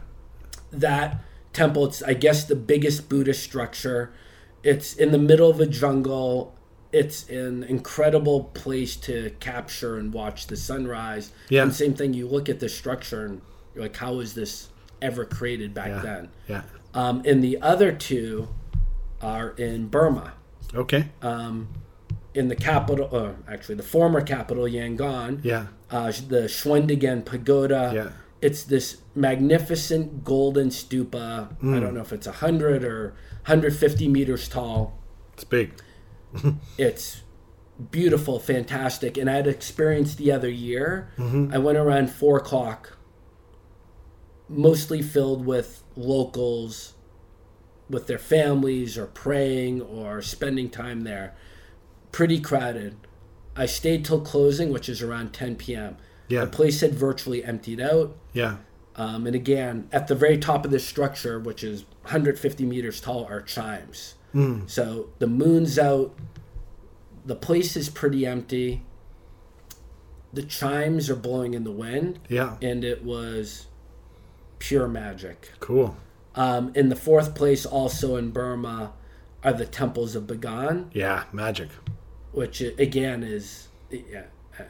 that 0.71 1.19
temple 1.53 1.85
it's 1.85 2.01
i 2.03 2.13
guess 2.13 2.45
the 2.45 2.55
biggest 2.55 3.09
buddhist 3.09 3.43
structure 3.43 4.11
it's 4.63 4.95
in 4.95 5.11
the 5.11 5.17
middle 5.17 5.49
of 5.49 5.59
a 5.59 5.65
jungle 5.65 6.55
it's 6.91 7.27
an 7.29 7.63
incredible 7.63 8.43
place 8.53 8.95
to 8.95 9.31
capture 9.39 9.97
and 9.97 10.13
watch 10.13 10.45
the 10.47 10.55
sunrise 10.55 11.31
Yeah. 11.49 11.63
and 11.63 11.73
same 11.73 11.93
thing 11.95 12.13
you 12.13 12.27
look 12.27 12.49
at 12.49 12.59
the 12.59 12.69
structure 12.69 13.25
and 13.25 13.41
you're 13.73 13.83
like 13.83 13.95
how 13.97 14.13
was 14.13 14.33
this 14.35 14.69
ever 15.01 15.25
created 15.25 15.73
back 15.73 15.87
Yeah. 15.89 16.01
then 16.01 16.29
Yeah. 16.47 16.61
um, 16.93 17.21
and 17.25 17.43
the 17.43 17.61
other 17.61 17.91
two 17.91 18.49
are 19.21 19.51
in 19.57 19.87
burma 19.87 20.33
Okay. 20.75 21.09
Um, 21.21 21.67
in 22.33 22.47
the 22.47 22.55
capital 22.55 23.09
uh, 23.15 23.51
actually 23.51 23.75
the 23.75 23.83
former 23.83 24.21
capital 24.21 24.63
yangon 24.63 25.39
Yeah. 25.43 25.67
uh, 25.91 26.11
the 26.27 26.47
Shwedagon 26.47 27.25
Pagoda. 27.25 27.91
Yeah. 27.93 28.09
It's 28.43 28.63
this 28.63 28.97
magnificent 29.15 30.25
golden 30.25 30.67
stupa. 30.67 31.55
Hmm. 31.59 31.75
I 31.75 31.79
don't 31.79 31.93
know 31.93 32.01
if 32.01 32.11
it's 32.11 32.27
100 32.27 32.83
or 32.83 33.15
150 33.45 34.07
meters 34.09 34.49
tall. 34.49 34.99
It's 35.33 35.45
big. 35.45 35.73
It's 36.77 37.21
beautiful, 37.91 38.39
fantastic. 38.39 39.17
And 39.17 39.29
I 39.29 39.35
had 39.35 39.47
experienced 39.47 40.17
the 40.17 40.31
other 40.31 40.49
year. 40.49 41.11
Mm-hmm. 41.17 41.53
I 41.53 41.57
went 41.57 41.77
around 41.77 42.11
4 42.11 42.37
o'clock, 42.37 42.97
mostly 44.49 45.01
filled 45.01 45.45
with 45.45 45.83
locals 45.95 46.95
with 47.89 48.07
their 48.07 48.19
families 48.19 48.97
or 48.97 49.05
praying 49.05 49.81
or 49.81 50.21
spending 50.21 50.69
time 50.69 51.01
there. 51.01 51.35
Pretty 52.11 52.39
crowded. 52.39 52.97
I 53.55 53.67
stayed 53.67 54.03
till 54.03 54.21
closing, 54.21 54.71
which 54.71 54.89
is 54.89 55.01
around 55.01 55.31
10 55.33 55.55
p.m. 55.55 55.97
Yeah. 56.33 56.45
The 56.45 56.51
place 56.51 56.81
had 56.81 56.93
virtually 56.93 57.43
emptied 57.43 57.79
out. 57.79 58.15
Yeah. 58.33 58.57
Um, 58.95 59.25
and 59.27 59.35
again, 59.35 59.87
at 59.91 60.07
the 60.07 60.15
very 60.15 60.37
top 60.37 60.65
of 60.65 60.71
this 60.71 60.85
structure, 60.87 61.39
which 61.39 61.63
is 61.63 61.83
150 62.03 62.65
meters 62.65 62.99
tall, 63.01 63.25
are 63.25 63.41
chimes. 63.41 64.15
So 64.65 65.09
the 65.19 65.27
moon's 65.27 65.77
out. 65.77 66.15
The 67.23 67.35
place 67.35 67.75
is 67.77 67.87
pretty 67.89 68.25
empty. 68.25 68.83
The 70.33 70.41
chimes 70.41 71.07
are 71.11 71.15
blowing 71.15 71.53
in 71.53 71.63
the 71.63 71.71
wind, 71.71 72.17
Yeah. 72.29 72.57
and 72.59 72.83
it 72.83 73.03
was 73.03 73.67
pure 74.57 74.87
magic. 74.87 75.51
Cool. 75.59 75.95
Um, 76.33 76.71
in 76.73 76.89
the 76.89 76.95
fourth 76.95 77.35
place, 77.35 77.63
also 77.63 78.15
in 78.15 78.31
Burma, 78.31 78.93
are 79.43 79.53
the 79.53 79.67
temples 79.67 80.15
of 80.15 80.23
Bagan, 80.23 80.87
Yeah. 80.93 81.25
Magic. 81.31 81.69
which 82.31 82.59
again 82.61 83.21
is, 83.21 83.67
yeah, 83.91 84.23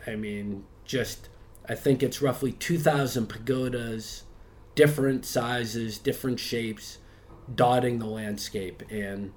I 0.06 0.15
mean, 0.17 0.65
just 0.84 1.30
I 1.67 1.76
think 1.76 2.04
it's 2.04 2.21
roughly 2.21 2.52
2,000 2.52 3.28
pagodas, 3.28 4.23
different 4.76 5.26
sizes, 5.26 5.97
different 5.97 6.39
shapes, 6.39 6.97
dotting 7.54 7.99
the 7.99 8.06
landscape. 8.06 8.84
And 8.89 9.32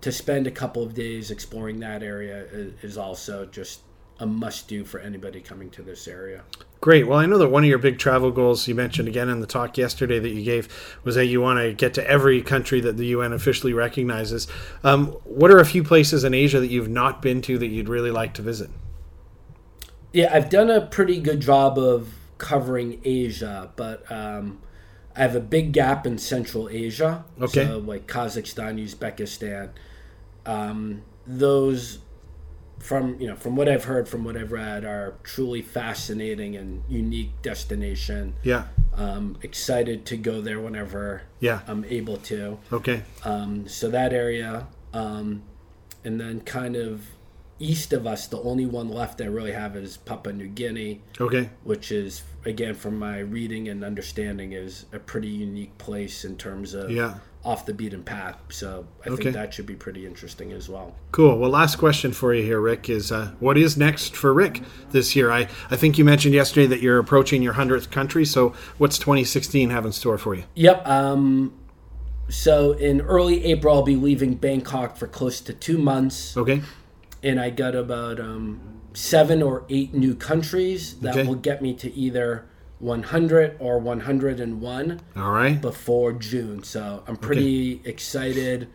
to 0.00 0.12
spend 0.12 0.46
a 0.46 0.50
couple 0.50 0.82
of 0.82 0.94
days 0.94 1.30
exploring 1.30 1.80
that 1.80 2.02
area 2.02 2.46
is, 2.82 2.96
also 2.96 3.46
just 3.46 3.80
a 4.18 4.26
must 4.26 4.68
do 4.68 4.84
for 4.84 5.00
anybody 5.00 5.40
coming 5.40 5.68
to 5.70 5.82
this 5.82 6.06
area. 6.06 6.44
Great. 6.80 7.06
Well, 7.06 7.18
I 7.18 7.26
know 7.26 7.38
that 7.38 7.48
one 7.48 7.64
of 7.64 7.68
your 7.68 7.78
big 7.78 7.98
travel 7.98 8.30
goals 8.30 8.68
you 8.68 8.74
mentioned 8.74 9.08
again 9.08 9.28
in 9.28 9.40
the 9.40 9.46
talk 9.46 9.76
yesterday 9.76 10.18
that 10.18 10.30
you 10.30 10.44
gave 10.44 10.68
was 11.04 11.16
that 11.16 11.26
you 11.26 11.40
want 11.40 11.58
to 11.58 11.72
get 11.72 11.94
to 11.94 12.08
every 12.08 12.40
country 12.42 12.80
that 12.80 12.96
the 12.96 13.06
UN 13.06 13.32
officially 13.32 13.72
recognizes. 13.72 14.46
Um, 14.84 15.08
what 15.24 15.50
are 15.50 15.58
a 15.58 15.66
few 15.66 15.82
places 15.82 16.22
in 16.22 16.32
Asia 16.32 16.60
that 16.60 16.70
you've 16.70 16.88
not 16.88 17.20
been 17.20 17.42
to 17.42 17.58
that 17.58 17.66
you'd 17.66 17.88
really 17.88 18.10
like 18.10 18.34
to 18.34 18.42
visit? 18.42 18.70
Yeah, 20.16 20.30
I've 20.32 20.48
done 20.48 20.70
a 20.70 20.80
pretty 20.80 21.20
good 21.20 21.40
job 21.40 21.78
of 21.78 22.14
covering 22.38 23.02
Asia, 23.04 23.70
but 23.76 24.10
um, 24.10 24.62
I 25.14 25.20
have 25.20 25.36
a 25.36 25.40
big 25.40 25.72
gap 25.72 26.06
in 26.06 26.16
Central 26.16 26.70
Asia. 26.70 27.26
Okay. 27.38 27.66
So, 27.66 27.76
like 27.80 28.06
Kazakhstan, 28.06 28.82
Uzbekistan. 28.82 29.72
Um, 30.46 31.02
those, 31.26 31.98
from 32.78 33.20
you 33.20 33.26
know, 33.26 33.36
from 33.36 33.56
what 33.56 33.68
I've 33.68 33.84
heard, 33.84 34.08
from 34.08 34.24
what 34.24 34.38
I've 34.38 34.52
read, 34.52 34.86
are 34.86 35.16
truly 35.22 35.60
fascinating 35.60 36.56
and 36.56 36.82
unique 36.88 37.32
destination. 37.42 38.36
Yeah. 38.42 38.68
Um, 38.94 39.36
excited 39.42 40.06
to 40.06 40.16
go 40.16 40.40
there 40.40 40.60
whenever 40.60 41.24
Yeah. 41.40 41.60
I'm 41.66 41.84
able 41.84 42.16
to. 42.32 42.58
Okay. 42.72 43.02
Um, 43.22 43.68
so 43.68 43.90
that 43.90 44.14
area, 44.14 44.66
um, 44.94 45.42
and 46.06 46.18
then 46.18 46.40
kind 46.40 46.74
of 46.74 47.02
east 47.58 47.92
of 47.92 48.06
us, 48.06 48.26
the 48.26 48.40
only 48.42 48.66
one 48.66 48.88
left 48.88 49.20
I 49.20 49.26
really 49.26 49.52
have 49.52 49.76
is 49.76 49.96
Papua 49.96 50.32
New 50.34 50.48
Guinea, 50.48 51.00
Okay. 51.20 51.50
which 51.64 51.90
is 51.90 52.22
again 52.44 52.74
from 52.74 52.98
my 52.98 53.18
reading 53.18 53.68
and 53.68 53.82
understanding 53.84 54.52
is 54.52 54.84
a 54.92 54.98
pretty 54.98 55.28
unique 55.28 55.76
place 55.78 56.24
in 56.24 56.36
terms 56.36 56.74
of 56.74 56.90
Yeah. 56.90 57.14
off 57.44 57.64
the 57.66 57.72
beaten 57.74 58.02
path. 58.02 58.36
So 58.50 58.86
I 59.04 59.08
Okay. 59.10 59.22
think 59.24 59.34
that 59.34 59.54
should 59.54 59.66
be 59.66 59.74
pretty 59.74 60.04
interesting 60.06 60.52
as 60.52 60.68
well. 60.68 60.94
Cool. 61.12 61.38
Well, 61.38 61.50
last 61.50 61.76
question 61.76 62.12
for 62.12 62.34
you 62.34 62.42
here, 62.42 62.60
Rick, 62.60 62.88
is 62.90 63.10
uh, 63.10 63.32
what 63.40 63.56
is 63.56 63.76
next 63.76 64.14
for 64.16 64.34
Rick 64.34 64.62
this 64.90 65.14
year? 65.16 65.30
I, 65.30 65.48
I 65.70 65.76
think 65.76 65.96
you 65.98 66.04
mentioned 66.04 66.34
yesterday 66.34 66.66
that 66.66 66.80
you're 66.82 66.98
approaching 66.98 67.42
your 67.42 67.54
100th 67.54 67.90
country. 67.90 68.24
So 68.24 68.52
what's 68.78 68.98
2016 68.98 69.70
have 69.70 69.86
in 69.86 69.92
store 69.92 70.18
for 70.18 70.34
you? 70.34 70.44
Yep. 70.56 70.86
Um, 70.88 71.52
so 72.28 72.72
in 72.72 73.00
early 73.00 73.44
April, 73.44 73.74
I'll 73.76 73.82
be 73.82 73.96
leaving 73.96 74.34
Bangkok 74.34 74.96
for 74.96 75.06
close 75.06 75.40
to 75.42 75.52
two 75.52 75.78
months, 75.78 76.36
Okay. 76.36 76.62
And 77.22 77.40
I 77.40 77.50
got 77.50 77.74
about 77.74 78.20
um, 78.20 78.60
seven 78.94 79.42
or 79.42 79.64
eight 79.68 79.94
new 79.94 80.14
countries 80.14 80.94
that 81.00 81.16
Okay. 81.16 81.26
will 81.26 81.34
get 81.34 81.60
me 81.62 81.74
to 81.74 81.92
either 81.94 82.46
100 82.78 83.56
or 83.58 83.78
101 83.78 85.00
All 85.16 85.30
right. 85.32 85.60
before 85.60 86.12
June. 86.12 86.62
So 86.62 87.02
I'm 87.06 87.16
pretty 87.16 87.80
excited 87.84 88.68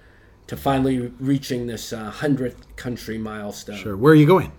to 0.48 0.58
finally 0.58 1.12
reaching 1.20 1.68
this 1.68 1.94
uh, 1.94 2.12
100th 2.12 2.56
country 2.76 3.18
milestone. 3.18 3.78
Sure. 3.78 3.96
Where 3.96 4.12
are 4.14 4.16
you 4.16 4.26
going? 4.26 4.52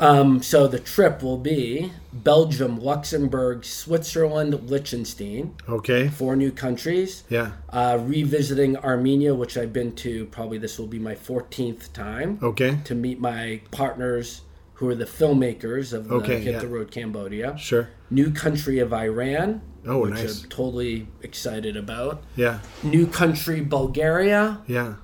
Um, 0.00 0.42
so 0.42 0.68
the 0.68 0.78
trip 0.78 1.22
will 1.22 1.38
be 1.38 1.92
Belgium, 2.12 2.80
Luxembourg, 2.80 3.64
Switzerland, 3.64 4.70
Liechtenstein, 4.70 5.54
Okay. 5.68 6.08
four 6.08 6.36
new 6.36 6.52
countries. 6.52 7.24
Yeah. 7.28 7.52
Uh, 7.68 7.98
revisiting 8.00 8.76
Armenia, 8.76 9.34
which 9.34 9.56
I've 9.58 9.72
been 9.72 9.92
to 9.96 10.26
probably 10.26 10.58
this 10.58 10.78
will 10.78 10.86
be 10.86 10.98
my 11.00 11.14
14th 11.16 11.92
time 11.92 12.38
Okay. 12.42 12.78
to 12.84 12.94
meet 12.94 13.20
my 13.20 13.60
partners 13.72 14.42
who 14.74 14.88
are 14.88 14.94
the 14.94 15.04
filmmakers 15.04 15.92
of 15.92 16.06
the 16.08 16.14
Okay, 16.14 16.38
Hit 16.40 16.52
yeah. 16.54 16.58
the 16.60 16.68
Road 16.68 16.92
Cambodia. 16.92 17.56
Sure. 17.58 17.88
New 18.10 18.30
country 18.30 18.78
of 18.78 18.92
Iran, 18.92 19.60
Oh, 19.84 20.02
which 20.02 20.14
nice. 20.14 20.44
I'm 20.44 20.48
totally 20.48 21.08
excited 21.22 21.76
about. 21.76 22.22
Yeah. 22.36 22.60
New 22.84 23.06
country 23.08 23.60
Bulgaria, 23.60 24.58
Yeah. 24.68 24.94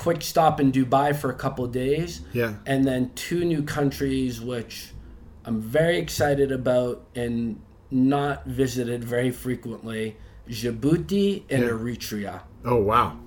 Quick 0.00 0.22
stop 0.22 0.58
in 0.60 0.72
Dubai 0.72 1.14
for 1.14 1.30
a 1.30 1.34
couple 1.34 1.62
of 1.64 1.72
days, 1.72 2.22
Yeah. 2.32 2.54
and 2.64 2.86
then 2.86 3.10
two 3.14 3.44
new 3.44 3.62
countries 3.62 4.40
which 4.40 4.92
I'm 5.44 5.60
very 5.60 5.98
excited 5.98 6.50
about 6.50 7.02
and 7.14 7.60
not 7.90 8.46
visited 8.46 9.04
very 9.04 9.30
frequently 9.30 10.16
Djibouti 10.48 11.42
and 11.50 11.62
Yeah. 11.62 11.68
Eritrea. 11.70 12.40
Oh, 12.64 12.76
wow. 12.76 13.18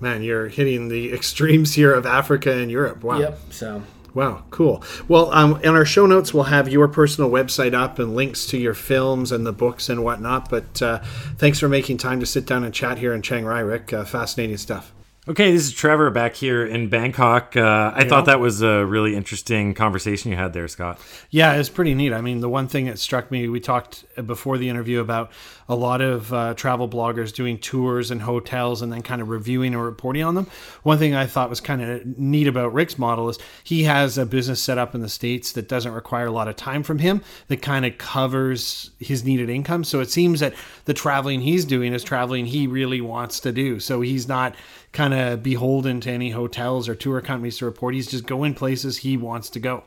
Man, 0.00 0.22
you're 0.22 0.46
hitting 0.48 0.88
the 0.88 1.12
extremes 1.12 1.74
here 1.74 1.92
of 1.92 2.06
Africa 2.06 2.52
and 2.52 2.70
Europe. 2.70 3.02
Wow. 3.02 3.18
Yep, 3.18 3.38
so 3.50 3.82
Wow, 4.14 4.44
cool. 4.50 4.82
Well, 5.08 5.30
um, 5.32 5.60
in 5.62 5.74
our 5.74 5.84
show 5.84 6.06
notes, 6.06 6.32
we'll 6.32 6.44
have 6.44 6.68
your 6.70 6.88
personal 6.88 7.30
website 7.30 7.74
up 7.74 7.98
and 7.98 8.14
links 8.16 8.46
to 8.46 8.56
your 8.56 8.72
films 8.72 9.30
and 9.30 9.44
the 9.44 9.52
books 9.52 9.90
and 9.90 10.02
whatnot. 10.02 10.48
But 10.48 10.80
uh, 10.80 11.00
thanks 11.36 11.58
for 11.60 11.68
making 11.68 11.98
time 11.98 12.20
to 12.20 12.26
sit 12.26 12.46
down 12.46 12.64
and 12.64 12.72
chat 12.72 12.96
here 12.98 13.12
in 13.12 13.20
Chiang 13.20 13.44
Rai, 13.44 13.62
Rick. 13.62 13.92
Uh, 13.92 14.04
fascinating 14.06 14.56
stuff. 14.56 14.94
Okay, 15.28 15.50
this 15.50 15.66
is 15.66 15.72
Trevor 15.72 16.10
back 16.10 16.36
here 16.36 16.64
in 16.64 16.88
Bangkok. 16.88 17.56
Uh, 17.56 17.90
I 17.92 18.04
thought 18.04 18.26
that 18.26 18.38
was 18.38 18.62
a 18.62 18.86
really 18.86 19.16
interesting 19.16 19.74
conversation 19.74 20.30
you 20.30 20.36
had 20.36 20.52
there, 20.52 20.68
Scott. 20.68 21.00
Yeah, 21.30 21.54
it's 21.54 21.68
pretty 21.68 21.94
neat. 21.94 22.12
I 22.12 22.20
mean, 22.20 22.38
the 22.38 22.48
one 22.48 22.68
thing 22.68 22.84
that 22.86 23.00
struck 23.00 23.28
me, 23.32 23.48
we 23.48 23.58
talked 23.58 24.04
before 24.24 24.56
the 24.56 24.68
interview 24.68 25.00
about 25.00 25.32
a 25.68 25.74
lot 25.74 26.00
of 26.00 26.32
uh, 26.32 26.54
travel 26.54 26.88
bloggers 26.88 27.32
doing 27.34 27.58
tours 27.58 28.10
and 28.10 28.22
hotels 28.22 28.82
and 28.82 28.92
then 28.92 29.02
kind 29.02 29.20
of 29.20 29.28
reviewing 29.28 29.74
or 29.74 29.84
reporting 29.84 30.22
on 30.22 30.34
them. 30.34 30.46
One 30.82 30.98
thing 30.98 31.14
I 31.14 31.26
thought 31.26 31.50
was 31.50 31.60
kind 31.60 31.82
of 31.82 32.18
neat 32.18 32.46
about 32.46 32.72
Rick's 32.72 32.98
model 32.98 33.28
is 33.28 33.38
he 33.64 33.84
has 33.84 34.18
a 34.18 34.26
business 34.26 34.60
set 34.60 34.78
up 34.78 34.94
in 34.94 35.00
the 35.00 35.08
States 35.08 35.52
that 35.52 35.68
doesn't 35.68 35.92
require 35.92 36.26
a 36.26 36.32
lot 36.32 36.48
of 36.48 36.56
time 36.56 36.82
from 36.82 36.98
him 36.98 37.22
that 37.48 37.62
kind 37.62 37.84
of 37.84 37.98
covers 37.98 38.90
his 38.98 39.24
needed 39.24 39.50
income. 39.50 39.84
So 39.84 40.00
it 40.00 40.10
seems 40.10 40.40
that 40.40 40.54
the 40.84 40.94
traveling 40.94 41.40
he's 41.40 41.64
doing 41.64 41.92
is 41.92 42.04
traveling 42.04 42.46
he 42.46 42.66
really 42.66 43.00
wants 43.00 43.40
to 43.40 43.52
do. 43.52 43.80
So 43.80 44.00
he's 44.00 44.28
not 44.28 44.54
kind 44.92 45.14
of 45.14 45.42
beholden 45.42 46.00
to 46.00 46.10
any 46.10 46.30
hotels 46.30 46.88
or 46.88 46.94
tour 46.94 47.20
companies 47.20 47.58
to 47.58 47.64
report. 47.66 47.94
He's 47.94 48.06
just 48.06 48.26
going 48.26 48.54
places 48.54 48.98
he 48.98 49.16
wants 49.16 49.50
to 49.50 49.60
go. 49.60 49.84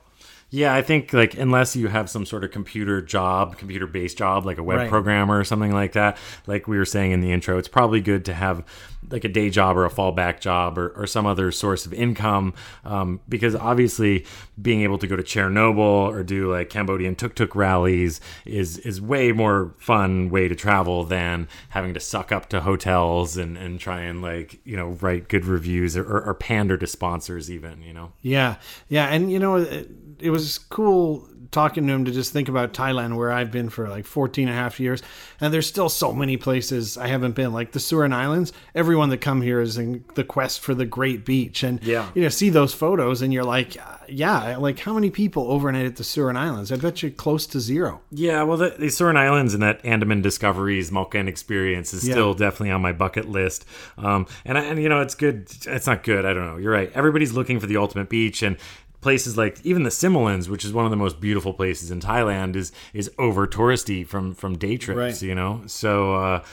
Yeah, 0.52 0.74
I 0.74 0.82
think 0.82 1.14
like 1.14 1.36
unless 1.36 1.76
you 1.76 1.90
have 1.90 2.10
some 2.10 2.26
sort 2.26 2.44
of 2.44 2.50
computer 2.52 3.02
job, 3.02 3.58
computer 3.58 3.86
based 3.86 4.18
job, 4.18 4.46
like 4.46 4.58
a 4.58 4.64
web 4.64 4.80
Right. 4.80 4.90
programmer 4.90 5.38
or 5.40 5.44
something 5.44 5.72
like 5.72 5.92
that, 5.94 6.18
like 6.48 6.68
we 6.68 6.78
were 6.78 6.86
saying 6.86 7.12
in 7.12 7.22
the 7.22 7.32
intro, 7.32 7.58
it's 7.60 7.68
probably 7.68 8.02
good 8.02 8.26
to 8.26 8.34
have 8.34 8.64
like 9.12 9.24
a 9.24 9.30
day 9.30 9.50
job 9.50 9.78
or 9.78 9.86
a 9.86 9.90
fallback 9.90 10.40
job 10.40 10.78
or, 10.78 10.90
or 10.90 11.06
some 11.08 11.26
other 11.26 11.52
source 11.52 11.86
of 11.86 11.94
income. 11.94 12.54
Um, 12.84 13.22
because 13.30 13.56
obviously 13.56 14.26
being 14.60 14.82
able 14.82 14.98
to 14.98 15.08
go 15.08 15.16
to 15.16 15.24
Chernobyl 15.24 15.78
or 15.78 16.24
do 16.24 16.52
like 16.52 16.70
Cambodian 16.70 17.16
tuk 17.16 17.36
tuk 17.36 17.56
rallies 17.56 18.20
is 18.46 18.80
is 18.80 19.00
way 19.00 19.32
more 19.32 19.76
fun 19.78 20.30
way 20.30 20.48
to 20.48 20.56
travel 20.56 21.04
than 21.04 21.48
having 21.70 21.94
to 21.94 22.00
suck 22.00 22.32
up 22.32 22.50
to 22.50 22.62
hotels 22.62 23.38
and, 23.38 23.56
and 23.58 23.80
try 23.80 24.02
and 24.02 24.22
like, 24.22 24.60
you 24.66 24.76
know, 24.76 24.90
write 25.02 25.28
good 25.30 25.46
reviews 25.46 25.96
or, 25.96 26.04
or, 26.04 26.24
or 26.24 26.34
pander 26.34 26.76
to 26.78 26.88
sponsors 26.88 27.52
even, 27.52 27.82
you 27.84 27.94
know. 27.94 28.14
Yeah, 28.22 28.56
yeah, 28.88 29.06
and 29.08 29.32
you 29.32 29.38
know, 29.40 29.58
it, 29.58 29.90
it 30.22 30.30
was 30.30 30.58
cool 30.58 31.28
talking 31.52 31.88
to 31.88 31.92
him 31.94 32.06
to 32.06 32.12
just 32.12 32.32
think 32.32 32.48
about 32.48 32.74
Thailand, 32.74 33.18
where 33.18 33.32
I've 33.32 33.52
been 33.52 33.70
for 33.70 33.90
like 33.90 34.06
14 34.06 34.48
and 34.48 34.56
a 34.56 34.60
half 34.62 34.80
years, 34.80 35.02
and 35.42 35.52
there's 35.52 35.66
still 35.66 35.90
so 35.90 36.14
many 36.14 36.38
places 36.38 36.96
I 36.96 37.08
haven't 37.08 37.34
been, 37.34 37.52
like 37.54 37.72
the 37.72 37.80
Surin 37.80 38.14
Islands. 38.14 38.54
Everyone 38.76 39.10
that 39.10 39.18
come 39.18 39.42
here 39.42 39.60
is 39.60 39.76
in 39.76 40.04
the 40.14 40.24
quest 40.24 40.60
for 40.60 40.76
the 40.76 40.86
great 40.86 41.26
beach, 41.26 41.64
and 41.64 41.84
Yeah. 41.84 42.10
you 42.14 42.22
know, 42.22 42.30
see 42.30 42.50
those 42.52 42.76
photos, 42.76 43.24
and 43.24 43.34
you're 43.34 43.44
like, 43.44 43.78
yeah, 44.08 44.58
like 44.58 44.78
how 44.78 44.94
many 44.94 45.10
people 45.10 45.52
overnight 45.52 45.88
at 45.88 45.96
the 45.96 46.04
Surin 46.04 46.36
Islands? 46.38 46.72
I 46.72 46.76
bet 46.76 47.02
you 47.02 47.10
close 47.10 47.48
to 47.48 47.60
zero. 47.60 48.02
Yeah, 48.12 48.44
well, 48.44 48.58
the, 48.58 48.76
the 48.78 48.86
Surin 48.88 49.18
Islands 49.18 49.56
and 49.56 49.64
that 49.64 49.84
Andaman 49.84 50.22
Discoveries 50.22 50.92
Moken 50.92 51.28
experience 51.28 51.96
is 51.96 52.08
Yeah. 52.08 52.14
still 52.14 52.34
definitely 52.36 52.70
on 52.72 52.82
my 52.84 52.92
bucket 52.92 53.28
list. 53.28 53.66
Um, 53.98 54.28
and 54.46 54.56
I, 54.56 54.66
and 54.66 54.80
you 54.80 54.88
know, 54.90 55.02
it's 55.02 55.16
good. 55.16 55.48
It's 55.66 55.88
not 55.88 56.04
good. 56.04 56.26
I 56.28 56.34
don't 56.36 56.46
know. 56.46 56.58
You're 56.58 56.74
right. 56.74 56.92
Everybody's 56.94 57.34
looking 57.34 57.60
for 57.60 57.66
the 57.66 57.78
ultimate 57.78 58.08
beach, 58.10 58.44
and 58.44 58.56
places 59.02 59.38
like 59.38 59.64
even 59.66 59.84
the 59.84 59.90
Similans, 59.90 60.50
which 60.50 60.66
is 60.66 60.74
one 60.74 60.86
of 60.86 60.92
the 60.92 60.98
most 60.98 61.20
beautiful 61.20 61.54
places 61.54 61.92
in 61.92 62.00
Thailand, 62.00 62.56
is 62.56 62.72
is 62.94 63.12
over 63.18 63.48
touristy 63.48 64.06
from 64.06 64.34
from 64.34 64.58
day 64.58 64.78
trips. 64.78 64.98
Right. 64.98 65.22
You 65.22 65.36
know, 65.36 65.64
so. 65.66 66.16
Uh, 66.16 66.44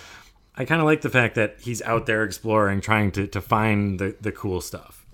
I 0.58 0.64
kind 0.64 0.80
of 0.80 0.86
like 0.86 1.02
the 1.02 1.10
fact 1.10 1.34
that 1.34 1.56
he's 1.60 1.82
out 1.82 2.06
there 2.06 2.24
exploring, 2.24 2.80
trying 2.80 3.12
to, 3.12 3.26
to 3.26 3.42
find 3.42 3.98
the, 3.98 4.16
the 4.22 4.32
cool 4.32 4.62
stuff. 4.62 5.04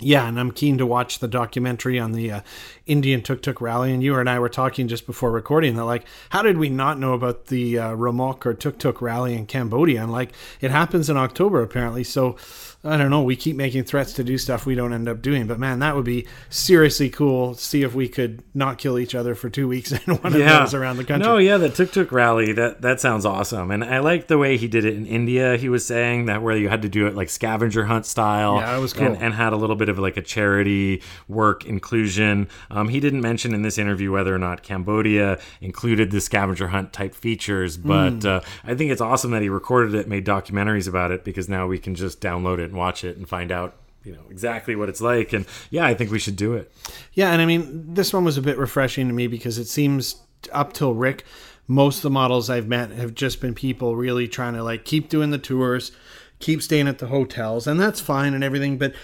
Yeah, 0.00 0.28
and 0.28 0.38
I'm 0.38 0.50
keen 0.50 0.78
to 0.78 0.86
watch 0.86 1.18
the 1.18 1.28
documentary 1.28 1.98
on 1.98 2.12
the 2.12 2.32
uh, 2.32 2.40
Indian 2.88 3.22
Tuk 3.22 3.42
Tuk 3.42 3.60
Rally. 3.60 3.92
And 3.92 4.02
you 4.02 4.16
and 4.16 4.28
I 4.28 4.38
were 4.38 4.48
talking 4.48 4.88
just 4.88 5.06
before 5.06 5.30
recording 5.30 5.76
that, 5.76 5.84
like, 5.84 6.04
how 6.30 6.42
did 6.42 6.58
we 6.58 6.68
not 6.68 6.98
know 6.98 7.12
about 7.12 7.46
the 7.46 7.78
uh, 7.78 7.90
Remork 7.90 8.44
or 8.46 8.54
Tuk 8.54 8.78
Tuk 8.78 9.00
Rally 9.00 9.34
in 9.34 9.46
Cambodia? 9.46 10.02
And 10.02 10.10
like, 10.10 10.32
it 10.60 10.70
happens 10.70 11.08
in 11.08 11.16
October 11.16 11.62
apparently. 11.62 12.02
So 12.02 12.36
I 12.84 12.96
don't 12.96 13.10
know. 13.10 13.22
We 13.22 13.34
keep 13.34 13.56
making 13.56 13.84
threats 13.84 14.12
to 14.14 14.24
do 14.24 14.38
stuff 14.38 14.64
we 14.64 14.76
don't 14.76 14.92
end 14.92 15.08
up 15.08 15.20
doing. 15.20 15.48
But 15.48 15.58
man, 15.58 15.80
that 15.80 15.96
would 15.96 16.04
be 16.04 16.28
seriously 16.48 17.10
cool. 17.10 17.54
See 17.54 17.82
if 17.82 17.92
we 17.92 18.08
could 18.08 18.44
not 18.54 18.78
kill 18.78 19.00
each 19.00 19.16
other 19.16 19.34
for 19.34 19.50
two 19.50 19.66
weeks 19.66 19.90
in 20.06 20.14
one 20.14 20.32
of 20.32 20.38
those 20.38 20.74
around 20.74 20.96
the 20.96 21.04
country. 21.04 21.26
No, 21.26 21.38
yeah, 21.38 21.56
the 21.56 21.70
Tuk 21.70 21.90
Tuk 21.90 22.12
Rally 22.12 22.52
that 22.52 22.82
that 22.82 23.00
sounds 23.00 23.26
awesome, 23.26 23.72
and 23.72 23.82
I 23.82 23.98
like 23.98 24.28
the 24.28 24.38
way 24.38 24.56
he 24.56 24.68
did 24.68 24.84
it 24.84 24.94
in 24.94 25.06
India. 25.06 25.56
He 25.56 25.68
was 25.68 25.84
saying 25.84 26.26
that 26.26 26.40
where 26.40 26.56
you 26.56 26.68
had 26.68 26.82
to 26.82 26.88
do 26.88 27.08
it 27.08 27.16
like 27.16 27.30
scavenger 27.30 27.84
hunt 27.84 28.06
style. 28.06 28.56
Yeah, 28.56 28.76
it 28.76 28.80
was 28.80 28.92
cool. 28.92 29.06
and, 29.06 29.16
and 29.16 29.34
had 29.34 29.52
a 29.52 29.56
little 29.56 29.76
bit 29.76 29.88
of 29.88 29.98
like 29.98 30.16
a 30.16 30.22
charity 30.22 31.02
work 31.26 31.66
inclusion. 31.66 32.48
Um, 32.70 32.77
he 32.86 33.00
didn't 33.00 33.20
mention 33.20 33.52
in 33.52 33.62
this 33.62 33.78
interview 33.78 34.12
whether 34.12 34.32
or 34.32 34.38
not 34.38 34.62
Cambodia 34.62 35.40
included 35.60 36.12
the 36.12 36.20
scavenger 36.20 36.68
hunt 36.68 36.92
type 36.92 37.16
features, 37.16 37.76
but 37.76 38.10
Hmm. 38.22 38.28
uh, 38.28 38.40
I 38.62 38.76
think 38.76 38.92
it's 38.92 39.00
awesome 39.00 39.32
that 39.32 39.42
he 39.42 39.48
recorded 39.48 39.96
it, 39.96 40.06
made 40.06 40.24
documentaries 40.24 40.86
about 40.86 41.10
it, 41.10 41.24
because 41.24 41.48
now 41.48 41.66
we 41.66 41.80
can 41.80 41.96
just 41.96 42.20
download 42.20 42.58
it 42.60 42.66
and 42.66 42.74
watch 42.74 43.02
it 43.02 43.16
and 43.16 43.28
find 43.28 43.50
out. 43.50 43.74
You 44.04 44.12
know 44.12 44.22
exactly 44.30 44.76
what 44.76 44.88
it's 44.88 45.00
like, 45.00 45.32
and 45.34 45.44
yeah, 45.70 45.84
I 45.84 45.92
think 45.92 46.10
we 46.12 46.20
should 46.20 46.36
do 46.36 46.54
it. 46.54 46.72
Yeah, 47.14 47.32
and 47.32 47.42
I 47.42 47.46
mean, 47.46 47.92
this 47.94 48.12
one 48.14 48.24
was 48.24 48.38
a 48.38 48.40
bit 48.42 48.56
refreshing 48.56 49.08
to 49.08 49.12
me 49.12 49.26
because 49.26 49.58
it 49.58 49.66
seems 49.66 50.22
up 50.52 50.72
till 50.72 50.94
Rick, 50.94 51.24
most 51.66 51.96
of 51.96 52.02
the 52.04 52.10
models 52.10 52.48
I've 52.48 52.68
met 52.68 52.90
have 52.92 53.12
just 53.14 53.40
been 53.42 53.54
people 53.54 53.96
really 53.96 54.26
trying 54.26 54.54
to 54.54 54.62
like 54.62 54.84
keep 54.86 55.10
doing 55.10 55.30
the 55.30 55.36
tours, 55.36 55.92
keep 56.38 56.62
staying 56.62 56.88
at 56.88 57.00
the 57.00 57.08
hotels, 57.08 57.66
and 57.66 57.78
that's 57.78 58.00
fine 58.00 58.32
and 58.32 58.42
everything, 58.42 58.78
but 58.78 58.94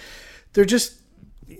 they're 0.54 0.64
just 0.64 0.94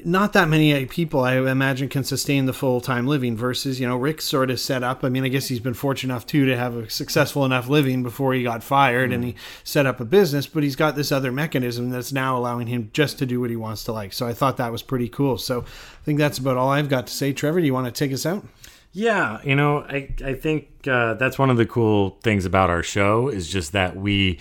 not 0.05 0.35
that 0.35 0.49
many 0.49 0.85
people 0.85 1.21
I 1.21 1.37
imagine 1.37 1.89
can 1.89 2.05
sustain 2.05 2.45
the 2.45 2.53
full 2.53 2.83
time 2.83 3.07
living 3.07 3.37
versus, 3.37 3.81
you 3.81 3.89
know, 3.89 3.97
Rick 3.97 4.21
sort 4.21 4.51
of 4.51 4.61
set 4.61 4.83
up. 4.83 5.03
I 5.03 5.09
mean, 5.09 5.25
I 5.25 5.29
guess 5.29 5.49
he's 5.49 5.61
been 5.61 5.75
fortunate 5.75 6.13
enough 6.13 6.27
too 6.27 6.45
to 6.45 6.57
have 6.57 6.77
a 6.77 6.91
successful 6.91 7.45
enough 7.45 7.69
living 7.69 8.03
before 8.03 8.35
he 8.35 8.43
got 8.43 8.63
fired 8.63 9.13
and 9.13 9.25
he 9.25 9.35
set 9.65 9.87
up 9.87 10.01
a 10.01 10.05
business, 10.05 10.47
but 10.47 10.63
he's 10.63 10.77
got 10.77 10.95
this 10.95 11.11
other 11.11 11.33
mechanism 11.33 11.89
that's 11.89 12.13
now 12.13 12.37
allowing 12.37 12.67
him 12.67 12.91
just 12.93 13.19
to 13.19 13.27
do 13.27 13.41
what 13.41 13.49
he 13.51 13.57
wants 13.57 13.83
to 13.85 13.93
like. 13.93 14.13
So 14.13 14.27
I 14.27 14.35
thought 14.35 14.59
that 14.59 14.71
was 14.71 14.83
pretty 14.83 15.09
cool. 15.09 15.39
So 15.39 15.63
I 15.63 16.05
think 16.05 16.19
that's 16.19 16.39
about 16.39 16.59
all 16.59 16.69
I've 16.69 16.91
got 16.91 17.07
to 17.07 17.13
say. 17.13 17.33
Trevor, 17.33 17.61
do 17.61 17.67
you 17.67 17.75
want 17.75 17.87
to 17.87 17.93
take 17.93 18.13
us 18.13 18.27
out? 18.27 18.45
Yeah, 18.93 19.41
you 19.43 19.57
know, 19.57 19.81
I 19.81 20.11
I 20.25 20.35
think 20.35 20.87
uh, 20.87 21.15
that's 21.15 21.37
one 21.37 21.51
of 21.51 21.57
the 21.57 21.67
cool 21.67 22.19
things 22.23 22.45
about 22.45 22.71
our 22.71 22.85
show 22.85 23.29
is 23.29 23.49
just 23.49 23.73
that 23.73 23.97
we 23.97 24.39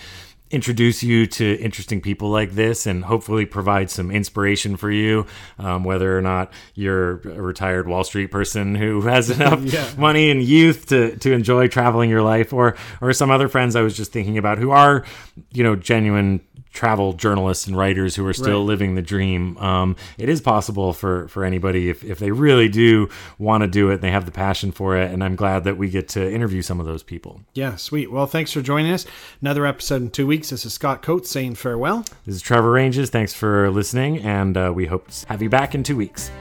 introduce 0.54 1.04
you 1.04 1.26
to 1.28 1.56
interesting 1.60 2.00
people 2.00 2.30
like 2.30 2.52
this 2.52 2.86
and 2.86 3.04
hopefully 3.04 3.46
provide 3.46 3.90
some 3.90 4.12
inspiration 4.12 4.78
for 4.78 4.92
you, 4.92 5.26
um, 5.60 5.84
whether 5.84 6.18
or 6.18 6.22
not 6.22 6.54
you're 6.76 7.14
a 7.30 7.42
retired 7.42 7.88
Wall 7.88 8.04
Street 8.04 8.28
person 8.28 8.76
who 8.76 9.02
has 9.14 9.30
enough 9.38 9.62
Yeah. 9.64 9.90
money 9.98 10.30
and 10.30 10.42
youth 10.44 10.86
to, 10.88 11.18
to 11.18 11.34
enjoy 11.34 11.68
traveling 11.68 12.10
your 12.10 12.22
life, 12.22 12.54
or 12.54 12.76
or 13.02 13.12
some 13.14 13.32
other 13.32 13.48
friends 13.48 13.76
I 13.76 13.82
was 13.82 13.98
just 13.98 14.12
thinking 14.12 14.38
about 14.38 14.58
who 14.60 14.72
are, 14.72 15.04
you 15.52 15.64
know, 15.64 15.76
genuine 15.76 16.40
travel 16.74 17.14
journalists 17.14 17.68
and 17.68 17.78
writers 17.78 18.16
who 18.16 18.26
are 18.26 18.34
still 18.34 18.60
Right. 18.60 18.66
living 18.68 18.96
the 18.96 19.02
dream. 19.02 19.58
Um, 19.60 19.96
it 20.18 20.28
is 20.28 20.42
possible 20.42 20.92
for 20.92 21.28
for 21.30 21.46
anybody 21.46 21.90
if, 21.90 22.04
if 22.04 22.20
they 22.20 22.32
really 22.32 22.68
do 22.68 23.08
want 23.38 23.62
to 23.62 23.68
do 23.68 23.90
it 23.92 23.96
and 23.96 24.02
they 24.04 24.12
have 24.12 24.26
the 24.26 24.32
passion 24.32 24.72
for 24.72 24.98
it. 24.98 25.12
And 25.12 25.24
I'm 25.24 25.36
glad 25.36 25.64
that 25.66 25.78
we 25.78 25.90
get 25.90 26.10
to 26.10 26.32
interview 26.34 26.62
some 26.62 26.80
of 26.80 26.86
those 26.86 27.04
people. 27.04 27.42
Yeah, 27.54 27.76
sweet. 27.76 28.12
Well, 28.12 28.26
thanks 28.26 28.52
for 28.52 28.62
joining 28.62 28.92
us. 28.92 29.06
Another 29.42 29.66
episode 29.66 30.02
in 30.02 30.10
two 30.10 30.28
weeks. 30.28 30.50
This 30.50 30.66
is 30.66 30.74
Scott 30.74 31.02
Coates 31.04 31.30
saying 31.30 31.56
farewell. 31.56 32.04
This 32.26 32.36
is 32.36 32.42
Trevor 32.42 32.72
Ranges. 32.72 33.10
Thanks 33.10 33.34
for 33.34 33.70
listening, 33.70 34.20
and 34.20 34.58
uh, 34.58 34.72
we 34.76 34.88
hope 34.88 35.10
to 35.12 35.28
have 35.28 35.42
you 35.42 35.50
back 35.50 35.76
in 35.76 35.84
two 35.84 35.96
weeks. 35.96 36.32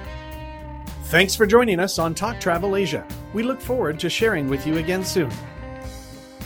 Thanks 1.04 1.36
for 1.36 1.44
joining 1.46 1.78
us 1.78 1.98
on 1.98 2.14
Talk 2.14 2.40
Travel 2.40 2.74
Asia. 2.74 3.06
We 3.34 3.42
look 3.42 3.60
forward 3.60 4.00
to 4.00 4.08
sharing 4.08 4.48
with 4.48 4.66
you 4.66 4.78
again 4.78 5.04
soon. 5.04 5.30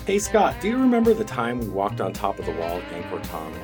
Hey 0.07 0.19
Scott, 0.19 0.57
do 0.61 0.69
you 0.69 0.77
remember 0.77 1.15
the 1.15 1.25
time 1.25 1.59
we 1.61 1.69
walked 1.69 2.01
on 2.01 2.13
top 2.13 2.39
of 2.39 2.47
the 2.47 2.53
wall 2.53 2.79
at 2.79 2.83
Angkor 2.91 3.23
Thom 3.27 3.53
in 3.53 3.61